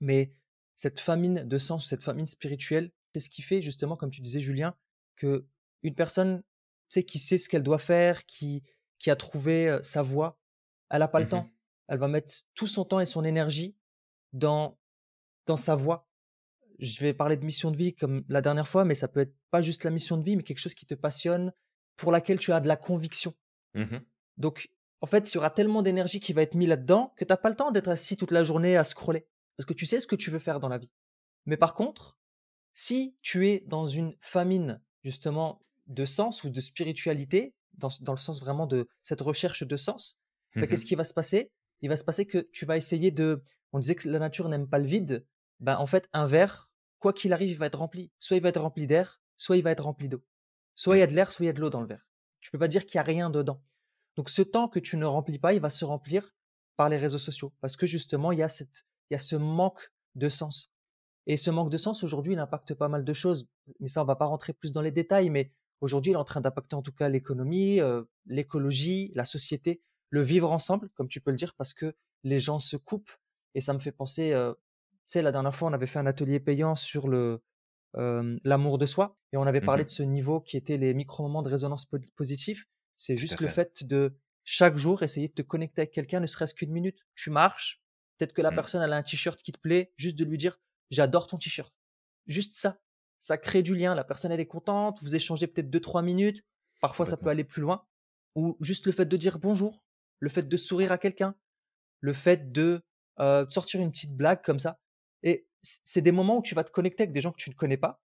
Mais 0.00 0.34
cette 0.76 1.00
famine 1.00 1.44
de 1.44 1.58
sens, 1.58 1.88
cette 1.88 2.02
famine 2.02 2.26
spirituelle, 2.26 2.92
c'est 3.14 3.20
ce 3.20 3.30
qui 3.30 3.42
fait 3.42 3.62
justement, 3.62 3.96
comme 3.96 4.10
tu 4.10 4.20
disais 4.20 4.40
Julien, 4.40 4.76
que 5.16 5.46
une 5.82 5.94
personne, 5.94 6.42
qui 7.08 7.18
sait 7.18 7.38
ce 7.38 7.48
qu'elle 7.48 7.62
doit 7.64 7.78
faire, 7.78 8.26
qui 8.26 8.62
qui 9.00 9.10
a 9.10 9.16
trouvé, 9.16 9.78
sa 9.82 10.02
voie, 10.02 10.40
elle 10.90 11.02
a 11.02 11.08
pas 11.08 11.20
le 11.20 11.26
Mhm. 11.26 11.28
temps. 11.28 11.54
Elle 11.88 11.98
va 11.98 12.08
mettre 12.08 12.34
tout 12.54 12.66
son 12.68 12.84
temps 12.84 13.00
et 13.00 13.06
son 13.06 13.24
énergie 13.24 13.76
dans 14.32 14.78
dans 15.46 15.56
sa 15.58 15.74
voie. 15.76 16.08
Je 16.78 17.00
vais 17.00 17.14
parler 17.14 17.36
de 17.36 17.44
mission 17.44 17.70
de 17.70 17.76
vie 17.76 17.94
comme 17.94 18.24
la 18.28 18.40
dernière 18.40 18.68
fois, 18.68 18.84
mais 18.84 18.94
ça 18.94 19.08
peut 19.08 19.20
être 19.20 19.34
pas 19.50 19.62
juste 19.62 19.84
la 19.84 19.90
mission 19.90 20.16
de 20.16 20.24
vie, 20.24 20.36
mais 20.36 20.42
quelque 20.42 20.58
chose 20.58 20.74
qui 20.74 20.86
te 20.86 20.94
passionne, 20.94 21.52
pour 21.96 22.10
laquelle 22.12 22.38
tu 22.38 22.52
as 22.52 22.60
de 22.60 22.68
la 22.68 22.76
conviction. 22.76 23.34
Mhm. 23.74 24.02
Donc, 24.36 24.68
en 25.00 25.06
fait, 25.06 25.30
il 25.30 25.34
y 25.34 25.38
aura 25.38 25.50
tellement 25.50 25.82
d'énergie 25.82 26.18
qui 26.20 26.32
va 26.32 26.42
être 26.42 26.54
mis 26.54 26.66
là-dedans 26.66 27.12
que 27.16 27.24
tu 27.24 27.32
as 27.32 27.36
pas 27.36 27.50
le 27.50 27.54
temps 27.56 27.70
d'être 27.70 27.88
assis 27.88 28.16
toute 28.16 28.30
la 28.32 28.42
journée 28.42 28.76
à 28.76 28.84
scroller. 28.84 29.26
Parce 29.56 29.66
que 29.66 29.74
tu 29.74 29.86
sais 29.86 30.00
ce 30.00 30.06
que 30.06 30.16
tu 30.16 30.30
veux 30.30 30.38
faire 30.38 30.58
dans 30.60 30.68
la 30.68 30.78
vie. 30.78 30.90
Mais 31.46 31.56
par 31.56 31.74
contre, 31.74 32.18
si 32.72 33.16
tu 33.22 33.48
es 33.48 33.62
dans 33.66 33.84
une 33.84 34.16
famine, 34.20 34.80
justement, 35.04 35.62
de 35.86 36.04
sens 36.04 36.42
ou 36.42 36.50
de 36.50 36.60
spiritualité, 36.60 37.54
dans, 37.74 37.90
dans 38.00 38.12
le 38.12 38.18
sens 38.18 38.40
vraiment 38.40 38.66
de 38.66 38.88
cette 39.02 39.20
recherche 39.20 39.62
de 39.62 39.76
sens, 39.76 40.18
ben, 40.56 40.66
qu'est-ce 40.66 40.82
Mhm. 40.82 40.88
qui 40.88 40.94
va 40.94 41.04
se 41.04 41.14
passer? 41.14 41.50
Il 41.82 41.88
va 41.88 41.96
se 41.96 42.04
passer 42.04 42.26
que 42.26 42.38
tu 42.38 42.64
vas 42.64 42.76
essayer 42.76 43.10
de... 43.10 43.42
On 43.72 43.78
disait 43.78 43.94
que 43.94 44.08
la 44.08 44.18
nature 44.18 44.48
n'aime 44.48 44.68
pas 44.68 44.78
le 44.78 44.86
vide. 44.86 45.26
Ben, 45.60 45.76
en 45.76 45.86
fait, 45.86 46.08
un 46.12 46.26
verre, 46.26 46.63
quoi 47.04 47.12
qu'il 47.12 47.34
arrive, 47.34 47.50
il 47.50 47.58
va 47.58 47.66
être 47.66 47.78
rempli. 47.78 48.10
Soit 48.18 48.38
il 48.38 48.42
va 48.42 48.48
être 48.48 48.62
rempli 48.62 48.86
d'air, 48.86 49.20
soit 49.36 49.58
il 49.58 49.62
va 49.62 49.72
être 49.72 49.84
rempli 49.84 50.08
d'eau. 50.08 50.24
Soit 50.74 50.96
il 50.96 51.00
y 51.00 51.02
a 51.02 51.06
de 51.06 51.12
l'air, 51.12 51.30
soit 51.30 51.44
il 51.44 51.48
y 51.48 51.50
a 51.50 51.52
de 51.52 51.60
l'eau 51.60 51.68
dans 51.68 51.82
le 51.82 51.86
verre. 51.86 52.08
Tu 52.40 52.50
peux 52.50 52.58
pas 52.58 52.66
dire 52.66 52.86
qu'il 52.86 52.96
y 52.96 52.98
a 52.98 53.02
rien 53.02 53.28
dedans. 53.28 53.62
Donc 54.16 54.30
ce 54.30 54.40
temps 54.40 54.68
que 54.68 54.78
tu 54.78 54.96
ne 54.96 55.04
remplis 55.04 55.38
pas, 55.38 55.52
il 55.52 55.60
va 55.60 55.68
se 55.68 55.84
remplir 55.84 56.34
par 56.76 56.88
les 56.88 56.96
réseaux 56.96 57.18
sociaux. 57.18 57.52
Parce 57.60 57.76
que 57.76 57.84
justement, 57.84 58.32
il 58.32 58.38
y 58.38 58.42
a, 58.42 58.48
cette, 58.48 58.86
il 59.10 59.14
y 59.14 59.16
a 59.16 59.18
ce 59.18 59.36
manque 59.36 59.92
de 60.14 60.30
sens. 60.30 60.72
Et 61.26 61.36
ce 61.36 61.50
manque 61.50 61.68
de 61.68 61.76
sens, 61.76 62.02
aujourd'hui, 62.04 62.32
il 62.32 62.38
impacte 62.38 62.72
pas 62.72 62.88
mal 62.88 63.04
de 63.04 63.12
choses. 63.12 63.50
Mais 63.80 63.88
ça, 63.88 64.00
on 64.00 64.06
va 64.06 64.16
pas 64.16 64.24
rentrer 64.24 64.54
plus 64.54 64.72
dans 64.72 64.80
les 64.80 64.90
détails. 64.90 65.28
Mais 65.28 65.52
aujourd'hui, 65.82 66.12
il 66.12 66.14
est 66.14 66.18
en 66.18 66.24
train 66.24 66.40
d'impacter 66.40 66.74
en 66.74 66.82
tout 66.82 66.92
cas 66.92 67.10
l'économie, 67.10 67.80
euh, 67.80 68.02
l'écologie, 68.24 69.12
la 69.14 69.26
société, 69.26 69.82
le 70.08 70.22
vivre 70.22 70.50
ensemble, 70.50 70.88
comme 70.94 71.08
tu 71.08 71.20
peux 71.20 71.32
le 71.32 71.36
dire, 71.36 71.52
parce 71.52 71.74
que 71.74 71.94
les 72.22 72.40
gens 72.40 72.60
se 72.60 72.78
coupent. 72.78 73.12
Et 73.54 73.60
ça 73.60 73.74
me 73.74 73.78
fait 73.78 73.92
penser, 73.92 74.32
euh, 74.32 74.54
sais, 75.06 75.22
la 75.22 75.32
dernière 75.32 75.54
fois, 75.54 75.68
on 75.68 75.72
avait 75.72 75.86
fait 75.86 75.98
un 75.98 76.06
atelier 76.06 76.40
payant 76.40 76.76
sur 76.76 77.08
le 77.08 77.42
euh, 77.96 78.36
l'amour 78.42 78.78
de 78.78 78.86
soi. 78.86 79.16
Et 79.32 79.36
on 79.36 79.44
avait 79.44 79.60
parlé 79.60 79.82
Mhm. 79.82 79.84
de 79.84 79.90
ce 79.90 80.02
niveau 80.02 80.40
qui 80.40 80.56
était 80.56 80.78
les 80.78 80.94
micro-moments 80.94 81.42
de 81.42 81.48
résonance 81.48 81.86
po- 81.86 81.98
positive. 82.16 82.64
C'est 82.96 83.16
juste 83.16 83.40
le 83.40 83.46
fait. 83.48 83.84
de 83.84 84.16
chaque 84.42 84.76
jour 84.76 85.02
essayer 85.04 85.28
de 85.28 85.32
te 85.32 85.42
connecter 85.42 85.82
avec 85.82 85.92
quelqu'un, 85.92 86.18
ne 86.18 86.26
serait-ce 86.26 86.54
qu'une 86.54 86.72
minute. 86.72 86.98
Tu 87.14 87.30
marches, 87.30 87.80
peut-être 88.18 88.32
que 88.32 88.42
la 88.42 88.50
Mm. 88.50 88.54
personne 88.56 88.82
elle 88.82 88.92
a 88.92 88.96
un 88.96 89.02
t-shirt 89.04 89.40
qui 89.40 89.52
te 89.52 89.60
plaît, 89.60 89.92
juste 89.96 90.18
de 90.18 90.24
lui 90.24 90.36
dire 90.38 90.58
j'adore 90.90 91.28
ton 91.28 91.38
t-shirt. 91.38 91.72
Juste 92.26 92.56
ça, 92.56 92.80
ça 93.20 93.38
crée 93.38 93.62
du 93.62 93.76
lien. 93.76 93.94
La 93.94 94.02
personne 94.04 94.32
elle 94.32 94.40
est 94.40 94.46
contente, 94.46 94.98
vous 95.00 95.14
échangez 95.14 95.46
peut-être 95.46 95.70
deux 95.70 95.80
trois 95.80 96.02
minutes. 96.02 96.42
Parfois 96.80 97.06
ça 97.06 97.16
peut 97.16 97.30
aller 97.30 97.44
plus 97.44 97.62
loin. 97.62 97.86
Ou 98.34 98.56
juste 98.60 98.86
le 98.86 98.92
fait 98.92 99.06
de 99.06 99.16
dire 99.16 99.38
bonjour, 99.38 99.84
le 100.18 100.28
fait 100.30 100.48
de 100.48 100.56
sourire 100.56 100.90
à 100.90 100.98
quelqu'un, 100.98 101.36
le 102.00 102.12
fait 102.12 102.50
de 102.50 102.82
euh, 103.20 103.46
sortir 103.50 103.80
une 103.80 103.92
petite 103.92 104.16
blague 104.16 104.42
comme 104.42 104.58
ça. 104.58 104.80
C'est 105.84 106.00
des 106.02 106.12
moments 106.12 106.38
où 106.38 106.42
tu 106.42 106.54
vas 106.54 106.64
te 106.64 106.70
connecter 106.70 107.04
avec 107.04 107.12
des 107.12 107.20
gens 107.20 107.32
que 107.32 107.40
tu 107.40 107.50
ne 107.50 107.54
connais 107.54 107.76
pas. 107.76 108.02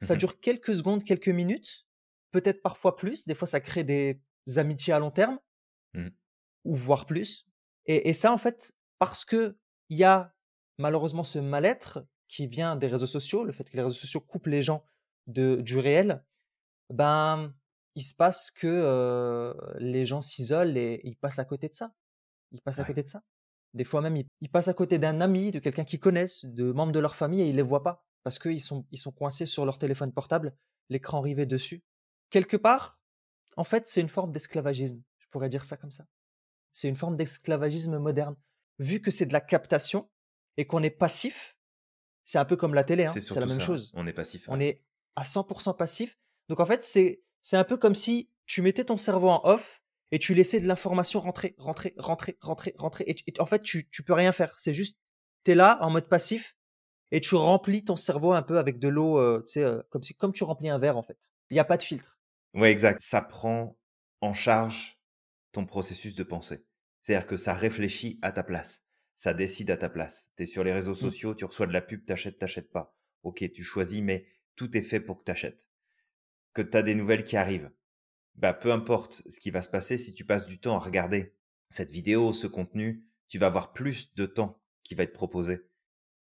Ça 0.00 0.14
Mhm. 0.14 0.18
dure 0.20 0.40
quelques 0.40 0.74
secondes, 0.74 1.04
quelques 1.04 1.28
minutes, 1.28 1.86
peut-être 2.30 2.62
parfois 2.62 2.96
plus. 2.96 3.26
Des 3.26 3.34
fois, 3.34 3.46
ça 3.46 3.60
crée 3.60 3.84
des 3.84 4.20
amitiés 4.56 4.92
à 4.92 4.98
long 4.98 5.10
terme 5.10 5.38
Mm. 5.94 6.08
ou 6.64 6.76
voire 6.76 7.04
plus. 7.06 7.46
Et, 7.86 8.08
et 8.08 8.12
ça, 8.14 8.32
en 8.32 8.38
fait, 8.38 8.72
parce 8.98 9.24
que 9.24 9.58
il 9.90 9.98
y 9.98 10.04
a 10.04 10.34
malheureusement 10.78 11.24
ce 11.24 11.38
mal-être 11.38 12.06
qui 12.28 12.46
vient 12.46 12.76
des 12.76 12.86
réseaux 12.86 13.06
sociaux, 13.06 13.44
le 13.44 13.52
fait 13.52 13.68
que 13.68 13.76
les 13.76 13.82
réseaux 13.82 13.94
sociaux 13.98 14.20
coupent 14.20 14.46
les 14.46 14.62
gens 14.62 14.86
de, 15.26 15.56
du 15.56 15.78
réel, 15.78 16.24
ben, 16.90 17.54
il 17.94 18.02
se 18.02 18.14
passe 18.14 18.50
que 18.50 18.66
euh, 18.66 19.52
les 19.78 20.06
gens 20.06 20.22
s'isolent 20.22 20.76
et 20.78 21.00
ils 21.04 21.16
passent 21.16 21.38
à 21.38 21.44
côté 21.44 21.68
de 21.68 21.74
ça. 21.74 21.92
Ils 22.52 22.60
passent 22.62 22.78
à 22.78 22.84
côté 22.84 23.02
de 23.02 23.08
ça. 23.08 23.22
Des 23.74 23.84
fois 23.84 24.00
même, 24.00 24.16
ils, 24.16 24.26
ils 24.40 24.50
passent 24.50 24.68
à 24.68 24.74
côté 24.74 24.98
d'un 24.98 25.20
ami, 25.20 25.50
de 25.50 25.58
quelqu'un 25.58 25.84
qu'ils 25.84 26.00
connaissent, 26.00 26.44
de 26.44 26.72
membres 26.72 26.92
de 26.92 27.00
leur 27.00 27.16
famille 27.16 27.40
et 27.42 27.48
ils 27.48 27.56
les 27.56 27.62
voient 27.62 27.82
pas. 27.82 28.04
parce 28.22 28.38
qu'ils 28.38 28.60
sont, 28.60 28.86
ils 28.90 28.98
sont 28.98 29.12
coincés 29.12 29.46
sur 29.46 29.64
leur 29.64 29.78
téléphone 29.78 30.12
portable, 30.12 30.54
l'écran 30.88 31.20
rivé 31.20 31.46
dessus. 31.46 31.82
Quelque 32.30 32.56
part, 32.56 33.00
en 33.56 33.64
fait, 33.64 33.88
c'est 33.88 34.00
une 34.00 34.08
forme 34.08 34.32
d'esclavagisme, 34.32 35.02
je 35.18 35.26
pourrais 35.28 35.48
dire 35.48 35.64
ça 35.64 35.76
comme 35.76 35.90
ça. 35.90 36.04
C'est 36.72 36.88
une 36.88 36.96
forme 36.96 37.16
d'esclavagisme 37.16 37.98
moderne. 37.98 38.36
Vu 38.78 39.00
que 39.00 39.10
c'est 39.10 39.26
de 39.26 39.32
la 39.32 39.40
captation 39.40 40.08
et 40.56 40.66
qu'on 40.66 40.82
est 40.82 40.90
passif, 40.90 41.56
c'est 42.24 42.38
un 42.38 42.44
peu 42.44 42.56
comme 42.56 42.74
la 42.74 42.84
télé, 42.84 43.04
hein, 43.04 43.12
c'est 43.12 43.40
la 43.40 43.46
même 43.46 43.60
chose. 43.60 43.90
On 43.94 44.06
est 44.06 44.12
passif. 44.12 44.46
On 44.48 44.60
est 44.60 44.82
à 45.16 45.22
100% 45.22 45.76
passif. 45.76 46.18
Donc 46.48 46.60
en 46.60 46.66
fait, 46.66 46.84
c'est 46.84 47.22
c'est 47.40 47.56
un 47.56 47.64
peu 47.64 47.76
comme 47.76 47.94
si 47.94 48.30
tu 48.46 48.62
mettais 48.62 48.84
ton 48.84 48.96
cerveau 48.96 49.28
en 49.28 49.40
off 49.44 49.81
et 50.12 50.18
tu 50.18 50.34
laissais 50.34 50.60
de 50.60 50.68
l'information 50.68 51.18
rentrer, 51.20 51.54
rentrer, 51.56 51.94
rentrer, 51.96 52.36
rentrer, 52.40 52.74
rentrer. 52.76 53.04
Et, 53.08 53.40
en 53.40 53.46
fait, 53.46 53.62
tu, 53.62 53.88
tu 53.88 54.02
peux 54.04 54.12
rien 54.12 54.30
faire. 54.30 54.54
C'est 54.60 54.74
juste, 54.74 54.98
tu 55.44 55.52
es 55.52 55.54
là 55.54 55.78
en 55.80 55.90
mode 55.90 56.08
passif 56.08 56.54
et 57.10 57.20
tu 57.20 57.34
remplis 57.34 57.82
ton 57.82 57.96
cerveau 57.96 58.32
un 58.32 58.42
peu 58.42 58.58
avec 58.58 58.78
de 58.78 58.88
l'eau, 58.88 59.18
euh, 59.18 59.42
tu 59.46 59.54
sais, 59.54 59.64
euh, 59.64 59.80
comme, 59.88 60.02
si, 60.02 60.14
comme 60.14 60.32
tu 60.32 60.44
remplis 60.44 60.68
un 60.68 60.78
verre 60.78 60.98
en 60.98 61.02
fait. 61.02 61.32
Il 61.50 61.54
n'y 61.54 61.60
a 61.60 61.64
pas 61.64 61.78
de 61.78 61.82
filtre. 61.82 62.20
Oui, 62.54 62.68
exact. 62.68 63.00
Ça 63.00 63.22
prend 63.22 63.78
en 64.20 64.34
charge 64.34 65.00
ton 65.50 65.64
processus 65.64 66.14
de 66.14 66.22
pensée. 66.22 66.64
C'est-à-dire 67.00 67.26
que 67.26 67.36
ça 67.36 67.54
réfléchit 67.54 68.18
à 68.20 68.32
ta 68.32 68.42
place. 68.42 68.84
Ça 69.16 69.32
décide 69.32 69.70
à 69.70 69.78
ta 69.78 69.88
place. 69.88 70.30
Tu 70.36 70.42
es 70.42 70.46
sur 70.46 70.62
les 70.62 70.72
réseaux 70.74 70.92
mmh. 70.92 70.96
sociaux, 70.96 71.34
tu 71.34 71.46
reçois 71.46 71.66
de 71.66 71.72
la 71.72 71.82
pub, 71.82 72.04
t'achètes, 72.04 72.38
t'achètes 72.38 72.70
pas. 72.70 72.94
Ok, 73.22 73.50
tu 73.52 73.62
choisis, 73.62 74.02
mais 74.02 74.26
tout 74.56 74.76
est 74.76 74.82
fait 74.82 75.00
pour 75.00 75.18
que 75.18 75.24
t'achètes. 75.24 75.68
Que 76.52 76.62
tu 76.62 76.76
as 76.76 76.82
des 76.82 76.94
nouvelles 76.94 77.24
qui 77.24 77.36
arrivent. 77.36 77.70
Bah, 78.34 78.54
peu 78.54 78.72
importe 78.72 79.22
ce 79.28 79.40
qui 79.40 79.50
va 79.50 79.62
se 79.62 79.68
passer, 79.68 79.98
si 79.98 80.14
tu 80.14 80.24
passes 80.24 80.46
du 80.46 80.58
temps 80.58 80.76
à 80.76 80.80
regarder 80.80 81.34
cette 81.70 81.90
vidéo, 81.90 82.32
ce 82.32 82.46
contenu, 82.46 83.04
tu 83.28 83.38
vas 83.38 83.46
avoir 83.46 83.72
plus 83.72 84.14
de 84.14 84.26
temps 84.26 84.60
qui 84.82 84.94
va 84.94 85.04
être 85.04 85.12
proposé 85.12 85.66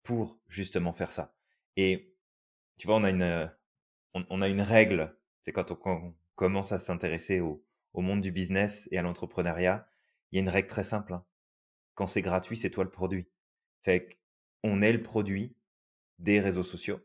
pour 0.02 0.38
justement 0.48 0.92
faire 0.92 1.12
ça. 1.12 1.34
Et 1.76 2.14
tu 2.76 2.86
vois, 2.86 2.96
on 2.96 3.04
a 3.04 3.10
une, 3.10 3.22
euh, 3.22 3.46
on, 4.14 4.42
a 4.42 4.48
une 4.48 4.60
règle, 4.60 5.16
c'est 5.42 5.52
quand 5.52 5.72
on, 5.72 6.14
commence 6.34 6.72
à 6.72 6.78
s'intéresser 6.78 7.40
au, 7.40 7.64
monde 7.94 8.20
du 8.20 8.32
business 8.32 8.88
et 8.90 8.98
à 8.98 9.02
l'entrepreneuriat, 9.02 9.88
il 10.30 10.36
y 10.36 10.38
a 10.38 10.42
une 10.42 10.48
règle 10.48 10.68
très 10.68 10.82
simple. 10.82 11.14
Hein. 11.14 11.24
Quand 11.94 12.08
c'est 12.08 12.22
gratuit, 12.22 12.56
c'est 12.56 12.70
toi 12.70 12.82
le 12.82 12.90
produit. 12.90 13.28
Fait 13.82 14.18
qu'on 14.62 14.82
est 14.82 14.92
le 14.92 15.02
produit 15.02 15.56
des 16.18 16.40
réseaux 16.40 16.64
sociaux, 16.64 17.00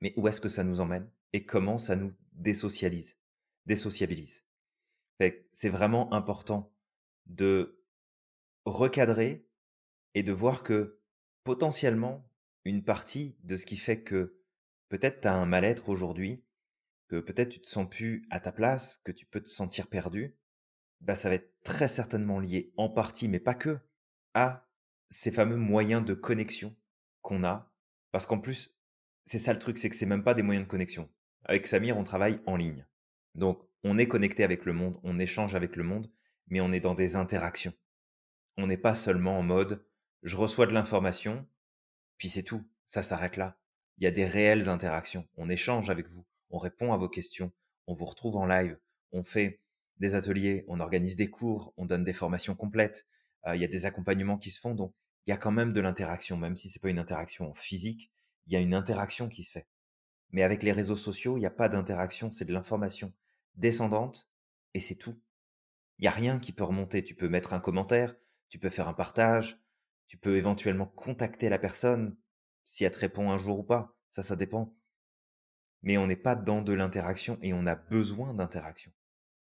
mais 0.00 0.12
où 0.16 0.28
est-ce 0.28 0.40
que 0.40 0.50
ça 0.50 0.64
nous 0.64 0.80
emmène 0.80 1.10
et 1.32 1.46
comment 1.46 1.78
ça 1.78 1.96
nous 1.96 2.12
désocialise, 2.32 3.16
désociabilise. 3.66 4.44
C'est 5.52 5.68
vraiment 5.68 6.12
important 6.12 6.72
de 7.26 7.80
recadrer 8.64 9.46
et 10.14 10.22
de 10.22 10.32
voir 10.32 10.62
que 10.62 10.98
potentiellement 11.44 12.28
une 12.64 12.84
partie 12.84 13.36
de 13.44 13.56
ce 13.56 13.66
qui 13.66 13.76
fait 13.76 14.02
que 14.02 14.38
peut-être 14.88 15.20
tu 15.20 15.28
as 15.28 15.34
un 15.34 15.46
mal-être 15.46 15.88
aujourd'hui, 15.88 16.44
que 17.08 17.20
peut-être 17.20 17.50
tu 17.50 17.60
te 17.60 17.68
sens 17.68 17.88
plus 17.88 18.26
à 18.30 18.40
ta 18.40 18.52
place, 18.52 19.00
que 19.04 19.12
tu 19.12 19.26
peux 19.26 19.40
te 19.40 19.48
sentir 19.48 19.86
perdu, 19.88 20.36
bah 21.00 21.16
ça 21.16 21.28
va 21.28 21.36
être 21.36 21.52
très 21.62 21.88
certainement 21.88 22.40
lié 22.40 22.72
en 22.76 22.88
partie, 22.88 23.28
mais 23.28 23.40
pas 23.40 23.54
que, 23.54 23.78
à 24.34 24.68
ces 25.10 25.32
fameux 25.32 25.56
moyens 25.56 26.04
de 26.04 26.14
connexion 26.14 26.74
qu'on 27.20 27.44
a. 27.44 27.70
Parce 28.12 28.26
qu'en 28.26 28.38
plus, 28.38 28.74
c'est 29.24 29.38
ça 29.38 29.52
le 29.52 29.58
truc, 29.58 29.78
c'est 29.78 29.90
que 29.90 29.96
c'est 29.96 30.06
même 30.06 30.24
pas 30.24 30.34
des 30.34 30.42
moyens 30.42 30.66
de 30.66 30.70
connexion. 30.70 31.10
Avec 31.44 31.66
Samir, 31.66 31.96
on 31.96 32.04
travaille 32.04 32.40
en 32.46 32.56
ligne. 32.56 32.86
Donc, 33.34 33.62
on 33.84 33.98
est 33.98 34.08
connecté 34.08 34.44
avec 34.44 34.64
le 34.64 34.72
monde, 34.72 34.98
on 35.02 35.18
échange 35.18 35.54
avec 35.54 35.76
le 35.76 35.84
monde, 35.84 36.10
mais 36.48 36.60
on 36.60 36.72
est 36.72 36.80
dans 36.80 36.94
des 36.94 37.16
interactions. 37.16 37.72
On 38.56 38.66
n'est 38.66 38.76
pas 38.76 38.94
seulement 38.94 39.38
en 39.38 39.42
mode 39.42 39.84
je 40.22 40.36
reçois 40.36 40.66
de 40.66 40.72
l'information, 40.72 41.46
puis 42.16 42.28
c'est 42.28 42.44
tout, 42.44 42.64
ça 42.84 43.02
s'arrête 43.02 43.36
là. 43.36 43.58
Il 43.98 44.04
y 44.04 44.06
a 44.06 44.12
des 44.12 44.24
réelles 44.24 44.68
interactions, 44.68 45.26
on 45.36 45.48
échange 45.48 45.90
avec 45.90 46.08
vous, 46.08 46.24
on 46.50 46.58
répond 46.58 46.92
à 46.92 46.96
vos 46.96 47.08
questions, 47.08 47.52
on 47.86 47.94
vous 47.94 48.04
retrouve 48.04 48.36
en 48.36 48.46
live, 48.46 48.78
on 49.10 49.24
fait 49.24 49.60
des 49.98 50.14
ateliers, 50.14 50.64
on 50.68 50.80
organise 50.80 51.16
des 51.16 51.28
cours, 51.28 51.74
on 51.76 51.86
donne 51.86 52.04
des 52.04 52.12
formations 52.12 52.54
complètes, 52.54 53.06
euh, 53.46 53.56
il 53.56 53.60
y 53.60 53.64
a 53.64 53.68
des 53.68 53.84
accompagnements 53.84 54.38
qui 54.38 54.50
se 54.50 54.60
font, 54.60 54.74
donc 54.74 54.94
il 55.26 55.30
y 55.30 55.32
a 55.32 55.36
quand 55.36 55.50
même 55.50 55.72
de 55.72 55.80
l'interaction, 55.80 56.36
même 56.36 56.56
si 56.56 56.70
c'est 56.70 56.80
pas 56.80 56.90
une 56.90 56.98
interaction 56.98 57.52
physique, 57.54 58.12
il 58.46 58.52
y 58.52 58.56
a 58.56 58.60
une 58.60 58.74
interaction 58.74 59.28
qui 59.28 59.42
se 59.42 59.52
fait. 59.52 59.66
Mais 60.30 60.42
avec 60.42 60.62
les 60.62 60.72
réseaux 60.72 60.96
sociaux, 60.96 61.36
il 61.36 61.40
n'y 61.40 61.46
a 61.46 61.50
pas 61.50 61.68
d'interaction, 61.68 62.30
c'est 62.30 62.44
de 62.44 62.52
l'information 62.52 63.12
descendante 63.54 64.28
et 64.74 64.80
c'est 64.80 64.94
tout. 64.94 65.20
Il 65.98 66.02
n'y 66.02 66.08
a 66.08 66.12
rien 66.12 66.38
qui 66.38 66.52
peut 66.52 66.64
remonter. 66.64 67.04
Tu 67.04 67.14
peux 67.14 67.28
mettre 67.28 67.52
un 67.52 67.60
commentaire, 67.60 68.16
tu 68.48 68.58
peux 68.58 68.70
faire 68.70 68.88
un 68.88 68.94
partage, 68.94 69.60
tu 70.08 70.16
peux 70.16 70.36
éventuellement 70.36 70.86
contacter 70.86 71.48
la 71.48 71.58
personne 71.58 72.16
si 72.64 72.84
elle 72.84 72.92
te 72.92 72.98
répond 72.98 73.30
un 73.30 73.38
jour 73.38 73.60
ou 73.60 73.62
pas. 73.62 73.96
Ça, 74.10 74.22
ça 74.22 74.36
dépend. 74.36 74.74
Mais 75.82 75.96
on 75.98 76.06
n'est 76.06 76.16
pas 76.16 76.36
dans 76.36 76.62
de 76.62 76.72
l'interaction 76.72 77.38
et 77.42 77.52
on 77.52 77.66
a 77.66 77.74
besoin 77.74 78.34
d'interaction. 78.34 78.92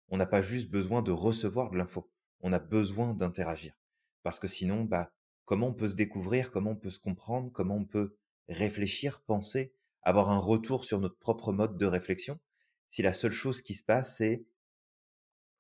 On 0.08 0.16
n'a 0.16 0.26
pas 0.26 0.42
juste 0.42 0.70
besoin 0.70 1.02
de 1.02 1.12
recevoir 1.12 1.70
de 1.70 1.78
l'info. 1.78 2.10
On 2.40 2.52
a 2.52 2.58
besoin 2.58 3.14
d'interagir. 3.14 3.74
Parce 4.22 4.38
que 4.38 4.48
sinon, 4.48 4.84
bah, 4.84 5.12
comment 5.44 5.68
on 5.68 5.74
peut 5.74 5.88
se 5.88 5.96
découvrir, 5.96 6.50
comment 6.50 6.72
on 6.72 6.76
peut 6.76 6.90
se 6.90 6.98
comprendre, 6.98 7.50
comment 7.52 7.76
on 7.76 7.84
peut 7.84 8.16
réfléchir, 8.48 9.22
penser, 9.22 9.74
avoir 10.02 10.30
un 10.30 10.38
retour 10.38 10.84
sur 10.84 11.00
notre 11.00 11.18
propre 11.18 11.52
mode 11.52 11.78
de 11.78 11.86
réflexion, 11.86 12.38
si 12.94 13.02
la 13.02 13.12
seule 13.12 13.33
chose 13.33 13.61
qui 13.61 13.74
se 13.74 13.83
passe, 13.83 14.18
c'est 14.18 14.44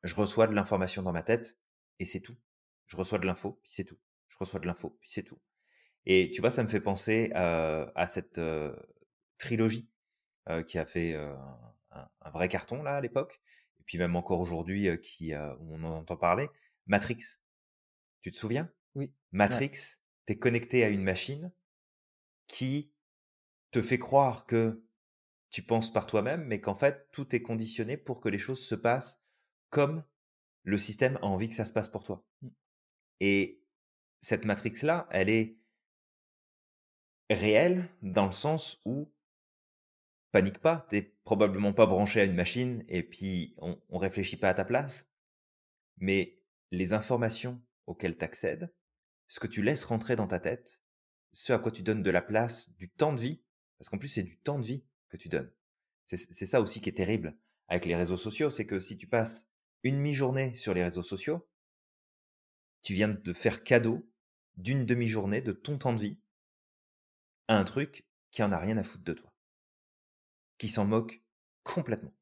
je 0.04 0.14
reçois 0.14 0.46
de 0.46 0.54
l'information 0.54 1.02
dans 1.02 1.12
ma 1.12 1.22
tête 1.22 1.58
et 1.98 2.04
c'est 2.04 2.20
tout. 2.20 2.36
Je 2.86 2.96
reçois 2.96 3.18
de 3.18 3.26
l'info, 3.26 3.58
puis 3.62 3.72
c'est 3.72 3.84
tout 3.84 3.98
je 4.34 4.38
reçois 4.38 4.60
de 4.60 4.66
l'info, 4.66 4.96
puis 5.00 5.10
c'est 5.10 5.22
tout. 5.22 5.40
Et 6.06 6.30
tu 6.30 6.40
vois, 6.40 6.50
ça 6.50 6.62
me 6.62 6.68
fait 6.68 6.80
penser 6.80 7.30
à 7.34 8.06
cette 8.06 8.40
trilogie 9.38 9.88
qui 10.66 10.78
a 10.78 10.86
fait 10.86 11.14
un, 11.14 12.30
vrai 12.32 12.48
carton 12.48 12.82
là 12.82 12.96
à 12.96 13.00
l'époque, 13.00 13.40
et 13.80 13.84
puis 13.84 13.98
même 13.98 14.16
encore 14.16 14.40
aujourd'hui 14.40 15.00
qui 15.00 15.34
où 15.34 15.74
on 15.74 15.84
en 15.84 15.98
entend 15.98 16.16
parler. 16.16 16.48
Matrix. 16.86 17.38
Tu 18.22 18.30
te 18.30 18.36
souviens? 18.36 18.70
Oui. 18.94 19.12
Matrix, 19.32 19.98
tu 20.26 20.32
es 20.32 20.38
connecté 20.38 20.84
à 20.84 20.88
une 20.88 21.02
machine 21.02 21.52
qui 22.46 22.92
te 23.70 23.80
fait 23.80 23.98
croire 23.98 24.46
que 24.46 24.82
tu 25.54 25.62
penses 25.62 25.92
par 25.92 26.08
toi-même, 26.08 26.42
mais 26.46 26.60
qu'en 26.60 26.74
fait, 26.74 27.08
tout 27.12 27.32
est 27.32 27.40
conditionné 27.40 27.96
pour 27.96 28.20
que 28.20 28.28
les 28.28 28.38
choses 28.38 28.66
se 28.66 28.74
passent 28.74 29.22
comme 29.70 30.02
le 30.64 30.76
système 30.76 31.16
a 31.18 31.26
envie 31.26 31.48
que 31.48 31.54
ça 31.54 31.64
se 31.64 31.72
passe 31.72 31.86
pour 31.86 32.02
toi. 32.02 32.26
Mmh. 32.42 32.48
Et 33.20 33.62
cette 34.20 34.46
matrix-là, 34.46 35.06
elle 35.12 35.30
est 35.30 35.56
réelle 37.30 37.88
dans 38.02 38.26
le 38.26 38.32
sens 38.32 38.82
où 38.84 39.12
panique 40.32 40.58
pas, 40.58 40.88
t'es 40.90 41.14
probablement 41.22 41.72
pas 41.72 41.86
branché 41.86 42.20
à 42.20 42.24
une 42.24 42.34
machine 42.34 42.84
et 42.88 43.04
puis 43.04 43.54
on, 43.58 43.80
on 43.90 43.98
réfléchit 43.98 44.36
pas 44.36 44.48
à 44.48 44.54
ta 44.54 44.64
place, 44.64 45.08
mais 45.98 46.36
les 46.72 46.94
informations 46.94 47.62
auxquelles 47.86 48.18
tu 48.18 48.24
accèdes, 48.24 48.74
ce 49.28 49.38
que 49.38 49.46
tu 49.46 49.62
laisses 49.62 49.84
rentrer 49.84 50.16
dans 50.16 50.26
ta 50.26 50.40
tête, 50.40 50.82
ce 51.30 51.52
à 51.52 51.60
quoi 51.60 51.70
tu 51.70 51.84
donnes 51.84 52.02
de 52.02 52.10
la 52.10 52.22
place, 52.22 52.70
du 52.70 52.90
temps 52.90 53.12
de 53.12 53.20
vie, 53.20 53.44
parce 53.78 53.88
qu'en 53.88 53.98
plus 53.98 54.08
c'est 54.08 54.24
du 54.24 54.36
temps 54.36 54.58
de 54.58 54.66
vie 54.66 54.84
que 55.08 55.16
tu 55.16 55.28
donnes. 55.28 55.50
C'est 56.04 56.46
ça 56.46 56.60
aussi 56.60 56.80
qui 56.80 56.90
est 56.90 56.94
terrible 56.94 57.36
avec 57.68 57.86
les 57.86 57.96
réseaux 57.96 58.16
sociaux, 58.16 58.50
c'est 58.50 58.66
que 58.66 58.78
si 58.78 58.98
tu 58.98 59.06
passes 59.06 59.48
une 59.82 59.98
mi-journée 59.98 60.52
sur 60.52 60.74
les 60.74 60.84
réseaux 60.84 61.02
sociaux, 61.02 61.48
tu 62.82 62.92
viens 62.92 63.08
de 63.08 63.32
faire 63.32 63.64
cadeau 63.64 64.06
d'une 64.56 64.84
demi-journée 64.84 65.40
de 65.40 65.52
ton 65.52 65.78
temps 65.78 65.94
de 65.94 66.00
vie 66.00 66.18
à 67.48 67.58
un 67.58 67.64
truc 67.64 68.06
qui 68.30 68.42
en 68.42 68.52
a 68.52 68.58
rien 68.58 68.76
à 68.76 68.84
foutre 68.84 69.04
de 69.04 69.14
toi, 69.14 69.32
qui 70.58 70.68
s'en 70.68 70.84
moque 70.84 71.22
complètement. 71.62 72.14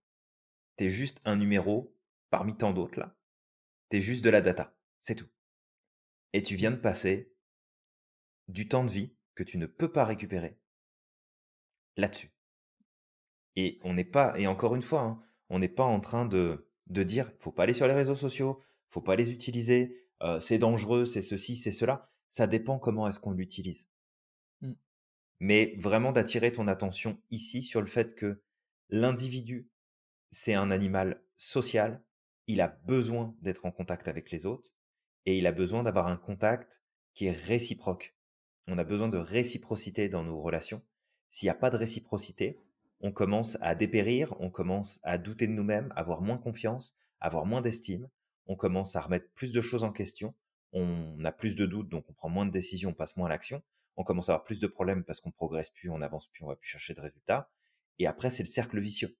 T'es 0.76 0.90
juste 0.90 1.20
un 1.24 1.36
numéro 1.36 1.94
parmi 2.30 2.56
tant 2.56 2.72
d'autres 2.72 2.98
là. 2.98 3.16
T'es 3.88 4.00
juste 4.00 4.24
de 4.24 4.30
la 4.30 4.40
data, 4.40 4.76
c'est 5.00 5.16
tout. 5.16 5.28
Et 6.32 6.42
tu 6.42 6.56
viens 6.56 6.70
de 6.70 6.76
passer 6.76 7.34
du 8.48 8.68
temps 8.68 8.84
de 8.84 8.90
vie 8.90 9.14
que 9.34 9.42
tu 9.42 9.58
ne 9.58 9.66
peux 9.66 9.90
pas 9.90 10.04
récupérer 10.04 10.58
là-dessus. 11.96 12.31
Et 13.56 13.78
on 13.82 13.94
n'est 13.94 14.04
pas, 14.04 14.38
et 14.38 14.46
encore 14.46 14.74
une 14.74 14.82
fois, 14.82 15.02
hein, 15.02 15.22
on 15.50 15.58
n'est 15.58 15.68
pas 15.68 15.84
en 15.84 16.00
train 16.00 16.24
de, 16.24 16.66
de 16.86 17.02
dire, 17.02 17.30
faut 17.38 17.52
pas 17.52 17.64
aller 17.64 17.74
sur 17.74 17.86
les 17.86 17.94
réseaux 17.94 18.16
sociaux, 18.16 18.60
faut 18.88 19.02
pas 19.02 19.16
les 19.16 19.30
utiliser, 19.30 19.96
euh, 20.22 20.40
c'est 20.40 20.58
dangereux, 20.58 21.04
c'est 21.04 21.22
ceci, 21.22 21.56
c'est 21.56 21.72
cela 21.72 22.12
ça 22.32 22.46
dépend 22.46 22.78
comment 22.78 23.06
est-ce 23.06 23.20
qu'on 23.20 23.32
l'utilise. 23.32 23.90
Mmh. 24.62 24.72
Mais 25.40 25.74
vraiment 25.76 26.12
d'attirer 26.12 26.50
ton 26.50 26.66
attention 26.66 27.20
ici 27.30 27.60
sur 27.60 27.82
le 27.82 27.86
fait 27.86 28.14
que 28.14 28.40
l'individu, 28.88 29.68
c'est 30.30 30.54
un 30.54 30.70
animal 30.70 31.22
social, 31.36 32.02
il 32.46 32.62
a 32.62 32.68
besoin 32.68 33.36
d'être 33.42 33.66
en 33.66 33.70
contact 33.70 34.08
avec 34.08 34.30
les 34.30 34.46
autres 34.46 34.70
et 35.26 35.36
il 35.36 35.46
a 35.46 35.52
besoin 35.52 35.82
d'avoir 35.82 36.06
un 36.06 36.16
contact 36.16 36.82
qui 37.12 37.26
est 37.26 37.32
réciproque. 37.32 38.16
On 38.66 38.78
a 38.78 38.84
besoin 38.84 39.10
de 39.10 39.18
réciprocité 39.18 40.08
dans 40.08 40.24
nos 40.24 40.40
relations. 40.40 40.80
S'il 41.28 41.46
n'y 41.46 41.50
a 41.50 41.54
pas 41.54 41.68
de 41.68 41.76
réciprocité, 41.76 42.58
on 43.02 43.12
commence 43.12 43.58
à 43.60 43.74
dépérir, 43.74 44.34
on 44.38 44.48
commence 44.48 45.00
à 45.02 45.18
douter 45.18 45.46
de 45.46 45.52
nous-mêmes, 45.52 45.92
avoir 45.96 46.22
moins 46.22 46.38
confiance, 46.38 46.96
avoir 47.20 47.46
moins 47.46 47.60
d'estime, 47.60 48.08
on 48.46 48.56
commence 48.56 48.96
à 48.96 49.00
remettre 49.00 49.26
plus 49.34 49.52
de 49.52 49.60
choses 49.60 49.84
en 49.84 49.92
question, 49.92 50.34
on 50.72 51.22
a 51.24 51.32
plus 51.32 51.56
de 51.56 51.66
doutes, 51.66 51.88
donc 51.88 52.04
on 52.08 52.12
prend 52.12 52.28
moins 52.28 52.46
de 52.46 52.52
décisions, 52.52 52.90
on 52.90 52.94
passe 52.94 53.16
moins 53.16 53.26
à 53.26 53.30
l'action, 53.30 53.62
on 53.96 54.04
commence 54.04 54.28
à 54.28 54.34
avoir 54.34 54.44
plus 54.44 54.60
de 54.60 54.66
problèmes 54.66 55.04
parce 55.04 55.20
qu'on 55.20 55.32
progresse 55.32 55.70
plus, 55.70 55.90
on 55.90 56.00
avance 56.00 56.28
plus, 56.28 56.44
on 56.44 56.48
va 56.48 56.56
plus 56.56 56.68
chercher 56.68 56.94
de 56.94 57.00
résultats. 57.00 57.50
Et 57.98 58.06
après, 58.06 58.30
c'est 58.30 58.42
le 58.42 58.48
cercle 58.48 58.80
vicieux. 58.80 59.16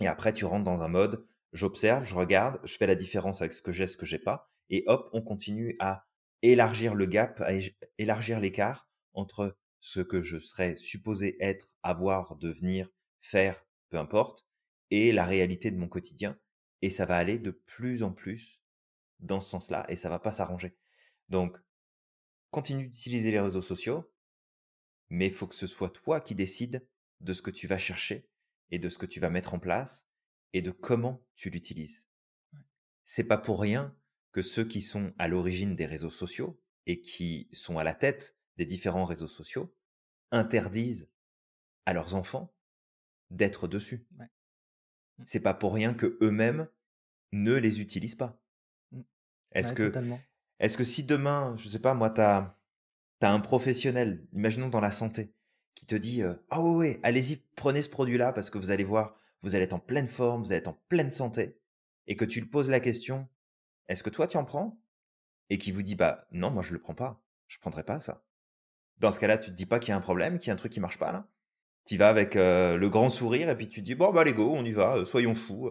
Et 0.00 0.06
après, 0.06 0.32
tu 0.32 0.44
rentres 0.44 0.64
dans 0.64 0.82
un 0.82 0.88
mode, 0.88 1.24
j'observe, 1.52 2.04
je 2.04 2.14
regarde, 2.14 2.58
je 2.64 2.76
fais 2.76 2.86
la 2.86 2.94
différence 2.94 3.40
avec 3.40 3.52
ce 3.52 3.62
que 3.62 3.70
j'ai, 3.70 3.86
ce 3.86 3.96
que 3.96 4.06
j'ai 4.06 4.18
pas, 4.18 4.50
et 4.70 4.84
hop, 4.86 5.10
on 5.12 5.22
continue 5.22 5.76
à 5.78 6.06
élargir 6.42 6.94
le 6.94 7.06
gap, 7.06 7.40
à 7.40 7.52
élargir 7.98 8.40
l'écart 8.40 8.88
entre 9.12 9.56
ce 9.80 10.00
que 10.00 10.22
je 10.22 10.38
serais 10.38 10.76
supposé 10.76 11.36
être, 11.40 11.70
avoir, 11.82 12.36
devenir, 12.36 12.90
faire, 13.20 13.64
peu 13.88 13.98
importe, 13.98 14.46
et 14.90 15.12
la 15.12 15.24
réalité 15.24 15.70
de 15.70 15.76
mon 15.76 15.88
quotidien. 15.88 16.38
Et 16.82 16.90
ça 16.90 17.06
va 17.06 17.16
aller 17.16 17.38
de 17.38 17.50
plus 17.50 18.02
en 18.02 18.12
plus 18.12 18.60
dans 19.20 19.40
ce 19.40 19.50
sens-là, 19.50 19.84
et 19.88 19.96
ça 19.96 20.08
va 20.08 20.18
pas 20.18 20.32
s'arranger. 20.32 20.76
Donc, 21.28 21.56
continue 22.50 22.88
d'utiliser 22.88 23.30
les 23.30 23.40
réseaux 23.40 23.62
sociaux, 23.62 24.10
mais 25.10 25.26
il 25.26 25.32
faut 25.32 25.46
que 25.46 25.54
ce 25.54 25.66
soit 25.66 25.90
toi 25.90 26.20
qui 26.20 26.34
décides 26.34 26.86
de 27.20 27.32
ce 27.32 27.42
que 27.42 27.50
tu 27.50 27.66
vas 27.66 27.78
chercher 27.78 28.28
et 28.70 28.78
de 28.78 28.88
ce 28.88 28.98
que 28.98 29.06
tu 29.06 29.20
vas 29.20 29.30
mettre 29.30 29.54
en 29.54 29.58
place 29.58 30.08
et 30.52 30.62
de 30.62 30.70
comment 30.70 31.24
tu 31.34 31.50
l'utilises. 31.50 32.06
C'est 33.04 33.24
pas 33.24 33.38
pour 33.38 33.60
rien 33.60 33.96
que 34.32 34.42
ceux 34.42 34.66
qui 34.66 34.80
sont 34.80 35.12
à 35.18 35.28
l'origine 35.28 35.74
des 35.74 35.86
réseaux 35.86 36.10
sociaux 36.10 36.60
et 36.86 37.00
qui 37.00 37.48
sont 37.52 37.78
à 37.78 37.84
la 37.84 37.94
tête 37.94 38.37
des 38.58 38.66
différents 38.66 39.04
réseaux 39.04 39.28
sociaux 39.28 39.74
interdisent 40.30 41.08
à 41.86 41.94
leurs 41.94 42.14
enfants 42.14 42.52
d'être 43.30 43.68
dessus. 43.68 44.06
Mmh. 44.10 44.24
C'est 45.24 45.40
pas 45.40 45.54
pour 45.54 45.72
rien 45.72 45.94
que 45.94 46.18
eux-mêmes 46.20 46.68
ne 47.32 47.54
les 47.54 47.80
utilisent 47.80 48.14
pas. 48.14 48.42
Mmh. 48.92 49.00
Est-ce 49.52 49.72
que 49.72 49.92
est-ce 50.60 50.76
que 50.76 50.84
si 50.84 51.04
demain, 51.04 51.54
je 51.56 51.68
sais 51.68 51.78
pas 51.78 51.94
moi, 51.94 52.10
tu 52.10 52.20
as, 52.20 52.56
un 53.20 53.40
professionnel, 53.40 54.26
imaginons 54.32 54.68
dans 54.68 54.80
la 54.80 54.90
santé, 54.90 55.32
qui 55.76 55.86
te 55.86 55.94
dit 55.94 56.22
Ah 56.50 56.60
oh, 56.60 56.78
ouais, 56.78 56.98
allez-y, 57.04 57.36
prenez 57.54 57.82
ce 57.82 57.88
produit-là 57.88 58.32
parce 58.32 58.50
que 58.50 58.58
vous 58.58 58.72
allez 58.72 58.84
voir, 58.84 59.16
vous 59.42 59.54
allez 59.54 59.64
être 59.64 59.72
en 59.72 59.78
pleine 59.78 60.08
forme, 60.08 60.42
vous 60.42 60.50
allez 60.50 60.58
être 60.58 60.68
en 60.68 60.82
pleine 60.88 61.12
santé, 61.12 61.60
et 62.08 62.16
que 62.16 62.24
tu 62.24 62.40
lui 62.40 62.48
poses 62.48 62.68
la 62.68 62.80
question 62.80 63.28
Est-ce 63.88 64.02
que 64.02 64.10
toi 64.10 64.26
tu 64.26 64.36
en 64.36 64.44
prends? 64.44 64.80
Et 65.48 65.58
qui 65.58 65.70
vous 65.70 65.82
dit 65.82 65.94
Bah 65.94 66.26
non, 66.32 66.50
moi 66.50 66.64
je 66.64 66.72
le 66.72 66.80
prends 66.80 66.94
pas, 66.94 67.24
je 67.46 67.58
prendrai 67.58 67.84
pas 67.84 68.00
ça. 68.00 68.24
Dans 68.98 69.12
ce 69.12 69.20
cas-là, 69.20 69.38
tu 69.38 69.50
te 69.50 69.54
dis 69.54 69.66
pas 69.66 69.78
qu'il 69.78 69.90
y 69.90 69.92
a 69.92 69.96
un 69.96 70.00
problème, 70.00 70.38
qu'il 70.38 70.48
y 70.48 70.50
a 70.50 70.54
un 70.54 70.56
truc 70.56 70.72
qui 70.72 70.80
marche 70.80 70.98
pas 70.98 71.12
là. 71.12 71.28
Tu 71.84 71.96
vas 71.96 72.08
avec 72.08 72.34
le 72.34 72.86
grand 72.88 73.10
sourire 73.10 73.48
et 73.48 73.56
puis 73.56 73.68
tu 73.68 73.80
te 73.80 73.84
dis 73.84 73.94
Bon 73.94 74.12
bah 74.12 74.20
allez 74.22 74.34
go, 74.34 74.52
on 74.54 74.64
y 74.64 74.72
va, 74.72 75.04
soyons 75.04 75.34
fous. 75.34 75.70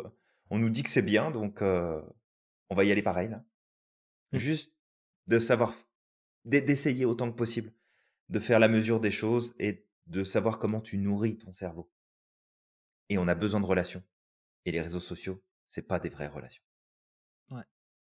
on 0.49 0.57
nous 0.57 0.69
dit 0.69 0.83
que 0.83 0.89
c'est 0.89 1.01
bien, 1.01 1.29
donc 1.31 1.61
on 1.61 2.75
va 2.75 2.83
y 2.83 2.91
aller 2.91 3.03
pareil 3.03 3.29
là. 3.29 3.43
Mmh. 4.31 4.37
Juste 4.37 4.73
de 5.27 5.39
savoir, 5.39 5.73
d'essayer 6.45 7.05
autant 7.05 7.29
que 7.29 7.35
possible, 7.35 7.71
de 8.29 8.39
faire 8.39 8.59
la 8.59 8.67
mesure 8.67 8.99
des 8.99 9.11
choses 9.11 9.53
et 9.59 9.85
de 10.07 10.23
savoir 10.23 10.59
comment 10.59 10.81
tu 10.81 10.97
nourris 10.97 11.37
ton 11.37 11.53
cerveau. 11.53 11.91
Et 13.09 13.17
on 13.17 13.27
a 13.27 13.35
besoin 13.35 13.59
de 13.59 13.65
relations. 13.65 14.03
Et 14.65 14.71
les 14.71 14.81
réseaux 14.81 14.99
sociaux, 14.99 15.43
c'est 15.65 15.81
pas 15.81 15.99
des 15.99 16.09
vraies 16.09 16.27
relations. 16.27 16.63
Ouais, 17.51 17.63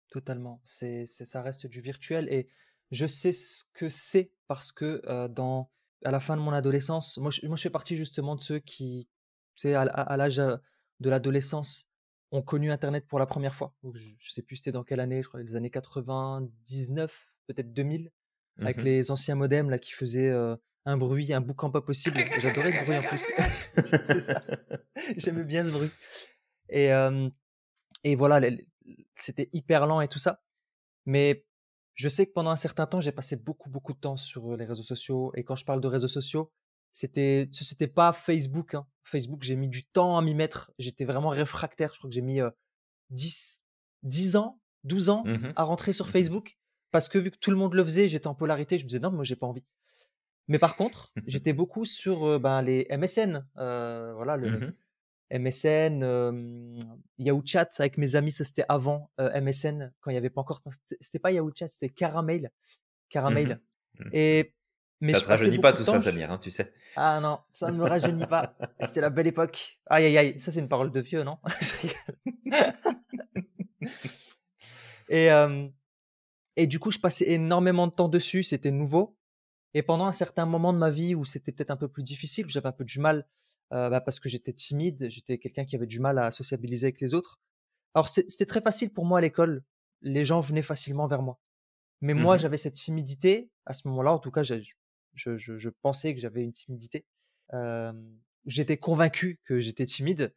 totalement. 0.09 0.61
C'est, 0.65 1.05
ça 1.05 1.41
reste 1.41 1.68
du 1.68 1.82
virtuel 1.82 2.28
et 2.30 2.49
je 2.91 3.05
sais 3.05 3.31
ce 3.31 3.63
que 3.73 3.89
c'est 3.89 4.31
parce 4.47 4.71
que 4.71 5.01
dans, 5.27 5.69
à 6.03 6.11
la 6.11 6.19
fin 6.19 6.38
de 6.38 6.41
mon 6.41 6.51
adolescence, 6.51 7.17
moi 7.17 7.31
je, 7.31 7.45
moi 7.47 7.55
je 7.55 7.61
fais 7.63 7.69
partie 7.69 7.95
justement 7.95 8.35
de 8.35 8.41
ceux 8.41 8.59
qui, 8.59 9.07
tu 9.55 9.63
sais, 9.63 9.75
à, 9.75 10.17
l'âge 10.17 10.38
de 10.38 11.09
l'adolescence, 11.09 11.89
ont 12.31 12.41
connu 12.41 12.71
Internet 12.71 13.07
pour 13.07 13.19
la 13.19 13.25
première 13.25 13.55
fois. 13.55 13.73
je, 13.93 14.09
ne 14.09 14.15
sais 14.19 14.41
plus 14.41 14.57
c'était 14.57 14.71
dans 14.71 14.83
quelle 14.83 14.99
année, 14.99 15.21
je 15.21 15.27
crois 15.27 15.41
les 15.41 15.55
années 15.55 15.69
99, 15.69 17.33
peut-être 17.47 17.73
2000, 17.73 18.11
avec 18.59 18.77
mmh 18.77 18.81
les 18.81 19.11
anciens 19.11 19.35
modems 19.35 19.69
là 19.69 19.79
qui 19.79 19.91
faisaient 19.91 20.33
un 20.85 20.97
bruit, 20.97 21.33
un 21.33 21.41
boucan 21.41 21.69
pas 21.69 21.81
possible. 21.81 22.17
J'adorais 22.39 22.71
ce 22.71 22.83
bruit 22.83 22.97
en 22.97 23.01
plus. 23.01 23.27
c'est 24.05 24.19
ça. 24.19 24.43
J'aimais 25.17 25.43
bien 25.43 25.63
ce 25.63 25.69
bruit. 25.69 25.91
Et, 26.69 26.89
et 28.03 28.15
voilà, 28.15 28.49
c'était 29.15 29.49
hyper 29.53 29.88
lent 29.88 30.01
et 30.01 30.07
tout 30.07 30.19
ça. 30.19 30.41
Mais 31.05 31.45
je 31.98 32.10
sais 32.10 32.28
que 32.28 32.32
pendant 32.32 32.52
un 32.52 32.56
certain 32.56 32.86
temps, 32.86 33.02
j'ai 33.02 33.12
passé 33.12 33.36
beaucoup, 33.36 33.72
beaucoup 33.72 33.91
de 33.91 33.98
temps 33.98 34.18
sur 34.18 34.56
les 34.56 34.66
réseaux 34.66 34.84
sociaux. 34.84 35.32
Et 35.36 35.43
quand 35.43 35.56
je 35.56 35.66
parle 35.66 35.82
de 35.82 35.88
réseaux 35.88 36.08
sociaux, 36.08 36.52
c'était 36.91 37.50
c'était 37.52 37.88
pas 37.88 38.14
Facebook. 38.14 38.76
Hein. 38.76 38.86
Facebook, 39.04 39.41
j'ai 39.41 39.56
mis 39.56 39.68
du 39.68 39.84
temps 39.84 40.16
à 40.16 40.22
m'y 40.22 40.36
mettre. 40.36 40.72
J'étais 40.78 41.06
vraiment 41.06 41.30
réfractaire. 41.30 41.93
Je 41.93 41.98
crois 41.98 42.08
que 42.08 42.14
j'ai 42.14 42.22
mis 42.22 42.39
10, 43.10 43.64
10 44.04 44.36
ans, 44.36 44.62
12 44.84 45.10
ans 45.10 45.24
mmh 45.26 45.54
à 45.56 45.64
rentrer 45.64 45.91
sur 45.91 46.06
mmh 46.06 46.12
Facebook. 46.12 46.58
Parce 46.91 47.10
que 47.10 47.18
vu 47.18 47.32
que 47.32 47.38
tout 47.38 47.50
le 47.50 47.58
monde 47.58 47.74
le 47.74 47.84
faisait, 47.84 48.08
j'étais 48.08 48.28
en 48.28 48.36
polarité. 48.36 48.78
Je 48.78 48.84
me 48.84 48.89
disais 48.89 49.00
non, 49.00 49.12
moi, 49.12 49.24
j'ai 49.24 49.36
pas 49.36 49.48
envie. 49.48 49.66
Mais 50.48 50.60
par 50.60 50.76
contre, 50.76 51.12
j'étais 51.26 51.52
beaucoup 51.52 51.84
sur 51.84 52.39
ben, 52.39 52.62
les 52.62 52.88
MSN. 52.91 53.43
voilà, 53.56 54.38
le 54.38 54.78
MSN, 55.32 56.03
mmh 56.32 56.80
Yahoo 57.19 57.41
Chat 57.45 57.69
avec 57.80 57.97
mes 57.97 58.15
amis, 58.15 58.32
ça 58.32 58.43
c'était 58.43 58.65
avant 58.69 59.11
MSN, 59.19 59.91
quand 59.99 60.11
il 60.11 60.13
n'y 60.13 60.17
avait 60.17 60.30
pas 60.30 60.41
encore. 60.41 60.61
C'était 60.99 61.19
pas 61.19 61.32
Yahoo 61.32 61.51
Chat, 61.55 61.69
c'était 61.69 61.89
Caramel. 61.89 62.51
Caramel. 63.09 63.59
Et 64.13 64.53
mais 64.99 65.13
ça 65.13 65.21
te 65.21 65.25
rajeunit 65.28 65.59
pas 65.59 65.73
tout 65.73 65.84
ça, 65.84 66.01
Samir, 66.01 66.32
hein, 66.32 66.39
tu 66.39 66.49
sais. 66.49 66.73
Ah 66.95 67.19
non, 67.21 67.39
ça 67.53 67.71
ne 67.71 67.78
me 67.78 67.84
rajeunit 67.84 68.25
pas. 68.25 68.55
C'était 68.82 69.01
la 69.01 69.11
belle 69.11 69.28
époque. 69.28 69.80
Aïe, 69.88 70.05
aïe, 70.05 70.17
aïe. 70.17 70.39
Ça, 70.39 70.51
c'est 70.51 70.59
une 70.59 70.69
parole 70.69 70.91
de 70.91 70.99
vieux, 71.01 71.23
non? 71.23 71.38
Et, 75.09 75.30
et 76.57 76.67
du 76.67 76.80
coup, 76.80 76.91
je 76.91 76.99
passais 76.99 77.30
énormément 77.30 77.88
de 77.88 77.93
temps 77.93 78.09
dessus. 78.09 78.43
C'était 78.43 78.71
nouveau. 78.71 79.15
Et 79.73 79.84
pendant 79.84 80.05
un 80.05 80.13
certain 80.13 80.45
moment 80.45 80.73
de 80.73 80.78
ma 80.80 80.89
vie 80.89 81.15
où 81.15 81.23
c'était 81.23 81.51
peut-être 81.51 81.71
un 81.71 81.78
peu 81.78 81.88
plus 81.88 82.03
difficile, 82.03 82.45
où 82.45 82.49
j'avais 82.49 82.67
un 82.67 82.73
peu 82.73 82.84
du 82.84 82.99
mal 82.99 83.28
bah, 83.72 84.01
parce 84.01 84.20
que 84.20 84.30
j'étais 84.30 84.53
timide, 84.53 85.07
j'étais 85.09 85.38
quelqu'un 85.38 85.65
qui 85.65 85.76
avait 85.76 85.88
du 85.88 85.99
mal 85.99 86.18
à 86.20 86.32
sociabiliser 86.32 86.88
avec 86.88 87.01
les 87.01 87.13
autres. 87.13 87.39
Alors, 87.93 88.09
c'était 88.09 88.45
très 88.45 88.61
facile 88.61 88.91
pour 88.91 89.05
moi 89.05 89.20
à 89.20 89.22
l'école. 89.22 89.63
Les 90.01 90.24
gens 90.24 90.39
venaient 90.39 90.61
facilement 90.61 91.07
vers 91.07 91.22
moi. 91.22 91.39
Mais 92.01 92.13
mmh 92.13 92.20
moi, 92.20 92.38
j'avais 92.38 92.57
cette 92.57 92.76
timidité. 92.76 93.49
À 93.65 93.74
ce 93.74 93.88
moment-là, 93.88 94.13
en 94.13 94.20
tout 94.20 94.32
cas, 94.32 94.43
je, 94.43 95.70
pensais 95.82 96.13
que 96.13 96.20
j'avais 96.22 96.43
une 96.43 96.53
timidité. 96.53 97.05
j'étais 98.45 98.78
convaincu 98.78 99.39
que 99.43 99.59
j'étais 99.59 99.86
timide, 99.86 100.34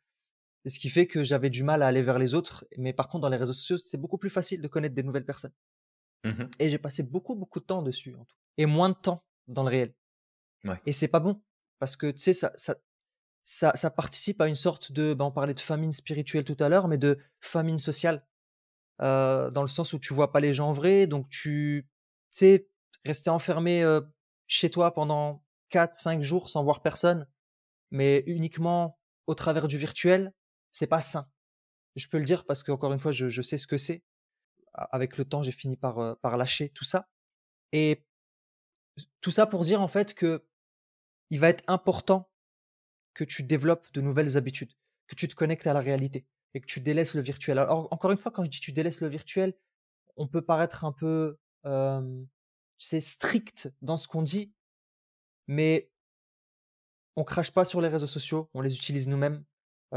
ce 0.67 0.79
qui 0.79 0.89
fait 0.89 1.07
que 1.07 1.25
j'avais 1.25 1.51
du 1.51 1.63
mal 1.63 1.83
à 1.83 1.87
aller 1.89 2.03
vers 2.03 2.19
les 2.19 2.35
autres. 2.35 2.67
Mais 2.79 2.93
par 2.93 3.09
contre, 3.09 3.23
dans 3.23 3.29
les 3.29 3.37
réseaux 3.37 3.53
sociaux, 3.53 3.79
c'est 3.79 3.99
beaucoup 3.99 4.19
plus 4.19 4.31
facile 4.31 4.61
de 4.61 4.69
connaître 4.69 4.95
des 4.95 5.03
nouvelles 5.03 5.27
personnes. 5.27 5.55
Mmh 6.25 6.45
et 6.59 6.69
j'ai 6.69 6.79
passé 6.79 7.03
beaucoup, 7.03 7.35
beaucoup 7.35 7.61
de 7.61 7.65
temps 7.65 7.83
dessus, 7.83 8.15
en 8.15 8.25
tout. 8.25 8.37
et 8.59 8.67
moins 8.67 8.91
de 8.91 8.95
temps 8.95 9.25
dans 9.49 9.63
le 9.63 9.71
réel. 9.71 9.95
Et 10.85 10.93
c'est 10.93 11.09
pas 11.09 11.21
bon, 11.21 11.43
parce 11.79 11.97
que 11.97 12.11
tu 12.11 12.19
sais, 12.19 12.35
ça, 12.35 12.53
ça, 12.57 12.77
ça, 13.43 13.73
participe 13.91 14.41
à 14.41 14.49
une 14.49 14.55
sorte 14.55 14.93
de, 14.93 15.15
ben, 15.15 15.27
on 15.27 15.33
parlait 15.33 15.55
de 15.55 15.61
famine 15.61 15.93
spirituelle 15.93 16.45
tout 16.45 16.57
à 16.61 16.69
l'heure, 16.69 16.89
mais 16.89 16.99
de 16.99 17.19
famine 17.41 17.79
sociale, 17.79 18.25
dans 18.99 19.63
le 19.63 19.69
sens 19.69 19.93
où 19.93 19.99
tu 19.99 20.13
vois 20.15 20.31
pas 20.31 20.41
les 20.41 20.55
gens 20.55 20.69
en 20.69 20.73
vrai, 20.73 21.07
donc 21.07 21.29
tu 21.29 21.89
sais, 22.31 22.69
rester 23.05 23.31
enfermé 23.31 23.85
chez 24.47 24.71
toi 24.71 24.93
pendant 24.93 25.45
4, 25.71 25.95
5 25.95 26.23
jours 26.23 26.49
sans 26.49 26.63
voir 26.63 26.83
personne, 26.83 27.27
mais 27.91 28.23
uniquement 28.27 28.99
au 29.27 29.35
travers 29.35 29.69
du 29.69 29.79
virtuel, 29.79 30.33
c'est 30.73 30.87
pas 30.87 31.01
sain. 31.01 31.29
Je 31.97 32.09
peux 32.09 32.19
le 32.19 32.25
dire 32.25 32.45
parce 32.45 32.63
que, 32.63 32.73
encore 32.73 32.93
une 32.93 32.99
fois, 32.99 33.13
je, 33.13 33.43
sais 33.43 33.59
ce 33.59 33.67
que 33.67 33.77
c'est. 33.77 34.03
Avec 34.75 35.17
le 35.17 35.25
temps, 35.25 35.43
j'ai 35.43 35.53
fini 35.53 35.77
par, 35.77 36.17
par 36.19 36.37
lâcher 36.37 36.71
tout 36.71 36.85
ça. 36.85 37.09
Et 37.73 38.05
tout 39.21 39.31
ça 39.31 39.47
pour 39.47 39.63
dire, 39.63 39.81
en 39.81 39.89
fait, 39.89 40.15
que 40.15 40.45
il 41.31 41.39
va 41.39 41.49
être 41.49 41.65
important 41.69 42.30
que 43.15 43.25
tu 43.25 43.43
développes 43.43 43.93
de 43.93 44.01
nouvelles 44.01 44.37
habitudes, 44.37 44.73
que 45.07 45.15
tu 45.15 45.29
te 45.29 45.35
connectes 45.35 45.67
à 45.67 45.73
la 45.73 45.81
réalité 45.81 46.27
et 46.55 46.61
que 46.61 46.67
tu 46.67 46.81
délaisses 46.81 47.15
le 47.15 47.23
virtuel. 47.23 47.59
Alors, 47.59 47.89
encore 47.93 48.11
une 48.11 48.19
fois, 48.19 48.33
quand 48.33 48.45
je 48.45 48.51
dis 48.51 48.61
tu 48.61 48.73
délaisses 48.73 49.01
le 49.01 49.09
virtuel, 49.09 49.55
on 50.17 50.27
peut 50.27 50.43
paraître 50.43 50.85
un 50.85 50.93
peu 50.93 51.39
c'est 52.79 53.01
strict 53.01 53.71
dans 53.83 53.97
ce 53.97 54.09
qu'on 54.09 54.23
dit, 54.23 54.53
mais 55.47 55.91
on 57.17 57.25
crache 57.25 57.51
pas 57.51 57.67
sur 57.67 57.81
les 57.81 57.89
réseaux 57.89 58.07
sociaux, 58.07 58.49
on 58.55 58.63
les 58.63 58.75
utilise 58.77 59.09
nous-mêmes. 59.09 59.45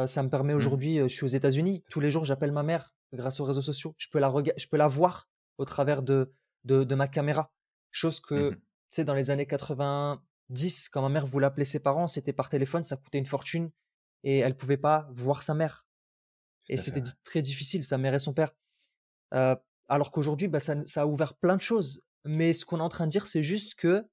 ça 0.06 0.22
me 0.24 0.30
permet 0.30 0.54
mmh. 0.54 0.58
aujourd'hui, 0.58 0.98
je 0.98 1.08
suis 1.08 1.24
aux 1.24 1.28
États-Unis, 1.28 1.84
tous 1.90 2.02
les 2.02 2.12
jours 2.12 2.26
j'appelle 2.26 2.52
ma 2.52 2.64
mère 2.64 2.94
grâce 3.14 3.40
aux 3.40 3.46
réseaux 3.46 3.62
sociaux. 3.62 3.96
Je 3.98 4.08
peux 4.10 4.20
la, 4.20 4.34
je 4.58 4.68
peux 4.68 4.78
la 4.78 4.88
voir 4.88 5.30
au 5.58 5.66
travers 5.66 6.04
de, 6.04 6.34
de, 6.66 6.96
ma 6.96 7.08
caméra. 7.08 7.52
Chose 7.92 8.20
que, 8.20 8.52
tu 8.52 8.60
sais, 8.90 9.04
dans 9.04 9.14
les 9.14 9.30
années 9.30 9.46
90, 10.50 10.90
quand 10.90 11.02
ma 11.02 11.10
mère 11.10 11.26
voulait 11.26 11.46
appeler 11.46 11.66
ses 11.66 11.80
parents, 11.80 12.08
c'était 12.08 12.34
par 12.34 12.50
téléphone, 12.50 12.84
ça 12.84 12.98
coûtait 12.98 13.20
une 13.20 13.26
fortune 13.26 13.72
et 14.24 14.40
elle 14.40 14.56
pouvait 14.56 14.78
pas 14.78 15.08
voir 15.12 15.44
sa 15.44 15.54
mère. 15.54 15.88
et 16.70 16.78
c'était 16.78 17.04
très 17.24 17.42
difficile, 17.42 17.84
sa 17.84 17.98
mère 17.98 18.14
et 18.14 18.20
son 18.20 18.34
père. 18.34 18.54
alors 19.32 20.12
qu'aujourd'hui, 20.12 20.48
bah, 20.48 20.60
ça, 20.60 20.76
ça, 20.86 21.02
a 21.02 21.06
ouvert 21.06 21.36
plein 21.36 21.58
de 21.58 21.62
choses. 21.62 22.04
Mais 22.26 22.54
ce 22.54 22.66
qu'on 22.66 22.80
est 22.80 22.84
en 22.84 22.90
train 22.90 23.06
de 23.06 23.12
dire, 23.12 23.26
c'est 23.28 23.44
juste 23.44 23.76
que 23.76 24.08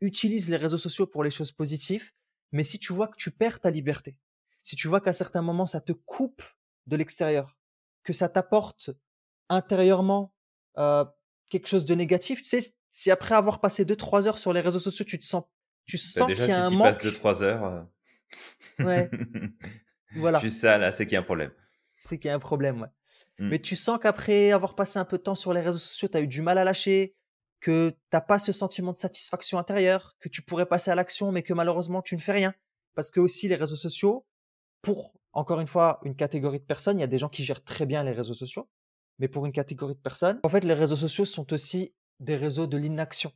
utilise 0.00 0.48
les 0.48 0.56
réseaux 0.56 0.78
sociaux 0.78 1.06
pour 1.06 1.22
les 1.24 1.30
choses 1.30 1.52
positives, 1.52 2.12
mais 2.52 2.62
si 2.62 2.78
tu 2.78 2.92
vois 2.92 3.08
que 3.08 3.16
tu 3.16 3.30
perds 3.30 3.60
ta 3.60 3.70
liberté, 3.70 4.18
si 4.62 4.76
tu 4.76 4.88
vois 4.88 5.00
qu'à 5.00 5.12
certains 5.12 5.42
moments 5.42 5.66
ça 5.66 5.80
te 5.80 5.92
coupe 5.92 6.42
de 6.86 6.96
l'extérieur, 6.96 7.56
que 8.02 8.12
ça 8.12 8.28
t'apporte 8.28 8.90
intérieurement 9.48 10.34
quelque 11.48 11.66
chose 11.66 11.84
de 11.84 11.94
négatif, 11.94 12.42
tu 12.42 12.48
sais, 12.48 12.74
si 12.96 13.10
après 13.10 13.34
avoir 13.34 13.60
passé 13.60 13.84
2-3 13.84 14.26
heures 14.26 14.38
sur 14.38 14.54
les 14.54 14.62
réseaux 14.62 14.78
sociaux, 14.78 15.04
tu 15.04 15.18
te 15.18 15.24
sens, 15.26 15.44
tu 15.84 15.96
Bah, 15.98 16.02
sens 16.02 16.26
qu'il 16.28 16.34
déjà, 16.34 16.46
y 16.46 16.50
a 16.52 16.54
si 16.54 16.62
un 16.62 16.70
tu 16.70 16.78
passes 16.78 17.04
manque, 17.04 17.12
2-3 17.12 17.42
heures, 17.42 17.86
ouais, 18.78 19.10
euh, 19.12 19.48
voilà, 20.16 20.38
juste 20.38 20.60
ça, 20.60 20.78
là, 20.78 20.92
c'est 20.92 21.04
qu'il 21.04 21.12
y 21.12 21.16
a 21.16 21.20
un 21.20 21.22
problème. 21.24 21.52
c'est 21.98 22.18
qu'il 22.18 22.28
y 22.28 22.32
a 22.32 22.34
un 22.34 22.38
problème, 22.38 22.80
ouais. 22.80 22.88
Mm. 23.38 23.48
Mais 23.50 23.58
tu 23.58 23.76
sens 23.76 23.98
qu'après 24.00 24.50
avoir 24.50 24.74
passé 24.74 24.98
un 24.98 25.04
peu 25.04 25.18
de 25.18 25.22
temps 25.22 25.34
sur 25.34 25.52
les 25.52 25.60
réseaux 25.60 25.76
sociaux, 25.78 26.08
tu 26.08 26.16
as 26.16 26.22
eu 26.22 26.26
du 26.26 26.40
mal 26.40 26.56
à 26.56 26.64
lâcher, 26.64 27.14
que 27.60 27.92
t'as 28.08 28.22
pas 28.22 28.38
ce 28.38 28.50
sentiment 28.52 28.94
de 28.94 28.98
satisfaction 28.98 29.58
intérieure, 29.58 30.16
que 30.18 30.30
tu 30.30 30.40
pourrais 30.40 30.64
passer 30.66 30.90
à 30.90 30.94
l'action, 30.94 31.32
mais 31.32 31.42
que 31.42 31.52
malheureusement 31.52 32.00
tu 32.00 32.16
ne 32.16 32.20
fais 32.20 32.32
rien. 32.32 32.54
Parce 32.94 33.10
que 33.10 33.20
aussi 33.20 33.46
les 33.46 33.56
réseaux 33.56 33.76
sociaux, 33.76 34.26
pour 34.80 35.12
encore 35.32 35.60
une 35.60 35.66
fois 35.66 36.00
une 36.04 36.16
catégorie 36.16 36.60
de 36.60 36.64
personnes, 36.64 36.96
il 36.98 37.02
y 37.02 37.04
a 37.04 37.08
des 37.08 37.18
gens 37.18 37.28
qui 37.28 37.44
gèrent 37.44 37.62
très 37.62 37.84
bien 37.84 38.02
les 38.04 38.12
réseaux 38.12 38.32
sociaux, 38.32 38.70
mais 39.18 39.28
pour 39.28 39.44
une 39.44 39.52
catégorie 39.52 39.94
de 39.96 40.00
personnes, 40.00 40.40
en 40.44 40.48
fait 40.48 40.64
les 40.64 40.72
réseaux 40.72 40.96
sociaux 40.96 41.26
sont 41.26 41.52
aussi 41.52 41.94
des 42.20 42.36
réseaux 42.36 42.66
de 42.66 42.76
l'inaction. 42.76 43.32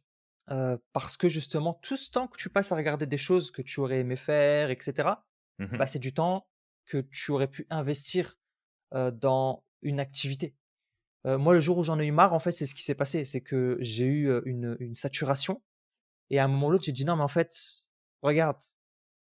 Euh, 0.51 0.77
parce 0.93 1.17
que 1.17 1.29
justement, 1.29 1.75
tout 1.75 1.97
ce 1.97 2.11
temps 2.11 2.27
que 2.27 2.37
tu 2.37 2.49
passes 2.51 2.73
à 2.73 2.77
regarder 2.77 3.07
des 3.07 3.17
choses 3.19 3.51
que 3.51 3.63
tu 3.63 3.81
aurais 3.81 4.01
aimé 4.01 4.17
faire, 4.17 4.71
etc., 4.71 5.11
Mhm. 5.59 5.77
bah, 5.77 5.87
c'est 5.87 5.99
du 5.99 6.13
temps 6.15 6.49
que 6.87 6.99
tu 6.99 7.31
aurais 7.31 7.47
pu 7.49 7.67
investir 7.71 8.35
euh, 8.95 9.11
dans 9.11 9.63
une 9.83 10.01
activité. 10.01 10.57
Euh, 11.27 11.37
moi, 11.39 11.53
le 11.55 11.61
jour 11.61 11.77
où 11.79 11.85
j'en 11.85 11.99
ai 12.01 12.07
eu 12.07 12.13
marre, 12.13 12.33
en 12.33 12.39
fait, 12.39 12.53
c'est 12.53 12.67
ce 12.67 12.75
qui 12.75 12.83
s'est 12.83 12.95
passé. 12.95 13.25
C'est 13.25 13.43
que 13.43 13.77
j'ai 13.81 14.07
eu 14.07 14.33
une, 14.47 14.77
une 14.81 14.95
saturation. 14.95 15.63
Et 16.31 16.39
à 16.39 16.45
un 16.45 16.49
moment 16.49 16.69
ou 16.69 16.71
l'autre, 16.71 16.85
j'ai 16.85 16.93
dit 16.93 17.05
non, 17.05 17.17
mais 17.17 17.23
en 17.23 17.29
fait, 17.29 17.55
regarde, 18.23 18.57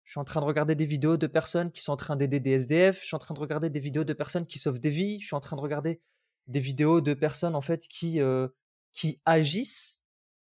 je 0.04 0.10
suis 0.12 0.20
en 0.20 0.24
train 0.24 0.40
de 0.40 0.44
regarder 0.46 0.74
des 0.74 0.86
vidéos 0.86 1.16
de 1.16 1.26
personnes 1.26 1.72
qui 1.72 1.80
sont 1.80 1.92
en 1.92 1.96
train 1.96 2.14
d'aider 2.16 2.38
des 2.38 2.52
SDF. 2.52 3.00
Je 3.00 3.06
suis 3.06 3.16
en 3.16 3.18
train 3.18 3.34
de 3.34 3.40
regarder 3.40 3.70
des 3.70 3.80
vidéos 3.80 4.04
de 4.04 4.12
personnes 4.12 4.46
qui 4.46 4.58
sauvent 4.58 4.78
des 4.78 4.90
vies. 4.90 5.18
Je 5.20 5.26
suis 5.26 5.34
en 5.36 5.40
train 5.40 5.56
de 5.56 5.62
regarder 5.62 6.00
des 6.46 6.60
vidéos 6.60 7.00
de 7.00 7.14
personnes, 7.14 7.54
en 7.56 7.60
fait, 7.62 7.88
qui, 7.88 8.20
euh, 8.20 8.46
qui 8.96 9.20
agissent. 9.24 10.02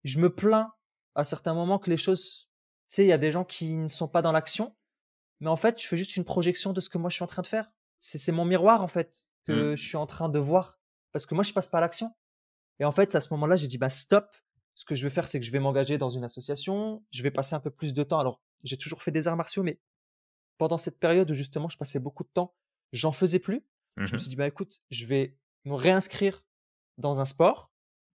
Je 0.03 0.19
me 0.19 0.33
plains 0.33 0.71
à 1.15 1.23
certains 1.23 1.53
moments 1.53 1.79
que 1.79 1.89
les 1.89 1.97
choses, 1.97 2.49
tu 2.87 2.95
sais, 2.95 3.03
il 3.05 3.07
y 3.07 3.11
a 3.13 3.17
des 3.17 3.31
gens 3.31 3.43
qui 3.43 3.75
ne 3.75 3.89
sont 3.89 4.07
pas 4.07 4.21
dans 4.21 4.31
l'action. 4.31 4.75
Mais 5.39 5.49
en 5.49 5.55
fait, 5.55 5.81
je 5.81 5.87
fais 5.87 5.97
juste 5.97 6.15
une 6.15 6.23
projection 6.25 6.71
de 6.71 6.79
ce 6.79 6.89
que 6.89 6.97
moi 6.97 7.09
je 7.09 7.15
suis 7.15 7.23
en 7.23 7.27
train 7.27 7.41
de 7.41 7.47
faire. 7.47 7.71
C'est 7.99 8.17
c'est 8.19 8.31
mon 8.31 8.45
miroir, 8.45 8.81
en 8.83 8.87
fait, 8.87 9.25
que 9.45 9.73
Mm. 9.73 9.75
je 9.77 9.83
suis 9.83 9.97
en 9.97 10.05
train 10.05 10.29
de 10.29 10.39
voir. 10.39 10.79
Parce 11.11 11.25
que 11.25 11.33
moi, 11.33 11.43
je 11.43 11.53
passe 11.53 11.69
pas 11.69 11.79
à 11.79 11.81
l'action. 11.81 12.13
Et 12.79 12.85
en 12.85 12.91
fait, 12.91 13.15
à 13.15 13.19
ce 13.19 13.29
moment-là, 13.33 13.55
j'ai 13.55 13.67
dit, 13.67 13.77
bah, 13.77 13.89
stop. 13.89 14.35
Ce 14.75 14.83
que 14.85 14.93
je 14.95 15.03
vais 15.03 15.09
faire, 15.09 15.27
c'est 15.27 15.39
que 15.39 15.45
je 15.45 15.51
vais 15.51 15.59
m'engager 15.59 15.97
dans 15.97 16.09
une 16.09 16.25
association. 16.25 17.03
Je 17.11 17.23
vais 17.23 17.31
passer 17.31 17.55
un 17.55 17.61
peu 17.61 17.71
plus 17.71 17.93
de 17.93 18.03
temps. 18.03 18.19
Alors, 18.19 18.41
j'ai 18.65 18.77
toujours 18.77 19.01
fait 19.01 19.11
des 19.11 19.27
arts 19.27 19.37
martiaux, 19.37 19.63
mais 19.63 19.79
pendant 20.57 20.77
cette 20.77 20.99
période 20.99 21.31
où 21.31 21.33
justement, 21.33 21.69
je 21.69 21.77
passais 21.77 21.99
beaucoup 21.99 22.23
de 22.23 22.29
temps, 22.33 22.53
j'en 22.91 23.13
faisais 23.13 23.39
plus. 23.39 23.65
Je 23.97 24.01
me 24.03 24.07
Mhm. 24.07 24.17
suis 24.19 24.29
dit, 24.29 24.35
bah, 24.35 24.47
écoute, 24.47 24.81
je 24.91 25.05
vais 25.05 25.37
me 25.63 25.73
réinscrire 25.75 26.43
dans 26.97 27.21
un 27.21 27.25
sport, 27.25 27.71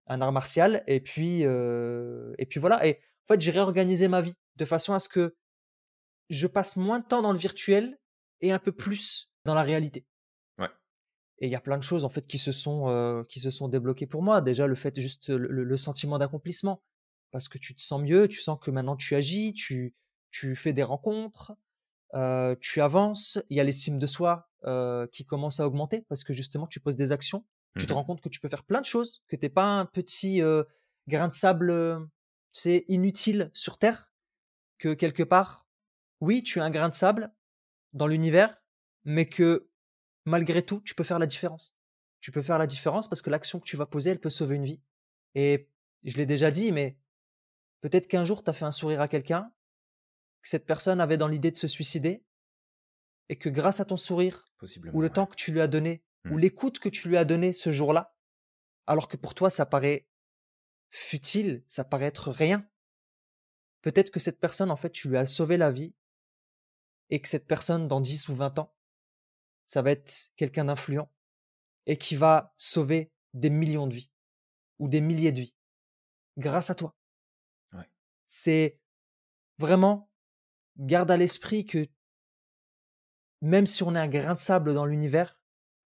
un 0.09 0.21
art 0.21 0.31
martial. 0.31 0.83
Et 0.87 0.99
puis, 0.99 1.45
euh, 1.45 2.33
et 2.37 2.45
puis 2.45 2.59
voilà. 2.59 2.85
Et 2.85 2.99
en 3.25 3.33
fait, 3.33 3.41
j'ai 3.41 3.51
réorganisé 3.51 4.07
ma 4.07 4.21
vie 4.21 4.35
de 4.57 4.65
façon 4.65 4.93
à 4.93 4.99
ce 4.99 5.07
que 5.07 5.35
je 6.29 6.47
passe 6.47 6.75
moins 6.75 6.99
de 6.99 7.05
temps 7.05 7.21
dans 7.21 7.31
le 7.31 7.37
virtuel 7.37 7.97
et 8.41 8.51
un 8.51 8.59
peu 8.59 8.71
plus 8.71 9.31
dans 9.45 9.53
la 9.53 9.63
réalité. 9.63 10.05
Ouais. 10.57 10.69
Et 11.39 11.47
il 11.47 11.51
y 11.51 11.55
a 11.55 11.61
plein 11.61 11.77
de 11.77 11.83
choses 11.83 12.03
en 12.03 12.09
fait 12.09 12.27
qui 12.27 12.37
se 12.37 12.51
sont 12.51 12.89
euh, 12.89 13.23
qui 13.23 13.39
se 13.39 13.49
sont 13.49 13.67
débloquées 13.67 14.07
pour 14.07 14.21
moi. 14.21 14.41
Déjà 14.41 14.67
le 14.67 14.75
fait 14.75 14.99
juste 14.99 15.29
le, 15.29 15.77
sentiment 15.77 16.17
d'accomplissement 16.17 16.83
parce 17.31 17.47
que 17.47 17.57
tu 17.57 17.75
te 17.75 17.81
sens 17.81 18.01
mieux, 18.01 18.27
tu 18.27 18.41
sens 18.41 18.59
que 18.61 18.71
maintenant 18.71 18.95
tu 18.95 19.15
agis, 19.15 19.53
tu 19.53 19.95
tu 20.31 20.55
fais 20.55 20.73
des 20.73 20.83
rencontres, 20.83 21.53
euh, 22.13 22.55
tu 22.59 22.81
avances. 22.81 23.39
Il 23.49 23.57
y 23.57 23.59
a 23.59 23.63
l'estime 23.63 23.97
de 23.97 24.07
soi 24.07 24.49
qui 25.11 25.25
commence 25.25 25.59
à 25.59 25.65
augmenter 25.65 26.05
parce 26.09 26.23
que 26.23 26.33
justement 26.33 26.67
tu 26.67 26.79
poses 26.79 26.95
des 26.95 27.11
actions. 27.11 27.45
Tu 27.77 27.85
te 27.85 27.93
Mhm. 27.93 27.95
rends 27.95 28.03
compte 28.03 28.21
que 28.21 28.29
tu 28.29 28.39
peux 28.39 28.49
faire 28.49 28.63
plein 28.65 28.81
de 28.81 28.85
choses, 28.85 29.23
que 29.27 29.35
t'es 29.35 29.49
pas 29.49 29.63
un 29.65 29.85
petit 29.85 30.41
euh, 30.41 30.63
grain 31.07 31.27
de 31.27 31.33
sable, 31.33 32.07
c'est 32.51 32.85
inutile 32.87 33.49
sur 33.53 33.77
terre, 33.77 34.11
que 34.77 34.93
quelque 34.93 35.23
part, 35.23 35.67
oui, 36.21 36.43
tu 36.43 36.59
es 36.59 36.61
un 36.61 36.71
grain 36.71 36.89
de 36.89 36.95
sable 36.95 37.33
dans 37.93 38.07
l'univers, 38.07 38.57
mais 39.05 39.27
que 39.27 39.69
malgré 40.25 40.63
tout, 40.63 40.81
tu 40.81 40.95
peux 40.95 41.03
faire 41.03 41.19
la 41.19 41.27
différence. 41.27 41.75
Tu 42.21 42.31
peux 42.31 42.41
faire 42.41 42.59
la 42.59 42.67
différence 42.67 43.09
parce 43.09 43.21
que 43.21 43.29
l'action 43.29 43.59
que 43.59 43.65
tu 43.65 43.77
vas 43.77 43.85
poser, 43.87 44.11
elle 44.11 44.21
peut 44.21 44.29
sauver 44.29 44.55
une 44.57 44.65
vie. 44.65 44.81
Et 45.35 45.69
je 46.03 46.17
l'ai 46.17 46.25
déjà 46.25 46.51
dit, 46.51 46.71
mais 46.71 46.97
peut-être 47.81 48.07
qu'un 48.07 48.25
jour, 48.25 48.43
tu 48.43 48.49
as 48.49 48.53
fait 48.53 48.65
un 48.65 48.71
sourire 48.71 49.01
à 49.01 49.07
quelqu'un, 49.07 49.51
que 50.41 50.49
cette 50.49 50.65
personne 50.65 51.01
avait 51.01 51.17
dans 51.17 51.27
l'idée 51.29 51.51
de 51.51 51.57
se 51.57 51.67
suicider, 51.67 52.23
et 53.29 53.37
que 53.37 53.49
grâce 53.49 53.79
à 53.79 53.85
ton 53.85 53.97
sourire, 53.97 54.41
ou 54.91 55.01
le 55.01 55.07
ouais. 55.07 55.13
temps 55.13 55.25
que 55.25 55.35
tu 55.35 55.51
lui 55.51 55.61
as 55.61 55.67
donné, 55.67 56.03
ou 56.25 56.35
Mm. 56.35 56.39
l'écoute 56.39 56.79
que 56.79 56.89
tu 56.89 57.07
lui 57.07 57.17
as 57.17 57.25
donnée 57.25 57.53
ce 57.53 57.71
jour-là, 57.71 58.15
alors 58.87 59.07
que 59.07 59.17
pour 59.17 59.33
toi, 59.33 59.49
ça 59.49 59.65
paraît 59.65 60.07
futile, 60.89 61.63
ça 61.67 61.83
paraît 61.83 62.07
être 62.07 62.31
rien. 62.31 62.67
Peut-être 63.81 64.11
que 64.11 64.19
cette 64.19 64.39
personne, 64.39 64.71
en 64.71 64.75
fait, 64.75 64.91
tu 64.91 65.07
lui 65.09 65.17
as 65.17 65.25
sauvé 65.25 65.57
la 65.57 65.71
vie 65.71 65.93
et 67.09 67.21
que 67.21 67.27
cette 67.27 67.47
personne, 67.47 67.87
dans 67.87 68.01
10 68.01 68.29
ou 68.29 68.35
20 68.35 68.59
ans, 68.59 68.75
ça 69.65 69.81
va 69.81 69.91
être 69.91 70.31
quelqu'un 70.35 70.65
d'influent 70.65 71.09
et 71.85 71.97
qui 71.97 72.15
va 72.15 72.53
sauver 72.57 73.11
des 73.33 73.49
millions 73.49 73.87
de 73.87 73.93
vies 73.93 74.11
ou 74.79 74.87
des 74.87 75.01
milliers 75.01 75.31
de 75.31 75.41
vies 75.41 75.55
grâce 76.37 76.69
à 76.69 76.75
toi. 76.75 76.95
Ouais. 77.73 77.89
C'est 78.27 78.79
vraiment, 79.59 80.09
garde 80.77 81.11
à 81.11 81.17
l'esprit 81.17 81.65
que 81.65 81.87
même 83.41 83.65
si 83.65 83.83
on 83.83 83.95
est 83.95 83.99
un 83.99 84.07
grain 84.07 84.33
de 84.33 84.39
sable 84.39 84.73
dans 84.73 84.85
l'univers, 84.85 85.38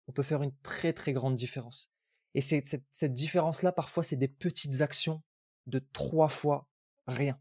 on 0.08 0.12
peut 0.12 0.24
faire 0.24 0.44
une 0.44 0.56
très 0.62 0.94
très 0.94 1.14
grande 1.14 1.36
différence. 1.36 1.92
Et 2.34 2.42
c'est- 2.42 2.66
cette, 2.66 2.86
cette 2.92 3.14
différence-là, 3.14 3.72
parfois, 3.72 4.04
c'est 4.04 4.16
des 4.16 4.28
petites 4.28 4.82
actions 4.82 5.22
de 5.68 5.80
trois 5.80 6.28
fois 6.30 6.68
rien. 7.08 7.40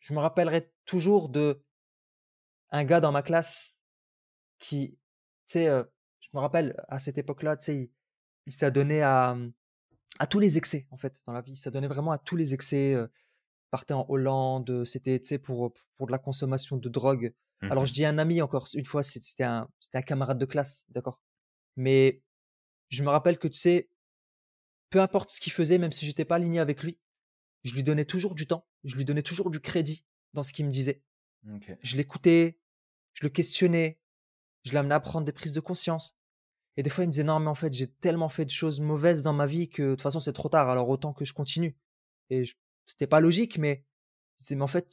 Je 0.00 0.12
me 0.14 0.18
rappellerai 0.20 0.72
toujours 0.84 1.28
de 1.28 1.62
un 2.70 2.84
gars 2.84 3.00
dans 3.00 3.12
ma 3.12 3.22
classe 3.22 3.78
qui, 4.58 4.90
tu 5.46 5.52
sais, 5.52 5.68
euh, 5.68 5.84
je 6.20 6.28
me 6.34 6.40
rappelle 6.40 6.74
à 6.88 6.98
cette 6.98 7.18
époque-là, 7.18 7.56
tu 7.56 7.64
sais, 7.64 7.76
il, 7.76 7.90
il 8.46 8.52
s'est 8.52 8.70
donné 8.70 9.02
à, 9.02 9.36
à 10.18 10.26
tous 10.26 10.38
les 10.38 10.58
excès, 10.58 10.86
en 10.90 10.96
fait, 10.96 11.22
dans 11.26 11.32
la 11.32 11.40
vie. 11.40 11.52
Il 11.52 11.56
s'est 11.56 11.70
donné 11.70 11.86
vraiment 11.88 12.12
à 12.12 12.18
tous 12.18 12.36
les 12.36 12.54
excès. 12.54 12.94
euh, 12.94 13.06
partait 13.70 13.92
en 13.92 14.06
Hollande, 14.08 14.70
euh, 14.70 14.84
c'était, 14.86 15.18
tu 15.20 15.26
sais, 15.26 15.38
pour, 15.38 15.74
pour 15.98 16.06
de 16.06 16.12
la 16.12 16.18
consommation 16.18 16.78
de 16.78 16.88
drogue. 16.88 17.34
Alors, 17.70 17.84
je 17.86 17.92
dis 17.92 18.04
un 18.06 18.16
ami 18.16 18.40
encore, 18.40 18.66
une 18.74 18.86
fois, 18.86 19.02
c'était 19.02 19.44
un, 19.44 19.68
c'était 19.80 19.98
un 19.98 20.02
camarade 20.02 20.38
de 20.38 20.46
classe, 20.46 20.86
d'accord? 20.88 21.20
Mais 21.78 22.20
je 22.90 23.02
me 23.04 23.08
rappelle 23.08 23.38
que, 23.38 23.48
tu 23.48 23.58
sais, 23.58 23.88
peu 24.90 25.00
importe 25.00 25.30
ce 25.30 25.40
qu'il 25.40 25.52
faisait, 25.52 25.78
même 25.78 25.92
si 25.92 26.04
j'étais 26.06 26.24
pas 26.24 26.36
aligné 26.36 26.58
avec 26.60 26.82
lui, 26.82 26.98
je 27.62 27.74
lui 27.74 27.82
donnais 27.82 28.04
toujours 28.04 28.34
du 28.34 28.46
temps, 28.46 28.66
je 28.84 28.96
lui 28.96 29.04
donnais 29.04 29.22
toujours 29.22 29.50
du 29.50 29.60
crédit 29.60 30.04
dans 30.34 30.42
ce 30.42 30.52
qu'il 30.52 30.66
me 30.66 30.70
disait. 30.70 31.02
Je 31.82 31.96
l'écoutais, 31.96 32.58
je 33.14 33.24
le 33.24 33.30
questionnais, 33.30 34.00
je 34.64 34.72
l'amenais 34.74 34.94
à 34.94 35.00
prendre 35.00 35.24
des 35.24 35.32
prises 35.32 35.52
de 35.52 35.60
conscience. 35.60 36.16
Et 36.76 36.82
des 36.82 36.90
fois, 36.90 37.04
il 37.04 37.08
me 37.08 37.12
disait 37.12 37.24
non, 37.24 37.38
mais 37.40 37.48
en 37.48 37.54
fait, 37.54 37.72
j'ai 37.72 37.88
tellement 37.90 38.28
fait 38.28 38.44
de 38.44 38.50
choses 38.50 38.80
mauvaises 38.80 39.22
dans 39.22 39.32
ma 39.32 39.46
vie 39.46 39.68
que 39.68 39.82
de 39.82 39.90
toute 39.90 40.02
façon, 40.02 40.20
c'est 40.20 40.32
trop 40.32 40.48
tard, 40.48 40.68
alors 40.68 40.88
autant 40.88 41.12
que 41.12 41.24
je 41.24 41.32
continue. 41.32 41.76
Et 42.30 42.44
je- 42.44 42.54
c'était 42.86 43.06
pas 43.06 43.20
logique, 43.20 43.58
mais 43.58 43.84
disais, 44.40 44.54
mais 44.56 44.62
en 44.62 44.66
fait, 44.68 44.88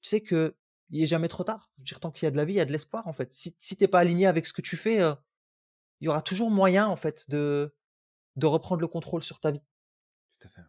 tu 0.00 0.08
sais 0.08 0.20
que 0.20 0.56
il 0.90 1.02
est 1.02 1.06
jamais 1.06 1.28
trop 1.28 1.44
tard. 1.44 1.70
Je 1.76 1.82
veux 1.82 1.84
dire, 1.84 2.00
tant 2.00 2.10
qu'il 2.10 2.26
y 2.26 2.28
a 2.28 2.30
de 2.30 2.36
la 2.36 2.44
vie, 2.44 2.54
il 2.54 2.56
y 2.56 2.60
a 2.60 2.64
de 2.66 2.72
l'espoir, 2.72 3.06
en 3.08 3.12
fait. 3.14 3.32
Si, 3.32 3.56
si 3.58 3.76
t'es 3.76 3.88
pas 3.88 4.00
aligné 4.00 4.26
avec 4.26 4.46
ce 4.46 4.52
que 4.52 4.62
tu 4.62 4.76
fais, 4.76 5.00
euh, 5.02 5.14
il 6.02 6.06
y 6.06 6.08
aura 6.08 6.20
toujours 6.20 6.50
moyen, 6.50 6.88
en 6.88 6.96
fait, 6.96 7.30
de, 7.30 7.74
de 8.36 8.46
reprendre 8.46 8.80
le 8.80 8.88
contrôle 8.88 9.22
sur 9.22 9.38
ta 9.40 9.52
vie. 9.52 9.62
Tout 10.40 10.48
à 10.48 10.50
fait. 10.50 10.62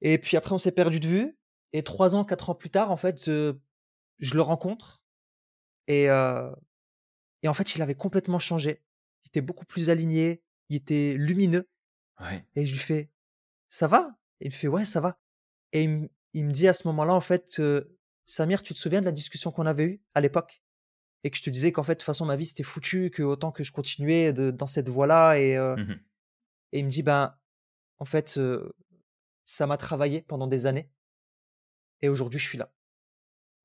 Et 0.00 0.18
puis 0.18 0.36
après, 0.36 0.52
on 0.54 0.58
s'est 0.58 0.72
perdu 0.72 0.98
de 0.98 1.06
vue. 1.06 1.38
Et 1.74 1.82
trois 1.84 2.16
ans, 2.16 2.24
quatre 2.24 2.48
ans 2.48 2.54
plus 2.54 2.70
tard, 2.70 2.90
en 2.90 2.96
fait, 2.96 3.28
euh, 3.28 3.52
je 4.18 4.34
le 4.34 4.40
rencontre. 4.40 5.02
Et, 5.86 6.08
euh, 6.08 6.50
et 7.42 7.48
en 7.48 7.54
fait, 7.54 7.74
il 7.76 7.82
avait 7.82 7.94
complètement 7.94 8.38
changé. 8.38 8.82
Il 9.24 9.28
était 9.28 9.42
beaucoup 9.42 9.66
plus 9.66 9.90
aligné. 9.90 10.42
Il 10.70 10.76
était 10.76 11.14
lumineux. 11.18 11.68
Ouais. 12.20 12.46
Et 12.56 12.64
je 12.64 12.72
lui 12.72 12.80
fais 12.80 13.10
Ça 13.68 13.86
va? 13.86 14.16
Et 14.40 14.46
il 14.46 14.48
me 14.50 14.54
fait 14.54 14.68
Ouais, 14.68 14.86
ça 14.86 15.00
va. 15.00 15.20
Et 15.72 15.82
il, 15.82 15.90
me- 15.90 16.10
il 16.32 16.46
me 16.46 16.52
dit 16.52 16.66
à 16.66 16.72
ce 16.72 16.86
moment-là, 16.88 17.12
en 17.12 17.20
fait, 17.20 17.60
euh, 17.60 17.94
Samir, 18.24 18.62
tu 18.62 18.72
te 18.72 18.78
souviens 18.78 19.00
de 19.00 19.04
la 19.06 19.12
discussion 19.12 19.52
qu'on 19.52 19.66
avait 19.66 19.84
eue 19.84 20.02
à 20.14 20.22
l'époque? 20.22 20.62
Et 21.24 21.30
que 21.30 21.36
je 21.36 21.42
te 21.42 21.50
disais 21.50 21.72
qu'en 21.72 21.82
fait, 21.82 21.94
de 21.94 21.98
toute 21.98 22.06
façon, 22.06 22.24
ma 22.26 22.36
vie, 22.36 22.46
c'était 22.46 22.62
foutu, 22.62 23.10
que 23.10 23.22
autant 23.22 23.50
que 23.52 23.62
je 23.64 23.72
continuais 23.72 24.32
de- 24.32 24.50
dans 24.50 24.66
cette 24.68 24.88
voie-là. 24.88 25.34
Et, 25.38 25.56
euh, 25.56 25.76
Mhm. 25.76 26.00
et 26.72 26.78
il 26.78 26.84
me 26.84 26.90
dit 26.90 27.02
Ben, 27.02 27.36
en 27.98 28.04
fait, 28.04 28.36
euh, 28.38 28.72
ça 29.44 29.66
m'a 29.66 29.76
travaillé 29.76 30.22
pendant 30.22 30.46
des 30.46 30.66
années. 30.66 30.90
Et 32.02 32.08
aujourd'hui, 32.08 32.38
je 32.38 32.46
suis 32.46 32.58
là. 32.58 32.72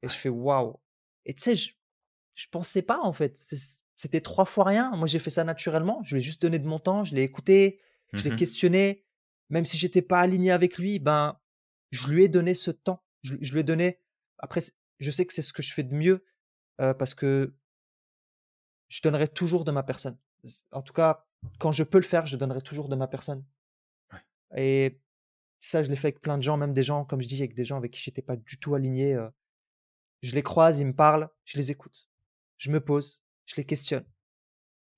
Et 0.01 0.07
je 0.09 0.15
fais 0.15 0.29
waouh. 0.29 0.79
Et 1.25 1.33
tu 1.33 1.43
sais, 1.43 1.55
je, 1.55 1.73
je 2.35 2.47
pensais 2.49 2.81
pas 2.81 2.99
en 2.99 3.13
fait. 3.13 3.37
C'était 3.95 4.21
trois 4.21 4.45
fois 4.45 4.65
rien. 4.65 4.95
Moi, 4.95 5.07
j'ai 5.07 5.19
fait 5.19 5.29
ça 5.29 5.43
naturellement. 5.43 6.01
Je 6.03 6.15
lui 6.15 6.21
ai 6.21 6.25
juste 6.25 6.41
donné 6.41 6.57
de 6.59 6.67
mon 6.67 6.79
temps. 6.79 7.03
Je 7.03 7.13
l'ai 7.15 7.21
écouté. 7.21 7.79
Je 8.13 8.23
l'ai 8.23 8.31
Mhm. 8.31 8.37
questionné. 8.37 9.05
Même 9.49 9.65
si 9.65 9.77
j'étais 9.77 10.01
pas 10.01 10.19
aligné 10.19 10.51
avec 10.51 10.77
lui, 10.77 10.97
ben, 10.99 11.39
je 11.91 12.07
lui 12.07 12.23
ai 12.23 12.27
donné 12.27 12.53
ce 12.55 12.71
temps. 12.71 13.03
Je, 13.21 13.35
je 13.39 13.53
lui 13.53 13.59
ai 13.59 13.63
donné. 13.63 13.99
Après, 14.39 14.61
je 14.99 15.11
sais 15.11 15.25
que 15.25 15.33
c'est 15.33 15.41
ce 15.43 15.53
que 15.53 15.61
je 15.61 15.71
fais 15.73 15.83
de 15.83 15.93
mieux 15.93 16.25
euh, 16.81 16.93
parce 16.93 17.13
que 17.13 17.53
je 18.89 19.01
donnerai 19.01 19.27
toujours 19.27 19.63
de 19.65 19.71
ma 19.71 19.83
personne. 19.83 20.17
En 20.71 20.81
tout 20.81 20.93
cas, 20.93 21.25
quand 21.59 21.71
je 21.71 21.83
peux 21.83 21.97
le 21.97 22.03
faire, 22.03 22.25
je 22.25 22.37
donnerai 22.37 22.61
toujours 22.61 22.89
de 22.89 22.95
ma 22.95 23.07
personne. 23.07 23.45
Ouais. 24.11 24.19
Et 24.61 24.99
Ça, 25.59 25.81
je 25.81 25.89
l'ai 25.89 25.95
fait 25.95 26.07
avec 26.07 26.21
plein 26.21 26.37
de 26.37 26.43
gens, 26.43 26.57
même 26.57 26.73
des 26.73 26.83
gens, 26.83 27.05
comme 27.05 27.21
je 27.21 27.27
dis, 27.27 27.39
avec 27.39 27.55
des 27.55 27.63
gens 27.63 27.77
avec 27.77 27.91
qui 27.91 28.01
j'étais 28.01 28.21
pas 28.21 28.35
du 28.35 28.59
tout 28.59 28.75
aligné. 28.75 29.17
Je 30.21 30.35
les 30.35 30.43
croise, 30.43 30.79
ils 30.79 30.85
me 30.85 30.95
parlent, 30.95 31.29
je 31.45 31.57
les 31.57 31.71
écoute. 31.71 32.09
Je 32.57 32.69
me 32.69 32.79
pose, 32.79 33.21
je 33.45 33.55
les 33.55 33.65
questionne. 33.65 34.05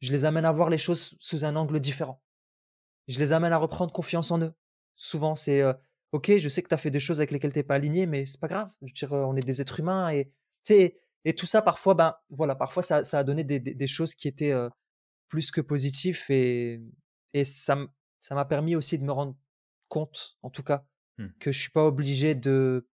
Je 0.01 0.11
les 0.11 0.25
amène 0.25 0.45
à 0.45 0.51
voir 0.51 0.69
les 0.69 0.77
choses 0.77 1.15
sous 1.19 1.45
un 1.45 1.55
angle 1.55 1.79
différent. 1.79 2.21
Je 3.07 3.19
les 3.19 3.31
amène 3.31 3.53
à 3.53 3.57
reprendre 3.57 3.93
confiance 3.93 4.31
en 4.31 4.41
eux. 4.41 4.53
Souvent, 4.95 5.35
c'est 5.35 5.63
OK, 6.11 6.31
je 6.37 6.49
sais 6.49 6.63
que 6.63 6.69
tu 6.69 6.73
as 6.73 6.77
fait 6.77 6.91
des 6.91 6.99
choses 6.99 7.19
avec 7.19 7.31
lesquelles 7.31 7.53
tu 7.53 7.59
n'es 7.59 7.63
pas 7.63 7.75
aligné, 7.75 8.05
mais 8.05 8.25
c'est 8.25 8.39
pas 8.39 8.47
grave. 8.47 8.71
Je 8.81 8.87
veux 8.87 8.93
dire, 8.93 9.13
on 9.13 9.35
est 9.35 9.41
des 9.41 9.61
êtres 9.61 9.79
humains 9.79 10.11
et, 10.11 10.31
et 11.25 11.33
tout 11.33 11.45
ça, 11.45 11.61
parfois, 11.61 11.95
ben, 11.95 12.15
voilà, 12.29 12.55
parfois, 12.55 12.83
ça, 12.83 13.03
ça 13.03 13.19
a 13.19 13.23
donné 13.23 13.43
des, 13.43 13.59
des, 13.59 13.87
choses 13.87 14.15
qui 14.15 14.27
étaient 14.27 14.53
plus 15.27 15.51
que 15.51 15.59
positives 15.59 16.23
et, 16.29 16.81
et 17.33 17.43
ça 17.43 17.75
m'a 18.31 18.45
permis 18.45 18.75
aussi 18.75 18.97
de 18.99 19.03
me 19.03 19.11
rendre 19.11 19.35
compte, 19.87 20.37
en 20.43 20.49
tout 20.49 20.63
cas, 20.63 20.85
mmh. 21.17 21.27
que 21.39 21.51
je 21.51 21.59
suis 21.59 21.71
pas 21.71 21.85
obligé 21.85 22.35
de, 22.35 22.87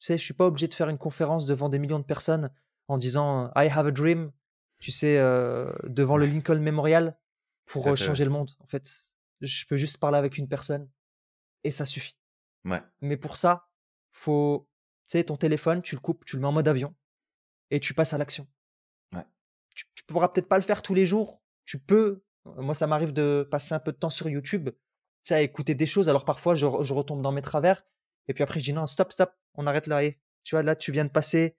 tu 0.00 0.06
sais, 0.06 0.18
je 0.18 0.22
suis 0.22 0.34
pas 0.34 0.46
obligé 0.46 0.68
de 0.68 0.74
faire 0.74 0.90
une 0.90 0.98
conférence 0.98 1.46
devant 1.46 1.68
des 1.70 1.78
millions 1.78 1.98
de 1.98 2.04
personnes 2.04 2.50
en 2.88 2.98
disant 2.98 3.50
I 3.56 3.68
have 3.68 3.86
a 3.86 3.90
dream, 3.90 4.32
tu 4.78 4.90
sais, 4.90 5.16
devant 5.84 6.18
le 6.18 6.26
Lincoln 6.26 6.60
Memorial 6.60 7.18
pour 7.64 7.96
changer 7.96 8.24
le 8.24 8.30
monde. 8.30 8.50
En 8.60 8.66
fait, 8.66 8.86
je 9.40 9.64
peux 9.66 9.76
juste 9.76 9.98
parler 9.98 10.18
avec 10.18 10.38
une 10.38 10.48
personne 10.48 10.88
et 11.64 11.70
ça 11.70 11.84
suffit. 11.84 12.18
Ouais. 12.64 12.82
Mais 13.00 13.16
pour 13.16 13.36
ça, 13.36 13.68
faut, 14.10 14.68
tu 15.06 15.12
sais, 15.12 15.24
ton 15.24 15.36
téléphone, 15.36 15.82
tu 15.82 15.94
le 15.94 16.00
coupes, 16.00 16.24
tu 16.24 16.36
le 16.36 16.42
mets 16.42 16.48
en 16.48 16.52
mode 16.52 16.68
avion 16.68 16.94
et 17.70 17.80
tu 17.80 17.94
passes 17.94 18.12
à 18.12 18.18
l'action. 18.18 18.46
Ouais. 19.14 19.24
Tu, 19.74 19.84
tu 19.94 20.04
pourras 20.04 20.28
peut-être 20.28 20.48
pas 20.48 20.56
le 20.56 20.62
faire 20.62 20.82
tous 20.82 20.94
les 20.94 21.06
jours. 21.06 21.42
Tu 21.64 21.78
peux. 21.78 22.24
Moi, 22.44 22.74
ça 22.74 22.86
m'arrive 22.86 23.12
de 23.12 23.46
passer 23.50 23.74
un 23.74 23.80
peu 23.80 23.92
de 23.92 23.96
temps 23.96 24.10
sur 24.10 24.28
YouTube, 24.28 24.70
tu 24.70 24.76
sais, 25.24 25.34
à 25.34 25.42
écouter 25.42 25.74
des 25.74 25.86
choses. 25.86 26.08
Alors 26.08 26.24
parfois, 26.24 26.54
je, 26.54 26.66
je, 26.82 26.94
retombe 26.94 27.22
dans 27.22 27.32
mes 27.32 27.42
travers. 27.42 27.84
Et 28.28 28.34
puis 28.34 28.44
après, 28.44 28.60
je 28.60 28.66
dis 28.66 28.72
non, 28.72 28.86
stop, 28.86 29.12
stop, 29.12 29.32
on 29.54 29.66
arrête 29.66 29.88
là. 29.88 30.04
Et, 30.04 30.20
tu 30.44 30.54
vois, 30.54 30.62
là, 30.62 30.76
tu 30.76 30.92
viens 30.92 31.04
de 31.04 31.10
passer 31.10 31.56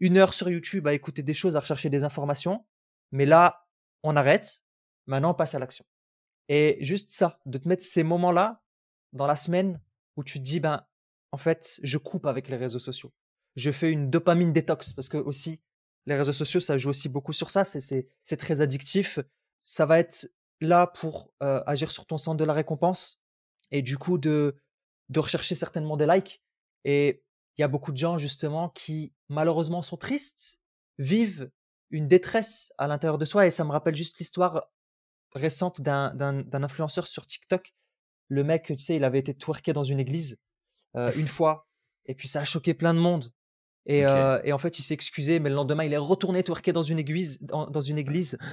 une 0.00 0.16
heure 0.16 0.34
sur 0.34 0.50
YouTube 0.50 0.88
à 0.88 0.92
écouter 0.92 1.22
des 1.22 1.34
choses, 1.34 1.54
à 1.56 1.60
rechercher 1.60 1.88
des 1.88 2.02
informations. 2.02 2.66
Mais 3.12 3.26
là, 3.26 3.68
on 4.02 4.16
arrête. 4.16 4.64
Maintenant, 5.06 5.30
on 5.30 5.34
passe 5.34 5.54
à 5.54 5.60
l'action. 5.60 5.84
Et 6.48 6.78
juste 6.80 7.12
ça, 7.12 7.40
de 7.46 7.58
te 7.58 7.68
mettre 7.68 7.84
ces 7.84 8.02
moments-là 8.02 8.62
dans 9.12 9.26
la 9.26 9.36
semaine 9.36 9.80
où 10.16 10.24
tu 10.24 10.38
te 10.38 10.44
dis, 10.44 10.60
ben, 10.60 10.84
en 11.30 11.36
fait, 11.36 11.78
je 11.82 11.98
coupe 11.98 12.26
avec 12.26 12.48
les 12.48 12.56
réseaux 12.56 12.78
sociaux. 12.78 13.12
Je 13.56 13.70
fais 13.70 13.90
une 13.90 14.10
dopamine 14.10 14.52
détox 14.52 14.92
parce 14.92 15.08
que 15.08 15.16
aussi, 15.16 15.60
les 16.06 16.16
réseaux 16.16 16.32
sociaux, 16.32 16.60
ça 16.60 16.76
joue 16.76 16.90
aussi 16.90 17.08
beaucoup 17.08 17.32
sur 17.32 17.50
ça. 17.50 17.64
C'est 17.64 18.36
très 18.36 18.60
addictif. 18.60 19.18
Ça 19.62 19.86
va 19.86 19.98
être 19.98 20.30
là 20.60 20.86
pour 20.86 21.32
euh, 21.42 21.62
agir 21.66 21.90
sur 21.90 22.06
ton 22.06 22.18
centre 22.18 22.36
de 22.36 22.44
la 22.44 22.52
récompense 22.52 23.20
et 23.70 23.82
du 23.82 23.98
coup 23.98 24.18
de, 24.18 24.56
de 25.08 25.20
rechercher 25.20 25.54
certainement 25.54 25.96
des 25.96 26.06
likes. 26.06 26.42
Et 26.84 27.22
il 27.56 27.60
y 27.60 27.64
a 27.64 27.68
beaucoup 27.68 27.92
de 27.92 27.96
gens 27.96 28.18
justement 28.18 28.68
qui 28.68 29.12
malheureusement 29.28 29.82
sont 29.82 29.96
tristes, 29.96 30.60
vivent 30.98 31.50
une 31.90 32.08
détresse 32.08 32.72
à 32.78 32.88
l'intérieur 32.88 33.18
de 33.18 33.24
soi. 33.24 33.46
Et 33.46 33.50
ça 33.50 33.64
me 33.64 33.70
rappelle 33.70 33.94
juste 33.94 34.18
l'histoire 34.18 34.70
récente 35.34 35.80
d'un 35.80 36.62
influenceur 36.62 37.06
sur 37.06 37.26
TikTok. 37.26 37.74
Le 38.28 38.44
mec, 38.44 38.66
tu 38.66 38.78
sais, 38.78 38.96
il 38.96 39.04
avait 39.04 39.18
été 39.18 39.34
twerké 39.34 39.72
dans 39.72 39.84
une 39.84 40.00
église 40.00 40.38
euh, 40.96 41.12
une 41.16 41.28
fois. 41.28 41.68
Et 42.06 42.14
puis 42.14 42.28
ça 42.28 42.40
a 42.40 42.44
choqué 42.44 42.74
plein 42.74 42.94
de 42.94 42.98
monde. 42.98 43.32
Et, 43.86 44.06
euh, 44.06 44.40
et 44.44 44.52
en 44.52 44.58
fait, 44.58 44.78
il 44.78 44.82
s'est 44.82 44.94
excusé, 44.94 45.40
mais 45.40 45.50
le 45.50 45.56
lendemain, 45.56 45.84
il 45.84 45.92
est 45.92 45.98
retourné 45.98 46.42
twerker 46.42 46.72
dans 46.72 46.82
une 46.82 46.98
église. 46.98 47.40
Dans, 47.42 47.66
dans 47.66 47.80
une 47.80 47.98
église. 47.98 48.38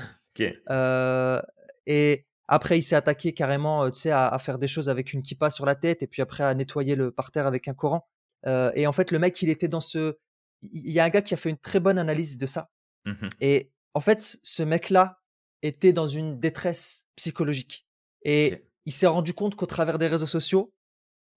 Euh, 0.71 1.41
et 1.85 2.25
après, 2.47 2.79
il 2.79 2.81
s'est 2.81 2.95
attaqué 2.95 3.33
carrément, 3.33 3.91
tu 3.91 3.99
sais, 3.99 4.11
à, 4.11 4.27
à, 4.27 4.39
faire 4.39 4.57
des 4.57 4.67
choses 4.67 4.87
avec 4.87 5.11
une 5.13 5.21
kippa 5.21 5.49
sur 5.49 5.65
la 5.65 5.75
tête, 5.75 6.01
et 6.01 6.07
puis 6.07 6.21
après 6.21 6.43
à 6.43 6.53
nettoyer 6.53 6.95
le 6.95 7.11
parterre 7.11 7.45
avec 7.45 7.67
un 7.67 7.73
Coran. 7.73 8.07
et 8.47 8.87
en 8.87 8.91
fait, 8.93 9.11
le 9.11 9.19
mec, 9.19 9.39
il 9.41 9.49
était 9.49 9.67
dans 9.67 9.81
ce. 9.81 10.17
Il 10.63 10.89
y 10.89 10.99
a 11.01 11.03
un 11.03 11.09
gars 11.09 11.21
qui 11.21 11.33
a 11.33 11.37
fait 11.37 11.49
une 11.49 11.57
très 11.57 11.79
bonne 11.81 11.99
analyse 11.99 12.37
de 12.37 12.45
ça. 12.45 12.71
Mmh 13.05 13.27
et 13.41 13.71
en 13.93 13.99
fait, 13.99 14.39
ce 14.41 14.63
mec-là 14.63 15.19
était 15.61 15.93
dans 15.93 16.07
une 16.07 16.39
détresse 16.39 17.07
psychologique. 17.15 17.85
Et 18.23 18.65
il 18.85 18.91
s'est 18.91 19.07
rendu 19.07 19.33
compte 19.33 19.55
qu'au 19.55 19.65
travers 19.65 19.97
des 19.99 20.07
réseaux 20.07 20.27
sociaux, 20.27 20.73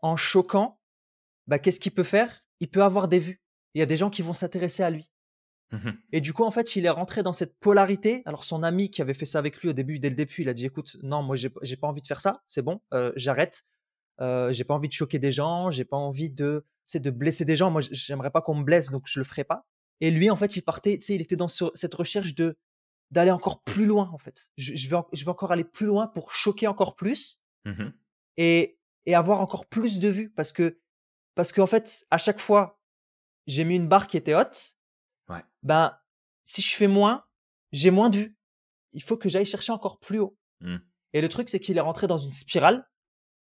en 0.01 0.16
choquant, 0.16 0.78
bah, 1.47 1.59
qu'est-ce 1.59 1.80
qu'il 1.80 1.92
peut 1.92 2.05
faire? 2.05 2.45
Il 2.61 2.70
peut 2.70 2.82
avoir 2.82 3.09
des 3.09 3.18
vues. 3.18 3.43
Il 3.75 3.81
y 3.81 3.83
a 3.83 3.87
des 3.87 3.97
gens 3.97 4.11
qui 4.11 4.22
vont 4.22 4.33
s'intéresser 4.33 4.83
à 4.83 4.91
lui. 4.91 5.11
Mmh 5.72 5.91
et 6.12 6.20
du 6.20 6.33
coup, 6.33 6.45
en 6.45 6.51
fait, 6.51 6.77
il 6.77 6.87
est 6.87 6.91
rentré 6.91 7.22
dans 7.22 7.33
cette 7.33 7.59
polarité. 7.59 8.22
Alors, 8.27 8.45
son 8.45 8.62
ami 8.62 8.91
qui 8.91 9.03
avait 9.03 9.14
fait 9.14 9.25
ça 9.25 9.39
avec 9.41 9.61
lui 9.61 9.68
au 9.68 9.72
début, 9.72 9.99
dès 9.99 10.11
le 10.11 10.14
début, 10.14 10.43
il 10.43 10.49
a 10.49 10.55
dit 10.55 10.66
"Écoute, 10.66 10.97
non, 11.03 11.22
moi, 11.22 11.37
j'ai 11.37 11.77
pas 11.77 11.89
envie 11.89 12.03
de 12.03 12.07
faire 12.07 12.20
ça. 12.20 12.43
C'est 12.47 12.62
bon, 12.62 12.81
euh, 12.93 13.12
j'arrête. 13.16 13.64
Euh, 14.20 14.53
j'ai 14.53 14.62
pas 14.64 14.75
envie 14.75 14.89
de 14.89 14.93
choquer 14.93 15.18
des 15.18 15.33
gens. 15.33 15.70
J'ai 15.70 15.85
pas 15.85 15.97
envie 15.97 16.31
de, 16.31 16.64
de 16.95 17.11
blesser 17.11 17.45
des 17.45 17.57
gens. 17.57 17.70
Moi, 17.70 17.81
j'aimerais 17.91 18.31
pas 18.31 18.41
qu'on 18.41 18.55
me 18.55 18.64
blesse, 18.64 18.91
donc 18.91 19.05
je 19.07 19.18
le 19.18 19.25
ferai 19.25 19.43
pas. 19.43 19.66
Et 20.01 20.11
lui, 20.11 20.31
en 20.31 20.37
fait, 20.37 20.57
il 20.57 20.62
partait, 20.62 20.99
tu 20.99 21.07
sais, 21.07 21.14
il 21.14 21.22
était 21.22 21.37
dans 21.37 21.49
cette 21.49 21.95
recherche 21.95 22.35
de 22.35 22.57
d'aller 23.11 23.31
encore 23.31 23.62
plus 23.62 23.87
loin, 23.87 24.11
en 24.12 24.18
fait. 24.18 24.49
Je, 24.57 24.75
je, 24.75 24.89
vais, 24.89 24.97
je 25.12 25.25
vais 25.25 25.31
encore 25.31 25.53
aller 25.53 25.64
plus 25.64 25.87
loin 25.87 26.09
pour 26.09 26.33
choquer 26.33 26.66
encore 26.66 26.97
plus 26.97 27.41
mmh 27.64 27.91
et, 28.37 28.77
et 29.07 29.14
avoir 29.14 29.41
encore 29.41 29.66
plus 29.66 30.01
de 30.01 30.09
vues. 30.09 30.31
Parce 30.31 30.53
que, 30.53 30.81
parce 31.37 31.53
qu'en 31.53 31.66
fait, 31.66 32.07
à 32.11 32.18
chaque 32.18 32.41
fois, 32.41 32.81
j'ai 33.47 33.64
mis 33.64 33.76
une 33.76 33.88
barre 33.88 34.07
qui 34.07 34.16
était 34.16 34.34
haute. 34.34 34.76
Ouais. 35.28 35.42
Ben, 35.62 35.97
si 36.45 36.62
je 36.62 36.74
fais 36.74 36.86
moins, 36.86 37.24
j'ai 37.72 37.90
moins 37.90 38.11
de 38.11 38.18
vues. 38.18 38.38
Il 38.92 39.03
faut 39.03 39.16
que 39.16 39.28
j'aille 39.28 39.47
chercher 39.47 39.72
encore 39.72 39.99
plus 39.99 40.20
haut. 40.20 40.36
Mmh. 40.61 40.76
Et 41.12 41.20
le 41.20 41.28
truc, 41.28 41.49
c'est 41.49 41.61
qu'il 41.61 41.76
est 41.76 41.80
rentré 41.80 42.07
dans 42.07 42.18
une 42.18 42.30
spirale 42.30 42.88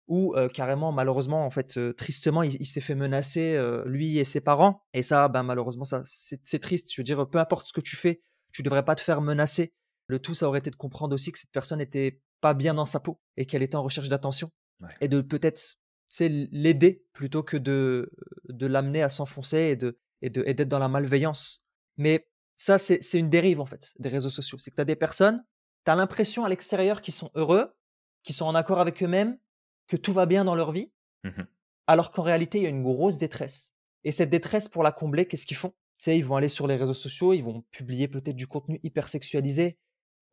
où 0.08 0.36
carrément, 0.54 0.92
malheureusement, 0.92 1.46
en 1.46 1.50
fait, 1.50 1.80
tristement, 1.96 2.44
il, 2.44 2.66
s'est 2.66 2.82
fait 2.82 2.96
menacer, 2.96 3.58
lui 3.86 4.18
et 4.18 4.26
ses 4.26 4.42
parents. 4.42 4.84
Et 4.94 5.02
ça, 5.02 5.28
ben, 5.28 5.44
malheureusement, 5.44 5.86
ça, 5.86 6.02
c'est 6.04 6.60
triste. 6.60 6.92
Je 6.94 7.00
veux 7.00 7.04
dire, 7.04 7.28
peu 7.30 7.40
importe 7.40 7.68
ce 7.68 7.74
que 7.74 7.82
tu 7.82 7.96
fais, 7.96 8.22
tu 8.52 8.64
devrais 8.64 8.84
pas 8.84 8.96
te 8.96 9.02
faire 9.02 9.22
menacer. 9.22 9.74
Le 10.08 10.20
tout, 10.20 10.34
ça 10.34 10.48
aurait 10.48 10.60
été 10.60 10.70
de 10.70 10.76
comprendre 10.76 11.14
aussi 11.14 11.32
que 11.32 11.40
cette 11.40 11.52
personne 11.52 11.80
n'était 11.80 12.22
pas 12.42 12.54
bien 12.54 12.74
dans 12.74 12.86
sa 12.86 13.00
peau 13.00 13.20
et 13.38 13.46
qu'elle 13.46 13.64
était 13.64 13.76
en 13.76 13.84
recherche 13.84 14.10
d'attention. 14.10 14.52
Et 15.00 15.08
de 15.08 15.22
peut-être 15.22 15.78
c'est 16.14 16.30
l'aider 16.30 17.04
plutôt 17.12 17.42
que 17.42 17.58
de, 17.58 18.12
de 18.48 18.68
l'amener 18.68 19.02
à 19.02 19.10
s'enfoncer 19.10 19.58
et 19.58 19.76
de 19.76 19.98
et 20.22 20.30
d'être 20.30 20.68
dans 20.68 20.78
la 20.78 20.88
malveillance. 20.88 21.66
Mais 21.98 22.30
ça, 22.56 22.78
c'est 22.78 23.00
une 23.14 23.32
dérive 23.32 23.60
en 23.60 23.66
fait 23.66 23.94
des 23.98 24.10
réseaux 24.10 24.30
sociaux. 24.30 24.60
C'est 24.60 24.70
que 24.70 24.76
tu 24.76 24.82
as 24.82 24.86
des 24.86 24.96
personnes, 24.96 25.44
tu 25.86 25.92
as 25.92 25.96
l'impression 25.96 26.46
à 26.46 26.50
l'extérieur 26.50 27.02
qu'ils 27.02 27.16
sont 27.16 27.32
heureux, 27.34 27.74
qu'ils 28.22 28.36
sont 28.36 28.46
en 28.46 28.54
accord 28.54 28.80
avec 28.80 29.02
eux-mêmes, 29.02 29.40
que 29.88 29.98
tout 29.98 30.14
va 30.14 30.28
bien 30.28 30.46
dans 30.46 30.54
leur 30.54 30.72
vie, 30.72 30.94
mmh 31.24 31.42
alors 31.86 32.12
qu'en 32.12 32.22
réalité, 32.22 32.60
il 32.60 32.64
y 32.64 32.68
a 32.68 32.70
une 32.70 32.84
grosse 32.84 33.18
détresse. 33.18 33.74
Et 34.06 34.14
cette 34.14 34.30
détresse, 34.30 34.70
pour 34.70 34.84
la 34.84 34.94
combler, 34.94 35.28
qu'est-ce 35.28 35.46
qu'ils 35.46 35.58
font? 35.58 35.72
Tu 35.98 36.06
sais, 36.06 36.18
ils 36.18 36.24
vont 36.24 36.38
aller 36.38 36.48
sur 36.48 36.66
les 36.66 36.78
réseaux 36.78 36.94
sociaux, 36.94 37.34
ils 37.34 37.44
vont 37.44 37.66
publier 37.72 38.08
peut-être 38.08 38.38
du 38.38 38.48
contenu 38.48 38.80
hyper 38.84 39.10
sexualisé. 39.10 39.78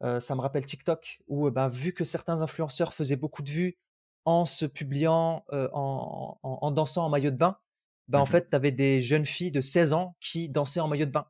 Euh, 0.05 0.21
ça 0.21 0.37
me 0.37 0.43
rappelle 0.43 0.65
TikTok, 0.65 1.23
où 1.27 1.51
ben, 1.51 1.69
vu 1.69 1.93
que 1.93 2.05
certains 2.05 2.43
influenceurs 2.43 2.95
faisaient 2.95 3.17
beaucoup 3.17 3.43
de 3.43 3.51
vues 3.51 3.79
en 4.25 4.45
se 4.45 4.67
publiant, 4.67 5.45
euh, 5.53 5.69
en, 5.73 6.39
en, 6.43 6.71
dansant 6.71 7.07
en 7.07 7.09
maillot 7.09 7.31
de 7.31 7.37
bain, 7.37 7.59
ben, 8.09 8.21
en 8.21 8.25
mmh 8.25 8.27
fait, 8.27 8.51
tu 8.51 8.57
avais 8.57 8.73
des 8.73 9.01
jeunes 9.01 9.27
filles 9.27 9.51
de 9.51 9.61
16 9.61 9.93
ans 9.93 10.17
qui 10.21 10.49
dansaient 10.49 10.81
en 10.81 10.89
maillot 10.89 11.07
de 11.07 11.11
bain, 11.11 11.27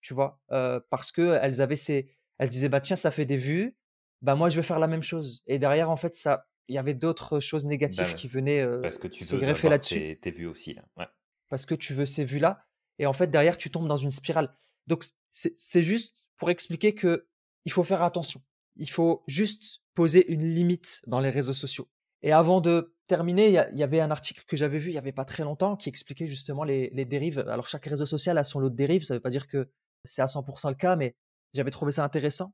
tu 0.00 0.14
vois, 0.14 0.40
euh, 0.52 0.80
parce 0.90 1.12
qu'elles 1.12 1.60
avaient 1.60 1.76
ces... 1.76 2.10
Elles 2.38 2.48
disaient, 2.48 2.68
bah 2.68 2.80
tiens, 2.80 2.96
ça 2.96 3.10
fait 3.10 3.24
des 3.24 3.36
vues, 3.36 3.76
bah 4.22 4.36
moi, 4.36 4.48
je 4.48 4.56
vais 4.56 4.62
faire 4.62 4.78
la 4.78 4.86
même 4.86 5.02
chose. 5.02 5.42
Et 5.46 5.58
derrière, 5.58 5.90
en 5.90 5.96
fait, 5.96 6.14
ça, 6.14 6.46
il 6.68 6.74
y 6.74 6.78
avait 6.78 6.94
d'autres 6.94 7.40
choses 7.40 7.64
bah 7.64 7.70
négatives 7.70 8.14
qui 8.14 8.28
venaient 8.28 8.64
Parce 8.80 8.98
que 8.98 9.08
tu 9.08 9.24
se 9.24 9.34
greffer 9.36 9.68
là-dessus. 9.68 10.18
Tes, 10.20 10.30
vues 10.30 10.46
aussi. 10.46 10.74
Là. 10.74 10.84
Ouais. 10.96 11.06
Parce 11.48 11.66
que 11.66 11.74
tu 11.74 11.94
veux 11.94 12.06
ces 12.06 12.24
vues-là. 12.24 12.64
Et 12.98 13.06
en 13.06 13.12
fait, 13.12 13.28
derrière, 13.28 13.56
tu 13.56 13.70
tombes 13.70 13.88
dans 13.88 13.96
une 13.96 14.10
spirale. 14.10 14.54
Donc, 14.86 15.04
c'est 15.32 15.82
juste 15.82 16.14
pour 16.36 16.50
expliquer 16.50 16.94
que 16.94 17.26
il 17.64 17.72
faut 17.72 17.84
faire 17.84 18.02
attention. 18.02 18.42
Il 18.76 18.88
faut 18.88 19.24
juste 19.26 19.82
poser 19.94 20.32
une 20.32 20.48
limite 20.48 21.02
dans 21.06 21.20
les 21.20 21.30
réseaux 21.30 21.52
sociaux. 21.52 21.88
Et 22.22 22.32
avant 22.32 22.60
de 22.60 22.94
terminer, 23.06 23.48
il 23.48 23.78
y, 23.78 23.82
avait 23.82 24.00
un 24.00 24.10
article 24.10 24.44
que 24.46 24.56
j'avais 24.56 24.78
vu 24.78 24.90
il 24.90 24.94
y 24.94 24.98
avait 24.98 25.12
pas 25.12 25.24
très 25.24 25.44
longtemps 25.44 25.76
qui 25.76 25.88
expliquait 25.88 26.26
justement 26.26 26.64
les, 26.64 26.90
les 26.90 27.04
dérives. 27.04 27.38
Alors, 27.38 27.66
chaque 27.66 27.86
réseau 27.86 28.06
social 28.06 28.36
a 28.36 28.44
son 28.44 28.60
lot 28.60 28.70
de 28.70 28.76
dérives. 28.76 29.04
Ça 29.04 29.14
ne 29.14 29.18
veut 29.18 29.22
pas 29.22 29.30
dire 29.30 29.46
que 29.46 29.70
c'est 30.04 30.20
à 30.20 30.26
100% 30.26 30.68
le 30.68 30.74
cas, 30.74 30.96
mais 30.96 31.16
j'avais 31.54 31.70
trouvé 31.70 31.92
ça 31.92 32.04
intéressant. 32.04 32.52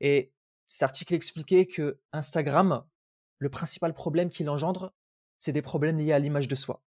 Et 0.00 0.32
cet 0.66 0.84
article 0.84 1.14
expliquait 1.14 1.66
que 1.66 2.00
Instagram 2.12 2.84
le 3.38 3.48
principal 3.48 3.92
problème 3.94 4.30
qu'il 4.30 4.48
engendre, 4.48 4.94
c'est 5.38 5.52
des 5.52 5.62
problèmes 5.62 5.98
liés 5.98 6.12
à 6.12 6.18
l'image 6.18 6.46
de 6.46 6.54
soi. 6.54 6.82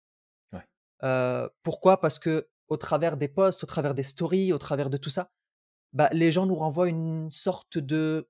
Ouais. 0.53 1.47
pourquoi? 1.63 1.99
Parce 1.99 2.19
que 2.19 2.49
au 2.67 2.77
travers 2.77 3.17
des 3.17 3.27
posts, 3.27 3.63
au 3.63 3.67
travers 3.67 3.95
des 3.95 4.03
stories, 4.03 4.53
au 4.53 4.57
travers 4.57 4.89
de 4.89 4.97
tout 4.97 5.09
ça, 5.09 5.31
bah, 5.93 6.09
les 6.13 6.31
gens 6.31 6.45
nous 6.45 6.55
renvoient 6.55 6.87
une 6.87 7.31
sorte 7.31 7.77
de 7.77 8.29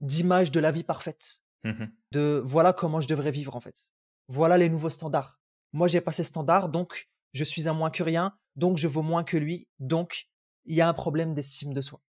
d'image 0.00 0.50
de 0.50 0.60
la 0.60 0.72
vie 0.72 0.84
parfaite. 0.84 1.42
Mmh 1.64 1.86
de 2.12 2.42
voilà 2.44 2.72
comment 2.72 3.00
je 3.00 3.06
devrais 3.06 3.30
vivre 3.30 3.54
en 3.54 3.60
fait. 3.60 3.92
Voilà 4.28 4.58
les 4.58 4.68
nouveaux 4.68 4.90
standards. 4.90 5.38
Moi, 5.72 5.86
j'ai 5.86 6.00
pas 6.00 6.10
ces 6.10 6.24
standards, 6.24 6.68
donc 6.68 7.08
je 7.32 7.44
suis 7.44 7.68
un 7.68 7.72
moins 7.72 7.90
que 7.90 8.02
rien, 8.02 8.36
donc 8.56 8.78
je 8.78 8.88
vaux 8.88 9.02
moins 9.02 9.22
que 9.22 9.36
lui, 9.36 9.68
donc 9.78 10.26
il 10.64 10.74
y 10.74 10.80
a 10.80 10.88
un 10.88 10.92
problème 10.92 11.34
d'estime 11.34 11.72
de 11.72 11.80
soi. 11.80 12.02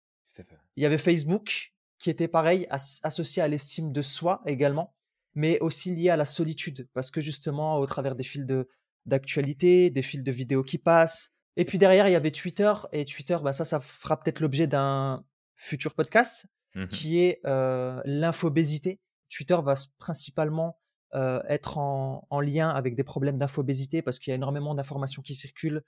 Il 0.76 0.82
y 0.84 0.86
avait 0.86 0.98
Facebook 0.98 1.72
qui 1.98 2.10
était 2.10 2.28
pareil, 2.28 2.68
associé 2.70 3.42
à 3.42 3.48
l'estime 3.48 3.92
de 3.92 4.02
soi 4.02 4.40
également 4.46 4.94
mais 5.38 5.60
aussi 5.60 5.94
lié 5.94 6.10
à 6.10 6.16
la 6.16 6.24
solitude, 6.24 6.88
parce 6.94 7.12
que 7.12 7.20
justement, 7.20 7.78
au 7.78 7.86
travers 7.86 8.16
des 8.16 8.24
fils 8.24 8.44
de 8.44 8.68
d'actualité, 9.06 9.88
des 9.88 10.02
fils 10.02 10.24
de 10.24 10.32
vidéos 10.32 10.64
qui 10.64 10.78
passent, 10.78 11.30
et 11.56 11.64
puis 11.64 11.78
derrière, 11.78 12.08
il 12.08 12.12
y 12.12 12.16
avait 12.16 12.32
Twitter, 12.32 12.72
et 12.92 13.04
Twitter, 13.04 13.38
bah 13.42 13.52
ça, 13.52 13.64
ça 13.64 13.78
fera 13.78 14.20
peut-être 14.20 14.40
l'objet 14.40 14.66
d'un 14.66 15.24
futur 15.56 15.94
podcast, 15.94 16.46
Mmh 16.74 16.88
qui 16.88 17.18
est 17.20 17.40
euh, 17.46 18.00
l'infobésité. 18.04 19.00
Twitter 19.28 19.58
va 19.62 19.74
principalement 19.98 20.78
euh, 21.14 21.40
être 21.48 21.78
en, 21.78 22.26
en, 22.28 22.40
lien 22.40 22.68
avec 22.68 22.94
des 22.94 23.04
problèmes 23.04 23.38
d'infobésité 23.38 24.02
parce 24.02 24.18
qu'il 24.18 24.30
y 24.30 24.32
a 24.32 24.34
énormément 24.34 24.74
d'informations 24.74 25.22
qui 25.22 25.34
circulent, 25.34 25.82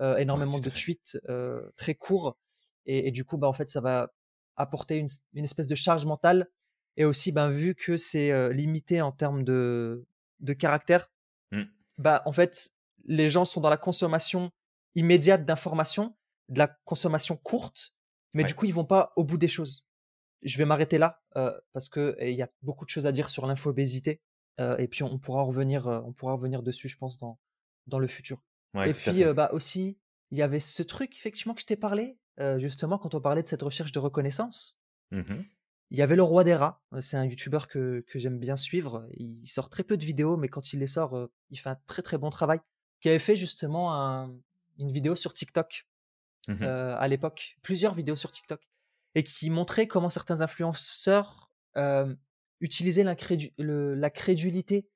euh, 0.00 0.16
énormément 0.18 0.56
ouais, 0.56 0.60
de 0.60 0.70
tweets 0.70 1.18
euh, 1.28 1.70
très 1.76 1.94
courts, 1.94 2.36
et, 2.84 3.08
et, 3.08 3.10
du 3.10 3.24
coup, 3.24 3.38
bah, 3.38 3.48
en 3.48 3.52
fait, 3.52 3.70
ça 3.70 3.80
va 3.80 4.12
apporter 4.56 4.98
une, 4.98 5.08
une 5.32 5.44
espèce 5.44 5.66
de 5.66 5.74
charge 5.74 6.06
mentale. 6.06 6.48
Et 6.96 7.04
aussi, 7.04 7.32
ben, 7.32 7.50
vu 7.50 7.74
que 7.74 7.96
c'est 7.96 8.52
limité 8.52 9.02
en 9.02 9.12
termes 9.12 9.44
de, 9.44 10.06
de 10.40 10.52
caractère, 10.52 11.10
mmh. 11.52 11.62
bah, 11.98 12.22
en 12.26 12.32
fait, 12.32 12.70
les 13.06 13.28
gens 13.28 13.44
sont 13.44 13.60
dans 13.60 13.70
la 13.70 13.76
consommation 13.76 14.50
immédiate 14.94 15.44
d'informations, 15.44 16.16
de 16.48 16.58
la 16.58 16.68
consommation 16.84 17.36
courte, 17.36 17.92
mais 18.34 18.42
Ouais. 18.42 18.48
du 18.48 18.54
coup, 18.54 18.66
ils 18.66 18.74
vont 18.74 18.84
pas 18.84 19.12
au 19.16 19.24
bout 19.24 19.38
des 19.38 19.48
choses. 19.48 19.85
Je 20.46 20.56
vais 20.58 20.64
m'arrêter 20.64 20.96
là 20.98 21.20
euh, 21.36 21.52
parce 21.72 21.88
que 21.88 22.16
il 22.20 22.34
y 22.34 22.42
a 22.42 22.48
beaucoup 22.62 22.84
de 22.84 22.90
choses 22.90 23.06
à 23.06 23.12
dire 23.12 23.28
sur 23.28 23.46
l'infobésité 23.46 24.22
euh, 24.60 24.76
et 24.78 24.88
puis 24.88 25.02
on, 25.02 25.18
pourra 25.18 25.42
en 25.42 25.44
revenir, 25.44 25.86
euh, 25.88 26.00
on 26.04 26.12
pourra 26.12 26.32
revenir 26.32 26.62
dessus, 26.62 26.88
je 26.88 26.96
pense, 26.96 27.18
dans 27.18 27.38
dans 27.86 27.98
le 27.98 28.06
futur. 28.06 28.42
Ouais, 28.74 28.90
Et 28.90 28.94
puis 28.94 29.24
bah 29.34 29.50
aussi, 29.52 29.98
il 30.30 30.38
y 30.38 30.42
avait 30.42 30.60
ce 30.60 30.82
truc 30.82 31.14
effectivement 31.16 31.54
que 31.54 31.60
je 31.60 31.66
t'ai 31.66 31.76
parlé 31.76 32.18
justement 32.56 32.98
quand 32.98 33.14
on 33.14 33.20
parlait 33.20 33.42
de 33.42 33.48
cette 33.48 33.62
recherche 33.62 33.92
de 33.92 33.98
reconnaissance. 33.98 34.80
Mmh 35.10 35.22
Il 35.90 35.96
y 35.98 36.02
avait 36.02 36.16
le 36.16 36.22
roi 36.24 36.42
des 36.42 36.54
rats. 36.54 36.82
C'est 37.00 37.16
un 37.16 37.24
youtubeur 37.24 37.68
que, 37.68 38.04
que 38.08 38.18
j'aime 38.18 38.38
bien 38.38 38.56
suivre. 38.56 39.06
Il 39.12 39.46
sort 39.46 39.70
très 39.70 39.84
peu 39.84 39.96
de 39.96 40.04
vidéos, 40.04 40.36
mais 40.36 40.48
quand 40.48 40.72
il 40.72 40.80
les 40.80 40.88
sort, 40.88 41.16
euh, 41.16 41.30
il 41.50 41.58
fait 41.58 41.70
un 41.70 41.78
très 41.86 42.02
très 42.02 42.18
bon 42.18 42.28
travail. 42.30 42.58
Qui 43.00 43.08
avait 43.08 43.20
fait 43.20 43.36
justement 43.36 43.94
un- 43.94 44.34
une 44.78 44.90
vidéo 44.92 45.14
sur 45.16 45.32
TikTok 45.34 45.86
Mmh 46.48 46.62
euh, 46.62 46.96
à 46.98 47.08
l'époque, 47.08 47.56
plusieurs 47.62 47.94
vidéos 47.94 48.14
sur 48.16 48.30
TikTok, 48.30 48.60
et 49.16 49.24
qui 49.24 49.50
montrait 49.50 49.86
comment 49.88 50.08
certains 50.10 50.42
influenceurs 50.42 51.50
euh, 51.76 52.14
utilisaient 52.60 53.04
le- 53.58 53.94
la 53.94 54.10
crédulité 54.10 54.88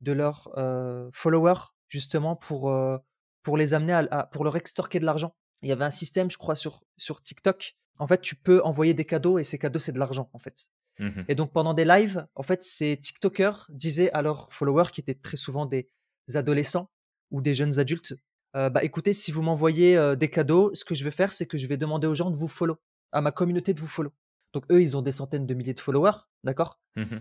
de 0.00 0.12
leurs 0.12 0.50
euh, 0.56 1.10
followers 1.12 1.60
justement 1.88 2.36
pour, 2.36 2.70
euh, 2.70 2.98
pour 3.42 3.56
les 3.56 3.74
amener 3.74 3.92
à, 3.92 4.06
à- 4.10 4.26
pour 4.26 4.44
leur 4.44 4.56
extorquer 4.56 5.00
de 5.00 5.04
l'argent. 5.04 5.34
Il 5.62 5.68
y 5.68 5.72
avait 5.72 5.84
un 5.84 5.90
système, 5.90 6.30
je 6.30 6.38
crois, 6.38 6.54
sur, 6.54 6.82
sur 6.96 7.20
TikTok. 7.22 7.76
En 7.98 8.06
fait, 8.06 8.20
tu 8.20 8.34
peux 8.36 8.62
envoyer 8.62 8.94
des 8.94 9.04
cadeaux 9.04 9.38
et 9.38 9.44
ces 9.44 9.58
cadeaux, 9.58 9.78
c'est 9.80 9.92
de 9.92 9.98
l'argent, 9.98 10.28
en 10.32 10.38
fait. 10.38 10.68
Mmh 10.98 11.22
Et 11.28 11.34
donc, 11.34 11.52
pendant 11.52 11.74
des 11.74 11.84
lives, 11.84 12.26
en 12.36 12.42
fait, 12.44 12.62
ces 12.62 12.96
TikTokers 12.96 13.66
disaient 13.70 14.10
à 14.12 14.22
leurs 14.22 14.52
followers, 14.52 14.90
qui 14.92 15.00
étaient 15.00 15.14
très 15.14 15.36
souvent 15.36 15.66
des 15.66 15.88
adolescents 16.34 16.90
ou 17.30 17.40
des 17.40 17.54
jeunes 17.54 17.78
adultes, 17.80 18.14
euh, 18.56 18.70
bah 18.70 18.84
écoutez, 18.84 19.12
si 19.12 19.32
vous 19.32 19.42
m'envoyez 19.42 19.96
euh, 19.96 20.14
des 20.14 20.30
cadeaux, 20.30 20.72
ce 20.74 20.84
que 20.84 20.94
je 20.94 21.02
vais 21.02 21.10
faire, 21.10 21.32
c'est 21.32 21.46
que 21.46 21.58
je 21.58 21.66
vais 21.66 21.76
demander 21.76 22.06
aux 22.06 22.14
gens 22.14 22.30
de 22.30 22.36
vous 22.36 22.46
follow, 22.48 22.76
à 23.14 23.20
ma 23.20 23.32
communauté 23.32 23.72
de 23.72 23.80
vous 23.80 23.86
follow. 23.86 24.12
Donc, 24.52 24.64
eux, 24.70 24.82
ils 24.82 24.96
ont 24.96 25.02
des 25.02 25.12
centaines 25.12 25.46
de 25.46 25.54
milliers 25.54 25.74
de 25.74 25.80
followers, 25.80 26.18
d'accord? 26.44 26.78
Mmh 26.96 27.16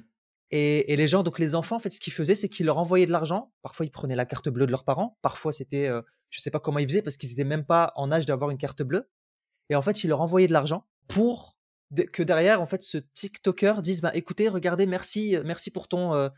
et, 0.56 0.94
et 0.94 0.98
les 0.98 1.08
gens, 1.08 1.24
donc 1.24 1.40
les 1.40 1.56
enfants, 1.56 1.78
en 1.78 1.80
fait, 1.80 1.90
ce 1.90 2.00
qu'ils 2.00 2.14
faisaient, 2.14 2.36
c'est 2.36 2.48
qu'ils 2.48 2.68
leur 2.68 2.78
envoyaient 2.78 3.08
de 3.08 3.12
l'argent. 3.12 3.52
Parfois, 3.64 3.88
ils 3.88 3.90
prenaient 3.90 4.16
la 4.16 4.26
carte 4.26 4.50
bleue 4.50 4.68
de 4.68 4.72
leurs 4.72 4.84
parents. 4.84 5.18
Parfois, 5.24 5.52
c'était, 5.52 5.88
euh, 5.88 6.04
je 6.30 6.42
sais 6.42 6.52
pas 6.52 6.60
comment 6.60 6.78
ils 6.78 6.88
faisaient 6.88 7.02
parce 7.02 7.18
qu'ils 7.18 7.32
étaient 7.32 7.44
même 7.44 7.66
pas 7.66 7.92
en 7.96 8.12
âge 8.12 8.28
d'avoir 8.28 8.52
une 8.52 8.60
carte 8.60 8.84
bleue. 8.84 9.10
Et 9.72 9.76
en 9.76 9.82
fait, 9.82 10.04
ils 10.04 10.10
leur 10.10 10.22
envoyaient 10.22 10.46
de 10.46 10.54
l'argent 10.54 10.86
pour 11.08 11.58
que 12.12 12.24
derrière, 12.24 12.62
en 12.62 12.66
fait, 12.66 12.82
ce 12.82 12.98
TikToker 12.98 13.82
dise, 13.82 14.02
bah, 14.02 14.12
écoutez, 14.14 14.50
regardez, 14.50 14.86
merci, 14.86 15.36
euh, 15.36 15.44
merci 15.46 15.72
pour 15.72 15.88
ton, 15.88 16.14
euh, 16.14 16.30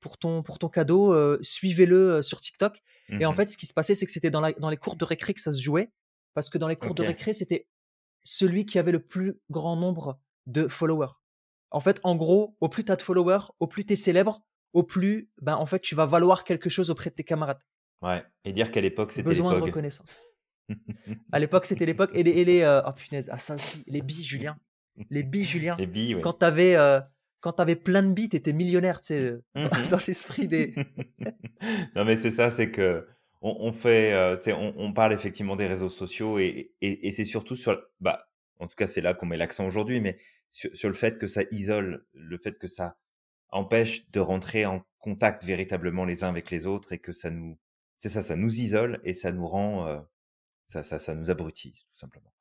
pour 0.00 0.18
ton, 0.18 0.42
pour 0.42 0.58
ton 0.58 0.68
cadeau, 0.68 1.12
euh, 1.12 1.38
suivez-le 1.42 2.22
sur 2.22 2.40
TikTok. 2.40 2.80
Et 3.20 3.26
en 3.26 3.30
Mmh 3.30 3.34
fait, 3.34 3.48
ce 3.50 3.56
qui 3.56 3.66
se 3.66 3.74
passait, 3.74 3.94
c'est 3.94 4.06
que 4.06 4.12
c'était 4.12 4.30
dans, 4.30 4.40
les 4.42 4.76
cours 4.76 4.96
de 4.96 5.04
récré 5.04 5.34
que 5.34 5.40
ça 5.40 5.52
se 5.52 5.60
jouait, 5.60 5.92
parce 6.34 6.48
que 6.48 6.58
dans 6.58 6.68
les 6.68 6.76
cours 6.76 6.94
de 6.94 7.02
récré, 7.02 7.32
c'était 7.34 7.66
celui 8.24 8.64
qui 8.66 8.78
avait 8.78 8.92
le 8.92 9.00
plus 9.00 9.34
grand 9.50 9.76
nombre 9.76 10.18
de 10.46 10.68
followers. 10.68 11.12
En 11.70 11.80
fait, 11.80 12.00
en 12.02 12.16
gros, 12.16 12.56
au 12.60 12.68
plus 12.68 12.84
tu 12.84 12.92
as 12.92 12.96
de 12.96 13.02
followers, 13.02 13.46
au 13.60 13.66
plus 13.66 13.84
tu 13.84 13.94
es 13.94 13.96
célèbre, 13.96 14.42
au 14.72 14.82
plus, 14.82 15.30
ben, 15.40 15.56
en 15.56 15.66
fait, 15.66 15.80
tu 15.80 15.94
vas 15.94 16.06
valoir 16.06 16.44
quelque 16.44 16.68
chose 16.70 16.90
auprès 16.90 17.10
de 17.10 17.14
tes 17.14 17.24
camarades. 17.24 17.60
Ouais. 18.02 18.22
Et 18.44 18.52
dire 18.52 18.70
qu'à 18.70 18.80
l'époque, 18.80 19.12
c'était 19.12 19.28
Besoin 19.28 19.54
de 19.54 19.60
reconnaissance. 19.60 20.26
À 21.32 21.38
l'époque, 21.38 21.66
c'était 21.66 21.86
l'époque. 21.86 22.10
Et 22.14 22.22
les, 22.22 22.30
et 22.30 22.44
les 22.44 22.62
euh, 22.62 22.80
oh 22.86 22.92
punaise, 22.92 23.28
ah 23.32 23.38
ça 23.38 23.54
aussi, 23.56 23.84
les 23.86 24.00
billes, 24.00 24.22
Julien. 24.24 24.56
Les 25.10 25.22
billes, 25.22 25.44
Julien. 25.44 25.76
Les 25.78 25.86
billes, 25.86 26.14
ouais. 26.14 26.20
Quand 26.20 26.32
t'avais, 26.34 26.76
euh, 26.76 27.00
quand 27.40 27.52
t'avais 27.52 27.76
plein 27.76 28.02
de 28.02 28.12
billes, 28.12 28.28
t'étais 28.28 28.52
millionnaire, 28.52 29.00
tu 29.00 29.08
sais, 29.08 29.18
euh, 29.18 29.42
dans, 29.54 29.62
Mhm. 29.62 29.88
dans 29.90 29.98
l'esprit 30.06 30.46
des. 30.46 30.74
non, 31.96 32.04
mais 32.04 32.16
c'est 32.16 32.30
ça, 32.30 32.50
c'est 32.50 32.70
que 32.70 33.06
on, 33.42 33.56
on 33.68 33.72
fait, 33.72 34.12
euh, 34.12 34.36
on, 34.48 34.74
on 34.76 34.92
parle 34.92 35.12
effectivement 35.12 35.56
des 35.56 35.66
réseaux 35.66 35.90
sociaux 35.90 36.38
et, 36.38 36.74
et, 36.80 37.08
et 37.08 37.12
c'est 37.12 37.24
surtout 37.24 37.56
sur, 37.56 37.80
bah, 38.00 38.28
en 38.58 38.68
tout 38.68 38.76
cas, 38.76 38.86
c'est 38.86 39.00
là 39.00 39.14
qu'on 39.14 39.26
met 39.26 39.36
l'accent 39.36 39.66
aujourd'hui, 39.66 40.00
mais 40.00 40.18
sur, 40.50 40.74
sur 40.76 40.88
le 40.88 40.94
fait 40.94 41.18
que 41.18 41.26
ça 41.26 41.42
isole, 41.50 42.06
le 42.14 42.38
fait 42.38 42.58
que 42.58 42.68
ça 42.68 42.96
empêche 43.50 44.08
de 44.10 44.20
rentrer 44.20 44.64
en 44.66 44.82
contact 44.98 45.44
véritablement 45.44 46.04
les 46.04 46.24
uns 46.24 46.28
avec 46.28 46.50
les 46.50 46.66
autres 46.66 46.92
et 46.92 46.98
que 46.98 47.12
ça 47.12 47.30
nous, 47.30 47.58
c'est 47.98 48.08
ça, 48.08 48.22
ça 48.22 48.36
nous 48.36 48.60
isole 48.60 49.00
et 49.04 49.14
ça 49.14 49.32
nous 49.32 49.46
rend, 49.46 49.86
euh, 49.88 50.00
ça, 50.66 50.82
ça, 50.82 50.98
ça 50.98 51.14
nous 51.14 51.30
abrutise 51.30 51.80
tout 51.84 51.98
simplement. 51.98 52.32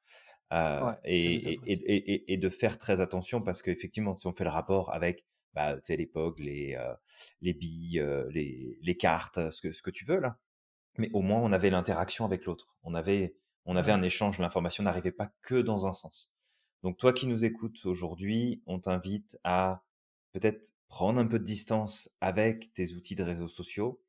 Euh, 0.54 0.86
Ouais, 0.86 0.94
et, 1.06 1.54
et, 1.54 1.58
abrutit. 1.58 2.24
et, 2.28 2.38
de 2.38 2.50
faire 2.50 2.78
très 2.78 3.00
attention 3.02 3.42
parce 3.42 3.62
qu'effectivement, 3.62 4.16
si 4.18 4.28
on 4.28 4.34
fait 4.34 4.44
le 4.44 4.50
rapport 4.50 4.94
avec 4.94 5.26
bah, 5.54 5.76
tu 5.76 5.82
sais, 5.86 5.98
les 5.98 6.06
POG, 6.08 6.40
les, 6.40 6.76
euh, 6.76 6.94
les 7.42 7.54
billes, 7.54 8.00
euh, 8.00 8.30
les, 8.32 8.78
les 8.82 8.98
cartes, 8.98 9.52
ce 9.52 9.62
que, 9.62 9.72
ce 9.72 9.82
que 9.82 9.92
tu 9.92 10.06
veux 10.06 10.20
là, 10.20 10.38
mais 10.98 11.10
au 11.14 11.22
moins 11.22 11.40
on 11.40 11.52
avait 11.52 11.70
l'interaction 11.70 12.26
avec 12.26 12.46
l'autre. 12.46 12.76
On 12.84 12.94
avait, 12.94 13.36
on 13.66 13.76
avait 13.76 13.92
un 13.92 14.02
échange, 14.02 14.40
l'information 14.40 14.84
n'arrivait 14.84 15.12
pas 15.12 15.32
que 15.42 15.62
dans 15.62 15.88
un 15.88 15.94
sens. 15.94 16.30
Donc 16.84 16.98
toi 16.98 17.14
qui 17.14 17.28
nous 17.28 17.46
écoutes 17.46 17.86
aujourd'hui, 17.86 18.64
on 18.66 18.80
t'invite 18.80 19.38
à 19.44 19.84
peut-être 20.34 20.74
prendre 20.88 21.20
un 21.20 21.28
peu 21.28 21.40
de 21.40 21.44
distance 21.44 22.10
avec 22.20 22.74
tes 22.74 22.94
outils 22.94 23.16
de 23.16 23.24
réseaux 23.24 23.48
sociaux, 23.48 24.02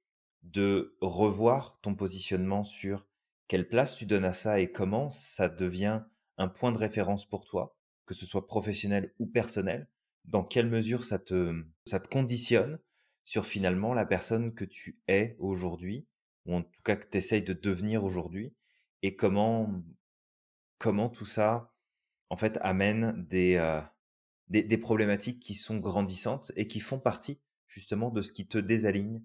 de 0.42 0.96
revoir 1.00 1.78
ton 1.82 1.94
positionnement 1.94 2.64
sur 2.64 3.06
quelle 3.46 3.68
place 3.68 3.94
tu 3.94 4.06
donnes 4.06 4.24
à 4.24 4.32
ça 4.32 4.60
et 4.60 4.72
comment 4.72 5.10
ça 5.10 5.48
devient 5.48 6.02
un 6.38 6.48
point 6.48 6.72
de 6.72 6.78
référence 6.78 7.28
pour 7.28 7.44
toi, 7.44 7.76
que 8.06 8.14
ce 8.14 8.26
soit 8.26 8.46
professionnel 8.46 9.14
ou 9.18 9.26
personnel, 9.26 9.88
dans 10.24 10.42
quelle 10.42 10.68
mesure 10.68 11.04
ça 11.04 11.18
te, 11.18 11.62
ça 11.86 12.00
te 12.00 12.08
conditionne 12.08 12.78
sur 13.24 13.46
finalement 13.46 13.94
la 13.94 14.06
personne 14.06 14.54
que 14.54 14.64
tu 14.64 14.98
es 15.06 15.36
aujourd'hui, 15.38 16.06
ou 16.46 16.54
en 16.56 16.62
tout 16.62 16.82
cas 16.82 16.96
que 16.96 17.08
tu 17.08 17.18
essayes 17.18 17.42
de 17.42 17.52
devenir 17.52 18.04
aujourd'hui, 18.04 18.54
et 19.02 19.16
comment, 19.16 19.82
comment 20.78 21.08
tout 21.08 21.26
ça, 21.26 21.72
en 22.30 22.36
fait, 22.36 22.58
amène 22.62 23.24
des, 23.28 23.56
euh, 23.56 23.80
des, 24.48 24.62
des 24.62 24.78
problématiques 24.78 25.40
qui 25.40 25.54
sont 25.54 25.78
grandissantes 25.78 26.52
et 26.56 26.66
qui 26.66 26.80
font 26.80 26.98
partie 26.98 27.40
justement 27.66 28.10
de 28.10 28.22
ce 28.22 28.32
qui 28.32 28.46
te 28.46 28.58
désaligne 28.58 29.22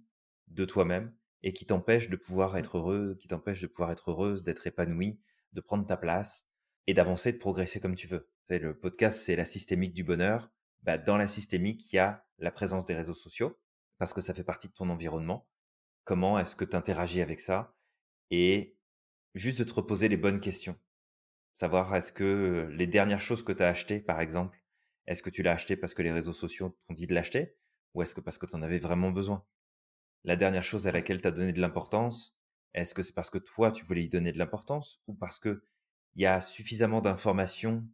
de 0.47 0.65
toi-même 0.65 1.13
et 1.43 1.53
qui 1.53 1.65
t'empêche 1.65 2.09
de 2.09 2.15
pouvoir 2.15 2.57
être 2.57 2.77
heureux, 2.77 3.15
qui 3.19 3.27
t'empêche 3.27 3.61
de 3.61 3.67
pouvoir 3.67 3.91
être 3.91 4.11
heureuse, 4.11 4.43
d'être 4.43 4.65
épanoui, 4.65 5.19
de 5.53 5.61
prendre 5.61 5.85
ta 5.85 5.97
place 5.97 6.47
et 6.87 6.93
d'avancer, 6.93 7.31
de 7.33 7.37
progresser 7.37 7.79
comme 7.79 7.95
tu 7.95 8.07
veux. 8.07 8.29
Sais, 8.45 8.59
le 8.59 8.77
podcast, 8.77 9.19
c'est 9.19 9.35
la 9.35 9.45
systémique 9.45 9.93
du 9.93 10.03
bonheur. 10.03 10.49
Bah, 10.83 10.97
dans 10.97 11.17
la 11.17 11.27
systémique, 11.27 11.91
il 11.91 11.97
y 11.97 11.99
a 11.99 12.25
la 12.37 12.51
présence 12.51 12.85
des 12.85 12.95
réseaux 12.95 13.13
sociaux 13.13 13.59
parce 13.97 14.13
que 14.13 14.21
ça 14.21 14.33
fait 14.33 14.43
partie 14.43 14.69
de 14.69 14.73
ton 14.73 14.89
environnement. 14.89 15.47
Comment 16.07 16.39
est-ce 16.39 16.55
que 16.55 16.63
tu 16.63 16.73
interagis 16.73 17.19
avec 17.19 17.41
ça 17.41 17.75
et 18.31 18.77
juste 19.35 19.59
de 19.59 19.65
te 19.65 19.73
reposer 19.73 20.07
les 20.07 20.15
bonnes 20.15 20.39
questions. 20.39 20.79
Savoir 21.53 21.93
est-ce 21.93 22.13
que 22.13 22.69
les 22.71 22.87
dernières 22.87 23.19
choses 23.19 23.43
que 23.43 23.51
tu 23.51 23.61
as 23.61 23.67
achetées, 23.67 23.99
par 23.99 24.21
exemple, 24.21 24.63
est-ce 25.05 25.21
que 25.21 25.29
tu 25.29 25.43
l'as 25.43 25.51
acheté 25.51 25.75
parce 25.75 25.93
que 25.93 26.01
les 26.01 26.13
réseaux 26.13 26.31
sociaux 26.31 26.79
t'ont 26.87 26.93
dit 26.93 27.07
de 27.07 27.13
l'acheter 27.13 27.57
ou 27.93 28.03
est-ce 28.03 28.15
que 28.15 28.21
parce 28.21 28.37
que 28.37 28.45
tu 28.45 28.55
en 28.55 28.61
avais 28.61 28.79
vraiment 28.79 29.11
besoin? 29.11 29.45
La 30.23 30.37
dernière 30.37 30.63
chose 30.63 30.87
à 30.87 30.93
laquelle 30.93 31.21
tu 31.21 31.27
as 31.27 31.31
donné 31.31 31.51
de 31.51 31.59
l'importance, 31.59 32.37
est-ce 32.73 32.93
que 32.93 33.03
c'est 33.03 33.13
parce 33.13 33.29
que 33.29 33.37
toi, 33.37 33.73
tu 33.73 33.83
voulais 33.83 34.05
y 34.05 34.09
donner 34.09 34.31
de 34.31 34.37
l'importance 34.37 35.01
ou 35.07 35.13
parce 35.13 35.39
que 35.39 35.65
il 36.15 36.21
y 36.21 36.25
a 36.25 36.39
suffisamment 36.39 37.01
d'informations 37.01 37.85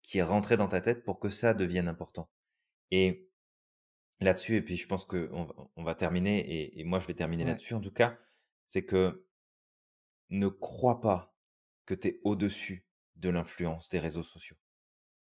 qui 0.00 0.16
est 0.16 0.22
rentrée 0.22 0.56
dans 0.56 0.68
ta 0.68 0.80
tête 0.80 1.04
pour 1.04 1.20
que 1.20 1.28
ça 1.28 1.52
devienne 1.52 1.88
important? 1.88 2.30
Et 2.90 3.29
là-dessus, 4.20 4.56
et 4.56 4.62
puis 4.62 4.76
je 4.76 4.86
pense 4.86 5.04
qu'on 5.04 5.44
va, 5.44 5.54
on 5.76 5.82
va 5.84 5.94
terminer, 5.94 6.38
et, 6.40 6.80
et 6.80 6.84
moi 6.84 7.00
je 7.00 7.06
vais 7.06 7.14
terminer 7.14 7.44
Ouais. 7.44 7.50
là-dessus 7.50 7.74
en 7.74 7.80
tout 7.80 7.90
cas, 7.92 8.18
c'est 8.66 8.84
que 8.84 9.26
ne 10.30 10.48
crois 10.48 11.00
pas 11.00 11.34
que 11.86 11.94
tu 11.94 12.08
es 12.08 12.20
au-dessus 12.24 12.86
de 13.16 13.28
l'influence 13.30 13.88
des 13.88 13.98
réseaux 13.98 14.22
sociaux. 14.22 14.56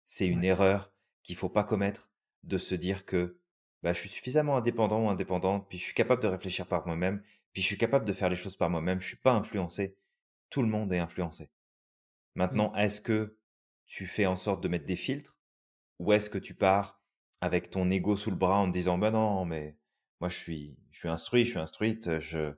C'est 0.06 0.26
une 0.28 0.44
Ouais. 0.44 0.46
erreur 0.46 0.92
qu'il 1.22 1.36
faut 1.36 1.48
pas 1.48 1.64
commettre 1.64 2.10
de 2.42 2.58
se 2.58 2.74
dire 2.74 3.06
que 3.06 3.38
bah, 3.82 3.92
je 3.94 4.00
suis 4.00 4.08
suffisamment 4.10 4.56
indépendant 4.56 5.04
ou 5.04 5.08
indépendante, 5.08 5.68
puis 5.68 5.78
je 5.78 5.84
suis 5.84 5.94
capable 5.94 6.22
de 6.22 6.28
réfléchir 6.28 6.66
par 6.66 6.86
moi-même, 6.86 7.22
puis 7.52 7.62
je 7.62 7.66
suis 7.66 7.78
capable 7.78 8.04
de 8.04 8.12
faire 8.12 8.28
les 8.30 8.36
choses 8.36 8.56
par 8.56 8.70
moi-même, 8.70 9.00
je 9.00 9.06
suis 9.08 9.16
pas 9.16 9.32
influencé. 9.32 9.96
Tout 10.50 10.62
le 10.62 10.68
monde 10.68 10.92
est 10.92 10.98
influencé. 10.98 11.44
Mm. 11.44 11.48
Maintenant, 12.34 12.74
est-ce 12.74 13.00
que 13.00 13.38
tu 13.86 14.06
fais 14.06 14.26
en 14.26 14.36
sorte 14.36 14.62
de 14.62 14.68
mettre 14.68 14.84
des 14.86 14.96
filtres 14.96 15.36
ou 15.98 16.12
est-ce 16.12 16.30
que 16.30 16.38
tu 16.38 16.54
pars 16.54 16.99
avec 17.40 17.70
ton 17.70 17.90
ego 17.90 18.16
sous 18.16 18.30
le 18.30 18.36
bras 18.36 18.58
en 18.58 18.66
te 18.66 18.72
disant 18.72 18.98
bah 18.98 19.10
non, 19.10 19.44
mais 19.44 19.76
Moi, 20.20 20.28
je 20.30 20.36
suis, 20.36 20.76
je 20.90 21.00
suis 21.00 21.08
instruit, 21.08 21.44
je 21.46 21.50
suis 21.50 21.58
instruite, 21.58 22.18
je 22.20 22.54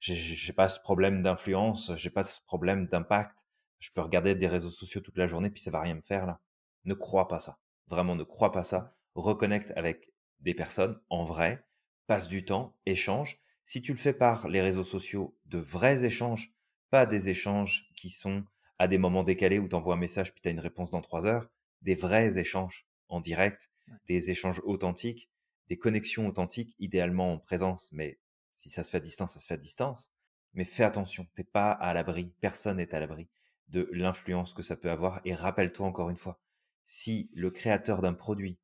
j'ai 0.00 0.52
pas 0.52 0.68
ce 0.68 0.80
problème 0.80 1.22
d'influence, 1.22 1.92
j'ai 1.96 2.10
pas 2.10 2.24
ce 2.24 2.40
problème 2.42 2.86
d'impact. 2.88 3.46
Je 3.78 3.90
peux 3.92 4.02
regarder 4.02 4.34
des 4.34 4.48
réseaux 4.48 4.70
sociaux 4.70 5.00
toute 5.00 5.16
la 5.18 5.26
journée, 5.26 5.50
puis 5.50 5.62
ça 5.62 5.70
va 5.70 5.80
rien 5.80 5.94
me 5.94 6.00
faire 6.00 6.26
là. 6.26 6.40
Ne 6.84 6.94
crois 6.94 7.28
pas 7.28 7.40
ça. 7.40 7.58
Vraiment, 7.88 8.14
ne 8.14 8.24
crois 8.24 8.52
pas 8.52 8.64
ça. 8.64 8.94
Reconnecte 9.14 9.72
avec 9.76 10.10
des 10.40 10.54
personnes 10.54 11.00
en 11.10 11.24
vrai, 11.24 11.64
passe 12.06 12.28
du 12.28 12.44
temps, 12.44 12.76
échange. 12.86 13.40
Si 13.64 13.80
tu 13.82 13.92
le 13.92 13.98
fais 13.98 14.12
par 14.12 14.48
les 14.48 14.60
réseaux 14.60 14.84
sociaux, 14.84 15.36
de 15.46 15.58
vrais 15.58 16.04
échanges, 16.04 16.52
pas 16.90 17.06
des 17.06 17.28
échanges 17.30 17.88
qui 17.96 18.10
sont 18.10 18.44
à 18.78 18.88
des 18.88 18.98
moments 18.98 19.24
décalés 19.24 19.58
où 19.58 19.68
tu 19.68 19.74
envoies 19.76 19.94
un 19.94 19.98
message 19.98 20.32
puis 20.32 20.42
tu 20.42 20.48
as 20.48 20.52
une 20.52 20.60
réponse 20.60 20.90
dans 20.90 21.00
trois 21.00 21.26
heures, 21.26 21.48
des 21.82 21.94
vrais 21.94 22.38
échanges 22.38 22.86
en 23.08 23.20
direct, 23.20 23.70
des 24.06 24.30
échanges 24.30 24.60
authentiques, 24.64 25.30
des 25.68 25.78
connexions 25.78 26.26
authentiques, 26.26 26.74
idéalement 26.78 27.32
en 27.32 27.38
présence, 27.38 27.90
mais 27.92 28.18
si 28.54 28.70
ça 28.70 28.82
se 28.82 28.90
fait 28.90 28.98
à 28.98 29.00
distance, 29.00 29.34
ça 29.34 29.40
se 29.40 29.46
fait 29.46 29.54
à 29.54 29.58
distance. 29.58 30.12
Mais 30.54 30.64
fais 30.64 30.84
attention, 30.84 31.26
t'es 31.34 31.44
pas 31.44 31.72
à 31.72 31.94
l'abri, 31.94 32.32
personne 32.40 32.76
n'est 32.76 32.94
à 32.94 33.00
l'abri 33.00 33.28
de 33.68 33.88
l'influence 33.92 34.52
que 34.52 34.62
ça 34.62 34.76
peut 34.76 34.90
avoir. 34.90 35.20
Et 35.24 35.34
rappelle-toi 35.34 35.86
encore 35.86 36.10
une 36.10 36.16
fois, 36.16 36.40
si 36.84 37.30
le 37.34 37.50
créateur 37.50 38.02
d'un 38.02 38.12
produit 38.12 38.58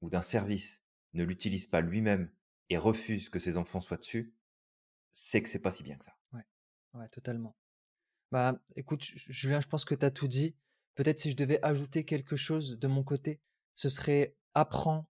ou 0.00 0.10
d'un 0.10 0.22
service 0.22 0.82
ne 1.14 1.24
l'utilise 1.24 1.66
pas 1.66 1.80
lui-même 1.80 2.30
et 2.70 2.76
refuse 2.76 3.28
que 3.28 3.38
ses 3.38 3.56
enfants 3.56 3.80
soient 3.80 3.96
dessus, 3.96 4.34
c'est 5.12 5.42
que 5.42 5.48
c'est 5.48 5.60
pas 5.60 5.70
si 5.70 5.82
bien 5.82 5.96
que 5.96 6.04
ça. 6.04 6.16
Ouais, 6.32 6.44
ouais 6.94 7.08
totalement. 7.08 7.56
Bah, 8.30 8.60
écoute, 8.76 9.02
Julien, 9.02 9.60
je 9.60 9.68
pense 9.68 9.84
que 9.84 9.94
tu 9.94 10.04
as 10.04 10.10
tout 10.10 10.28
dit. 10.28 10.54
Peut-être 10.94 11.20
si 11.20 11.30
je 11.30 11.36
devais 11.36 11.64
ajouter 11.64 12.04
quelque 12.04 12.36
chose 12.36 12.78
de 12.78 12.88
mon 12.88 13.04
côté, 13.04 13.40
ce 13.74 13.88
serait 13.88 14.36
apprends 14.58 15.08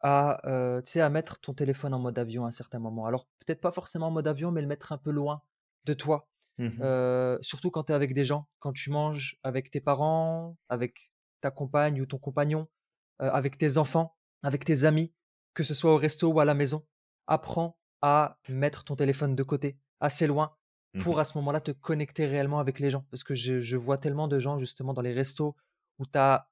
à, 0.00 0.46
euh, 0.46 0.82
à 0.96 1.08
mettre 1.08 1.40
ton 1.40 1.54
téléphone 1.54 1.94
en 1.94 1.98
mode 1.98 2.18
avion 2.18 2.44
à 2.44 2.48
un 2.48 2.50
certain 2.50 2.78
moment. 2.78 3.06
Alors, 3.06 3.26
peut-être 3.38 3.60
pas 3.60 3.72
forcément 3.72 4.08
en 4.08 4.10
mode 4.10 4.28
avion, 4.28 4.50
mais 4.50 4.60
le 4.60 4.66
mettre 4.66 4.92
un 4.92 4.98
peu 4.98 5.10
loin 5.10 5.42
de 5.84 5.94
toi. 5.94 6.28
Mmh 6.58 6.68
euh, 6.82 7.36
surtout 7.40 7.72
quand 7.72 7.84
tu 7.84 7.92
es 7.92 7.94
avec 7.96 8.14
des 8.14 8.24
gens, 8.24 8.46
quand 8.60 8.72
tu 8.72 8.90
manges 8.90 9.38
avec 9.42 9.72
tes 9.72 9.80
parents, 9.80 10.56
avec 10.68 11.10
ta 11.40 11.50
compagne 11.50 12.00
ou 12.00 12.06
ton 12.06 12.18
compagnon, 12.18 12.68
euh, 13.22 13.30
avec 13.30 13.58
tes 13.58 13.76
enfants, 13.76 14.16
avec 14.42 14.64
tes 14.64 14.84
amis, 14.84 15.12
que 15.54 15.64
ce 15.64 15.74
soit 15.74 15.92
au 15.92 15.96
resto 15.96 16.32
ou 16.32 16.38
à 16.38 16.44
la 16.44 16.54
maison. 16.54 16.86
Apprends 17.26 17.76
à 18.02 18.38
mettre 18.48 18.84
ton 18.84 18.94
téléphone 18.94 19.34
de 19.34 19.42
côté, 19.42 19.78
assez 20.00 20.26
loin, 20.26 20.54
mmh 20.94 21.00
pour 21.00 21.18
à 21.18 21.24
ce 21.24 21.36
moment-là 21.38 21.60
te 21.60 21.72
connecter 21.72 22.26
réellement 22.26 22.60
avec 22.60 22.78
les 22.78 22.90
gens. 22.90 23.04
Parce 23.10 23.24
que 23.24 23.34
je, 23.34 23.76
vois 23.76 23.98
tellement 23.98 24.28
de 24.28 24.38
gens 24.38 24.58
justement 24.58 24.94
dans 24.94 25.02
les 25.02 25.12
restos 25.12 25.56
où 25.98 26.06
tu 26.06 26.18
as, 26.18 26.48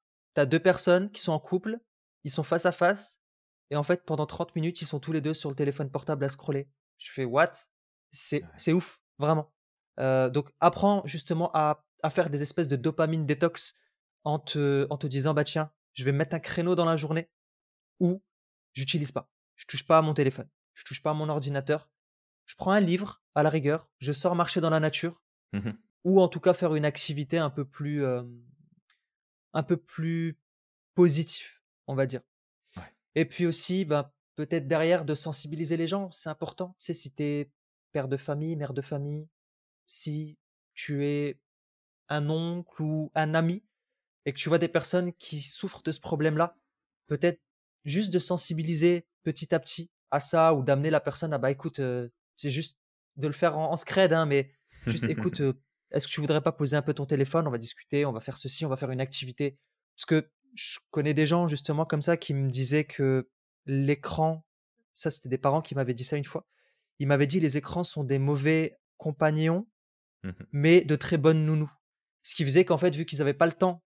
deux 0.47 0.59
personnes 0.59 1.11
qui 1.12 1.20
sont 1.20 1.32
en 1.32 1.38
couple, 1.38 1.78
ils 2.25 2.31
sont 2.31 2.43
face 2.43 2.66
à 2.66 2.73
face, 2.73 3.20
et 3.70 3.77
en 3.77 3.83
fait 3.83 4.05
pendant 4.05 4.27
30 4.27 4.55
minutes, 4.55 4.83
ils 4.83 4.87
sont 4.87 5.01
tous 5.01 5.12
les 5.12 5.20
deux 5.20 5.35
sur 5.35 5.49
le 5.49 5.57
téléphone 5.57 5.91
portable 5.91 6.25
à 6.25 6.29
scroller. 6.29 6.68
Je 6.99 7.11
fais 7.11 7.25
what? 7.25 7.53
C'est 8.12 8.73
ouf, 8.73 9.01
vraiment. 9.18 9.53
Euh, 9.99 10.29
donc 10.31 10.51
apprends 10.61 11.03
justement 11.05 11.51
à, 11.55 11.85
à, 12.03 12.11
faire 12.11 12.31
des 12.31 12.43
espèces 12.43 12.68
de 12.68 12.77
dopamine 12.77 13.27
détox 13.27 13.75
en 14.25 14.39
te, 14.39 14.87
en 14.91 14.97
te 14.97 15.07
disant 15.07 15.35
bah 15.35 15.45
tiens, 15.45 15.70
je 15.93 16.05
vais 16.05 16.12
mettre 16.12 16.35
un 16.35 16.41
créneau 16.41 16.75
dans 16.75 16.85
la 16.85 16.97
journée 16.97 17.31
où 18.01 18.23
j'utilise 18.73 19.12
pas, 19.12 19.31
je 19.55 19.66
touche 19.66 19.87
pas 19.87 19.99
à 19.99 20.03
mon 20.03 20.14
téléphone, 20.14 20.49
je 20.73 20.85
touche 20.85 21.03
pas 21.03 21.11
à 21.11 21.14
mon 21.14 21.29
ordinateur, 21.29 21.91
je 22.47 22.55
prends 22.57 22.70
un 22.70 22.81
livre 22.81 23.23
à 23.35 23.43
la 23.43 23.51
rigueur, 23.51 23.91
je 23.99 24.12
sors 24.12 24.35
marcher 24.35 24.61
dans 24.61 24.70
la 24.70 24.81
nature, 24.81 25.23
mmh 25.53 25.70
ou 26.05 26.20
en 26.20 26.27
tout 26.27 26.41
cas 26.41 26.53
faire 26.53 26.75
une 26.75 26.85
activité 26.85 27.39
un 27.39 27.49
peu 27.49 27.64
plus, 27.64 28.05
un 28.05 29.62
peu 29.62 29.77
plus 29.77 30.37
positif, 30.97 31.62
on 31.87 31.95
va 31.95 32.07
dire. 32.07 32.22
Et 33.14 33.24
puis 33.24 33.47
aussi, 33.47 33.85
bah, 33.85 34.14
peut-être 34.37 34.66
derrière 34.66 35.05
de 35.05 35.14
sensibiliser 35.14 35.76
les 35.76 35.87
gens, 35.87 36.11
c'est 36.11 36.28
important. 36.28 36.74
Tu 36.78 36.87
sais, 36.87 36.95
si 36.95 37.12
tu 37.12 37.22
es 37.22 37.51
père 37.93 38.09
de 38.09 38.16
famille, 38.16 38.57
mère 38.57 38.72
de 38.72 38.83
famille, 38.83 39.28
si 39.87 40.39
tu 40.74 41.07
es 41.07 41.39
un 42.09 42.30
oncle 42.30 42.83
ou 42.83 43.11
un 43.14 43.35
ami 43.35 43.64
et 44.24 44.33
que 44.33 44.39
tu 44.39 44.49
vois 44.49 44.59
des 44.59 44.68
personnes 44.68 45.12
qui 45.14 45.41
souffrent 45.41 45.83
de 45.83 45.93
ce 45.93 46.01
problème-là, 46.01 46.57
peut-être 47.07 47.41
juste 47.85 48.11
de 48.11 48.18
sensibiliser 48.18 49.07
petit 49.22 49.55
à 49.55 49.61
petit 49.61 49.91
à 50.11 50.20
ça 50.20 50.55
ou 50.55 50.62
d'amener 50.62 50.91
la 50.91 51.01
personne 51.01 51.33
à 51.33 51.39
bah 51.39 51.51
écoute, 51.51 51.80
c'est 52.37 52.51
juste 52.51 52.76
de 53.16 53.26
le 53.26 53.33
faire 53.33 53.59
en, 53.59 53.76
scred, 53.76 54.12
hein, 54.12 54.26
mais 54.26 54.53
juste 54.87 55.07
écoute, 55.07 55.41
est-ce 55.91 56.07
que 56.07 56.12
tu 56.12 56.20
voudrais 56.20 56.41
pas 56.41 56.53
poser 56.53 56.76
un 56.76 56.83
peu 56.83 56.95
ton 56.95 57.07
téléphone? 57.07 57.47
On 57.47 57.51
va 57.51 57.59
discuter, 57.59 58.07
on 58.07 58.12
va 58.12 58.20
faire 58.20 58.37
ceci, 58.37 58.64
on 58.64 58.68
va 58.68 58.76
faire 58.76 58.91
une 58.91 59.01
activité. 59.01 59.59
Parce 59.97 60.07
que 60.07 60.30
je 60.55 60.79
connais 60.91 61.15
des 61.15 61.27
gens 61.27 61.47
justement 61.47 61.85
comme 61.85 62.03
ça 62.03 62.17
qui 62.17 62.35
me 62.35 62.49
disaient 62.49 62.85
que 62.85 63.29
l'écran, 63.67 64.45
ça 64.95 65.11
c'était 65.11 65.29
des 65.29 65.39
parents 65.39 65.63
qui 65.63 65.75
m'avaient 65.75 65.95
dit 65.95 66.05
ça 66.05 66.17
une 66.17 66.25
fois, 66.25 66.47
ils 66.99 67.07
m'avaient 67.07 67.27
dit 67.27 67.41
les 67.41 67.57
écrans 67.57 67.85
sont 67.85 68.05
des 68.05 68.19
mauvais 68.19 68.79
compagnons, 68.99 69.67
mmh 70.23 70.31
mais 70.53 70.83
de 70.83 70.97
très 70.97 71.19
bonnes 71.19 71.45
nounous. 71.45 71.73
Ce 72.23 72.35
qui 72.35 72.45
faisait 72.45 72.65
qu'en 72.65 72.79
fait, 72.79 72.95
vu 72.95 73.05
qu'ils 73.05 73.19
n'avaient 73.19 73.35
pas 73.35 73.47
le 73.47 73.53
temps, 73.53 73.83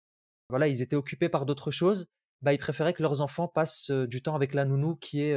voilà, 0.50 0.68
ils 0.68 0.82
étaient 0.82 0.96
occupés 0.96 1.28
par 1.28 1.46
d'autres 1.46 1.70
choses, 1.70 2.08
bah, 2.42 2.52
ils 2.52 2.58
préféraient 2.58 2.92
que 2.92 3.02
leurs 3.02 3.22
enfants 3.22 3.48
passent 3.48 3.90
du 3.90 4.22
temps 4.22 4.34
avec 4.34 4.52
la 4.52 4.64
nounou 4.64 4.96
qui 4.96 5.22
est 5.22 5.34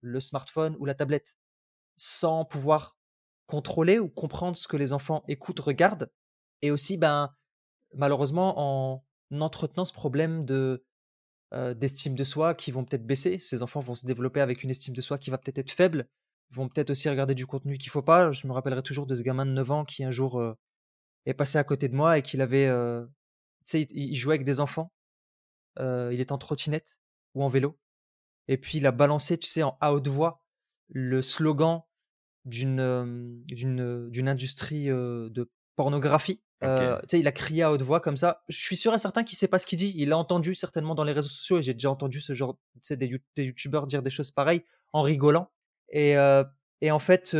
le 0.00 0.20
smartphone 0.20 0.76
ou 0.78 0.84
la 0.84 0.94
tablette 0.94 1.36
sans 1.96 2.44
pouvoir 2.44 2.98
contrôler 3.46 3.98
ou 3.98 4.08
comprendre 4.08 4.56
ce 4.56 4.68
que 4.68 4.76
les 4.76 4.92
enfants 4.92 5.24
écoutent, 5.28 5.60
regardent. 5.60 6.10
Et 6.62 6.70
aussi, 6.70 6.96
ben, 6.96 7.34
malheureusement, 7.94 8.54
en 8.56 9.04
entretenant 9.32 9.84
ce 9.84 9.92
problème 9.92 10.44
de 10.44 10.84
d'estime 11.76 12.14
de 12.14 12.24
soi 12.24 12.54
qui 12.54 12.70
vont 12.70 12.84
peut-être 12.84 13.06
baisser. 13.06 13.38
Ces 13.38 13.62
enfants 13.62 13.80
vont 13.80 13.94
se 13.94 14.04
développer 14.04 14.42
avec 14.42 14.62
une 14.64 14.68
estime 14.68 14.94
de 14.94 15.00
soi 15.00 15.16
qui 15.16 15.30
va 15.30 15.38
peut-être 15.38 15.56
être 15.56 15.70
faible, 15.70 16.06
vont 16.50 16.68
peut-être 16.68 16.90
aussi 16.90 17.08
regarder 17.08 17.34
du 17.34 17.46
contenu 17.46 17.78
qu'il 17.78 17.90
faut 17.90 18.02
pas. 18.02 18.32
Je 18.32 18.46
me 18.46 18.52
rappellerai 18.52 18.82
toujours 18.82 19.06
de 19.06 19.14
ce 19.14 19.22
gamin 19.22 19.46
de 19.46 19.52
9 19.52 19.70
ans 19.70 19.84
qui 19.86 20.04
un 20.04 20.10
jour 20.10 20.42
est 21.24 21.32
passé 21.32 21.56
à 21.56 21.64
côté 21.64 21.88
de 21.88 21.94
moi 21.94 22.18
et 22.18 22.22
qu'il 22.22 22.42
avait, 22.42 22.68
tu 23.64 23.64
sais, 23.64 23.86
il, 23.90 24.14
jouait 24.14 24.34
avec 24.34 24.44
des 24.44 24.60
enfants. 24.60 24.92
il 25.78 26.20
est 26.20 26.32
en 26.32 26.38
trottinette 26.38 26.98
ou 27.34 27.42
en 27.42 27.48
vélo. 27.48 27.78
Et 28.48 28.58
puis 28.58 28.76
il 28.76 28.86
a 28.86 28.92
balancé, 28.92 29.38
tu 29.38 29.46
sais, 29.46 29.62
en 29.62 29.78
à 29.80 29.94
haute 29.94 30.08
voix 30.08 30.42
le 30.88 31.22
slogan 31.22 31.80
d'une 32.44 33.42
d'une 33.46 34.28
industrie 34.28 34.86
de 34.88 35.50
pornographie. 35.76 36.42
Il 36.62 37.26
a 37.26 37.32
crié 37.32 37.62
à 37.62 37.72
haute 37.72 37.82
voix 37.82 38.00
comme 38.00 38.16
ça. 38.16 38.42
Je 38.48 38.58
suis 38.58 38.76
sûr 38.76 38.94
et 38.94 38.98
certain 38.98 39.24
qu'il 39.24 39.38
sait 39.38 39.48
pas 39.48 39.58
ce 39.58 39.66
qu'il 39.66 39.78
dit. 39.78 39.94
Il 39.96 40.10
l'a 40.10 40.18
entendu 40.18 40.54
certainement 40.54 40.94
dans 40.94 41.04
les 41.04 41.12
réseaux 41.12 41.28
sociaux 41.28 41.58
et 41.58 41.62
j'ai 41.62 41.74
déjà 41.74 41.90
entendu 41.90 42.20
ce 42.20 42.34
genre, 42.34 42.58
des, 42.90 43.20
des 43.36 43.44
youtubeurs 43.44 43.86
dire 43.86 44.02
des 44.02 44.10
choses 44.10 44.30
pareilles 44.30 44.62
en 44.92 45.02
rigolant. 45.02 45.50
Et, 45.90 46.14
et 46.80 46.90
en 46.90 46.98
fait, 46.98 47.34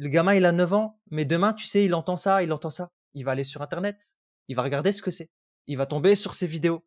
le 0.00 0.08
gamin, 0.08 0.34
il 0.34 0.46
a 0.46 0.52
9 0.52 0.72
ans, 0.72 1.00
mais 1.10 1.24
demain, 1.24 1.52
tu 1.52 1.66
sais, 1.66 1.84
il 1.84 1.94
entend 1.94 2.16
ça, 2.16 2.42
il 2.42 2.52
entend 2.52 2.70
ça. 2.70 2.90
Il 3.14 3.24
va 3.24 3.32
aller 3.32 3.44
sur 3.44 3.62
Internet, 3.62 4.18
il 4.48 4.56
va 4.56 4.62
regarder 4.62 4.92
ce 4.92 5.02
que 5.02 5.10
c'est. 5.10 5.30
Il 5.66 5.76
va 5.76 5.86
tomber 5.86 6.14
sur 6.14 6.34
ces 6.34 6.46
vidéos. 6.46 6.84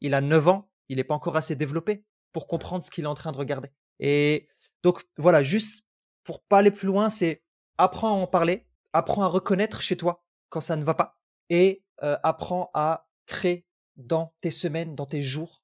Il 0.00 0.14
a 0.14 0.20
9 0.20 0.48
ans, 0.48 0.70
il 0.88 0.96
n'est 0.96 1.04
pas 1.04 1.14
encore 1.14 1.36
assez 1.36 1.56
développé 1.56 2.04
pour 2.32 2.46
comprendre 2.46 2.84
ce 2.84 2.90
qu'il 2.90 3.04
est 3.04 3.08
en 3.08 3.14
train 3.14 3.32
de 3.32 3.36
regarder. 3.36 3.70
Et 4.00 4.48
donc, 4.82 5.04
voilà, 5.16 5.42
juste 5.42 5.84
pour 6.24 6.42
pas 6.42 6.58
aller 6.58 6.70
plus 6.70 6.86
loin, 6.86 7.08
c'est 7.08 7.42
apprends 7.78 8.08
à 8.08 8.20
en 8.20 8.26
parler, 8.26 8.66
apprends 8.92 9.22
à 9.22 9.28
reconnaître 9.28 9.80
chez 9.80 9.96
toi 9.96 10.25
quand 10.56 10.60
ça 10.62 10.76
ne 10.76 10.84
va 10.84 10.94
pas 10.94 11.20
et 11.50 11.84
euh, 12.02 12.16
apprends 12.22 12.70
à 12.72 13.10
créer 13.26 13.66
dans 13.96 14.34
tes 14.40 14.50
semaines, 14.50 14.94
dans 14.94 15.04
tes 15.04 15.20
jours, 15.20 15.62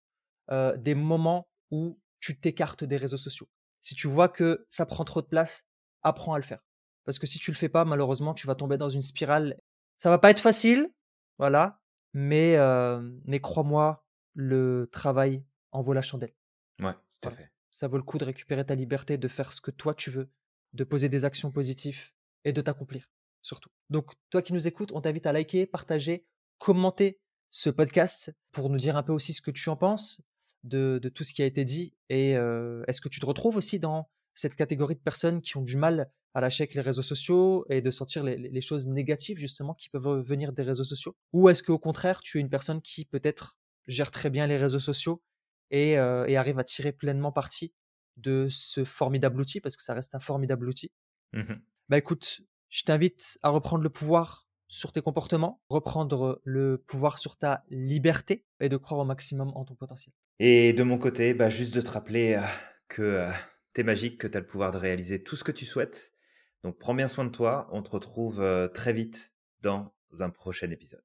euh, 0.50 0.76
des 0.76 0.94
moments 0.94 1.48
où 1.70 1.98
tu 2.20 2.38
t'écartes 2.38 2.84
des 2.84 2.98
réseaux 2.98 3.16
sociaux. 3.16 3.48
Si 3.80 3.94
tu 3.94 4.06
vois 4.06 4.28
que 4.28 4.66
ça 4.68 4.84
prend 4.84 5.04
trop 5.04 5.22
de 5.22 5.26
place, 5.26 5.66
apprends 6.02 6.34
à 6.34 6.38
le 6.38 6.44
faire. 6.44 6.62
Parce 7.06 7.18
que 7.18 7.26
si 7.26 7.38
tu 7.38 7.50
le 7.50 7.56
fais 7.56 7.70
pas, 7.70 7.86
malheureusement, 7.86 8.34
tu 8.34 8.46
vas 8.46 8.54
tomber 8.54 8.76
dans 8.76 8.90
une 8.90 9.00
spirale. 9.00 9.58
Ça 9.96 10.10
va 10.10 10.18
pas 10.18 10.28
être 10.28 10.40
facile, 10.40 10.92
voilà, 11.38 11.80
mais, 12.12 12.58
euh, 12.58 13.00
mais 13.24 13.40
crois-moi, 13.40 14.04
le 14.34 14.90
travail 14.92 15.42
en 15.70 15.80
vaut 15.80 15.94
la 15.94 16.02
chandelle. 16.02 16.34
Ouais, 16.80 16.94
tout 17.22 17.30
à 17.30 17.32
fait. 17.32 17.50
Ça 17.70 17.88
vaut 17.88 17.96
le 17.96 18.02
coup 18.02 18.18
de 18.18 18.26
récupérer 18.26 18.66
ta 18.66 18.74
liberté, 18.74 19.16
de 19.16 19.28
faire 19.28 19.52
ce 19.52 19.62
que 19.62 19.70
toi 19.70 19.94
tu 19.94 20.10
veux, 20.10 20.30
de 20.74 20.84
poser 20.84 21.08
des 21.08 21.24
actions 21.24 21.50
positives 21.50 22.10
et 22.44 22.52
de 22.52 22.60
t'accomplir, 22.60 23.08
surtout. 23.42 23.70
Donc, 23.90 24.12
toi 24.30 24.42
qui 24.42 24.52
nous 24.52 24.66
écoutes, 24.66 24.92
on 24.92 25.00
t'invite 25.00 25.26
à 25.26 25.32
liker, 25.32 25.66
partager, 25.66 26.26
commenter 26.58 27.20
ce 27.50 27.70
podcast 27.70 28.32
pour 28.52 28.70
nous 28.70 28.78
dire 28.78 28.96
un 28.96 29.02
peu 29.02 29.12
aussi 29.12 29.32
ce 29.32 29.42
que 29.42 29.50
tu 29.50 29.68
en 29.68 29.76
penses 29.76 30.22
de, 30.64 30.98
tout 31.14 31.24
ce 31.24 31.34
qui 31.34 31.42
a 31.42 31.46
été 31.46 31.64
dit. 31.64 31.94
Et 32.08 32.30
est-ce 32.30 33.00
que 33.00 33.08
tu 33.08 33.20
te 33.20 33.26
retrouves 33.26 33.56
aussi 33.56 33.78
dans 33.78 34.08
cette 34.34 34.54
catégorie 34.54 34.94
de 34.94 35.00
personnes 35.00 35.42
qui 35.42 35.56
ont 35.56 35.62
du 35.62 35.76
mal 35.76 36.10
à 36.34 36.40
lâcher 36.40 36.62
avec 36.62 36.74
les 36.74 36.80
réseaux 36.80 37.02
sociaux 37.02 37.66
et 37.68 37.82
de 37.82 37.90
sentir 37.90 38.24
les, 38.24 38.60
choses 38.62 38.86
négatives 38.86 39.36
justement 39.36 39.74
qui 39.74 39.90
peuvent 39.90 40.20
venir 40.20 40.52
des 40.52 40.62
réseaux 40.62 40.84
sociaux? 40.84 41.14
Ou 41.32 41.48
est-ce 41.48 41.62
qu'au 41.62 41.78
contraire, 41.78 42.20
tu 42.22 42.38
es 42.38 42.40
une 42.40 42.48
personne 42.48 42.80
qui 42.80 43.04
peut-être 43.04 43.58
gère 43.86 44.10
très 44.10 44.30
bien 44.30 44.46
les 44.46 44.56
réseaux 44.56 44.80
sociaux 44.80 45.22
et, 45.70 45.92
et 45.92 46.36
arrive 46.36 46.58
à 46.58 46.64
tirer 46.64 46.92
pleinement 46.92 47.32
parti 47.32 47.74
de 48.16 48.46
ce 48.50 48.84
formidable 48.84 49.40
outil, 49.40 49.60
parce 49.60 49.76
que 49.76 49.82
ça 49.82 49.94
reste 49.94 50.14
un 50.14 50.20
formidable 50.20 50.68
outil? 50.68 50.92
Mmh 51.32 51.54
bah 51.88 51.98
écoute, 51.98 52.40
je 52.72 52.84
t'invite 52.84 53.38
à 53.42 53.50
reprendre 53.50 53.84
le 53.84 53.90
pouvoir 53.90 54.48
sur 54.66 54.92
tes 54.92 55.02
comportements, 55.02 55.62
reprendre 55.68 56.40
le 56.44 56.78
pouvoir 56.78 57.18
sur 57.18 57.36
ta 57.36 57.64
liberté 57.68 58.46
et 58.60 58.70
de 58.70 58.78
croire 58.78 59.00
au 59.00 59.04
maximum 59.04 59.52
en 59.54 59.66
ton 59.66 59.74
potentiel. 59.74 60.14
Et 60.38 60.72
de 60.72 60.82
mon 60.82 60.96
côté, 60.96 61.34
bah 61.34 61.50
juste 61.50 61.74
de 61.74 61.82
te 61.82 61.90
rappeler 61.90 62.42
que 62.88 63.28
t'es 63.74 63.82
magique, 63.82 64.16
que 64.16 64.26
tu 64.26 64.38
as 64.38 64.40
le 64.40 64.46
pouvoir 64.46 64.72
de 64.72 64.78
réaliser 64.78 65.22
tout 65.22 65.36
ce 65.36 65.44
que 65.44 65.52
tu 65.52 65.66
souhaites. 65.66 66.14
Donc 66.62 66.78
prends 66.78 66.94
bien 66.94 67.08
soin 67.08 67.26
de 67.26 67.30
toi. 67.30 67.68
On 67.72 67.82
te 67.82 67.90
retrouve 67.90 68.42
très 68.72 68.94
vite 68.94 69.34
dans 69.60 69.92
un 70.20 70.30
prochain 70.30 70.70
épisode. 70.70 71.04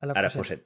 À 0.00 0.22
la 0.22 0.30
prochaine. 0.30 0.62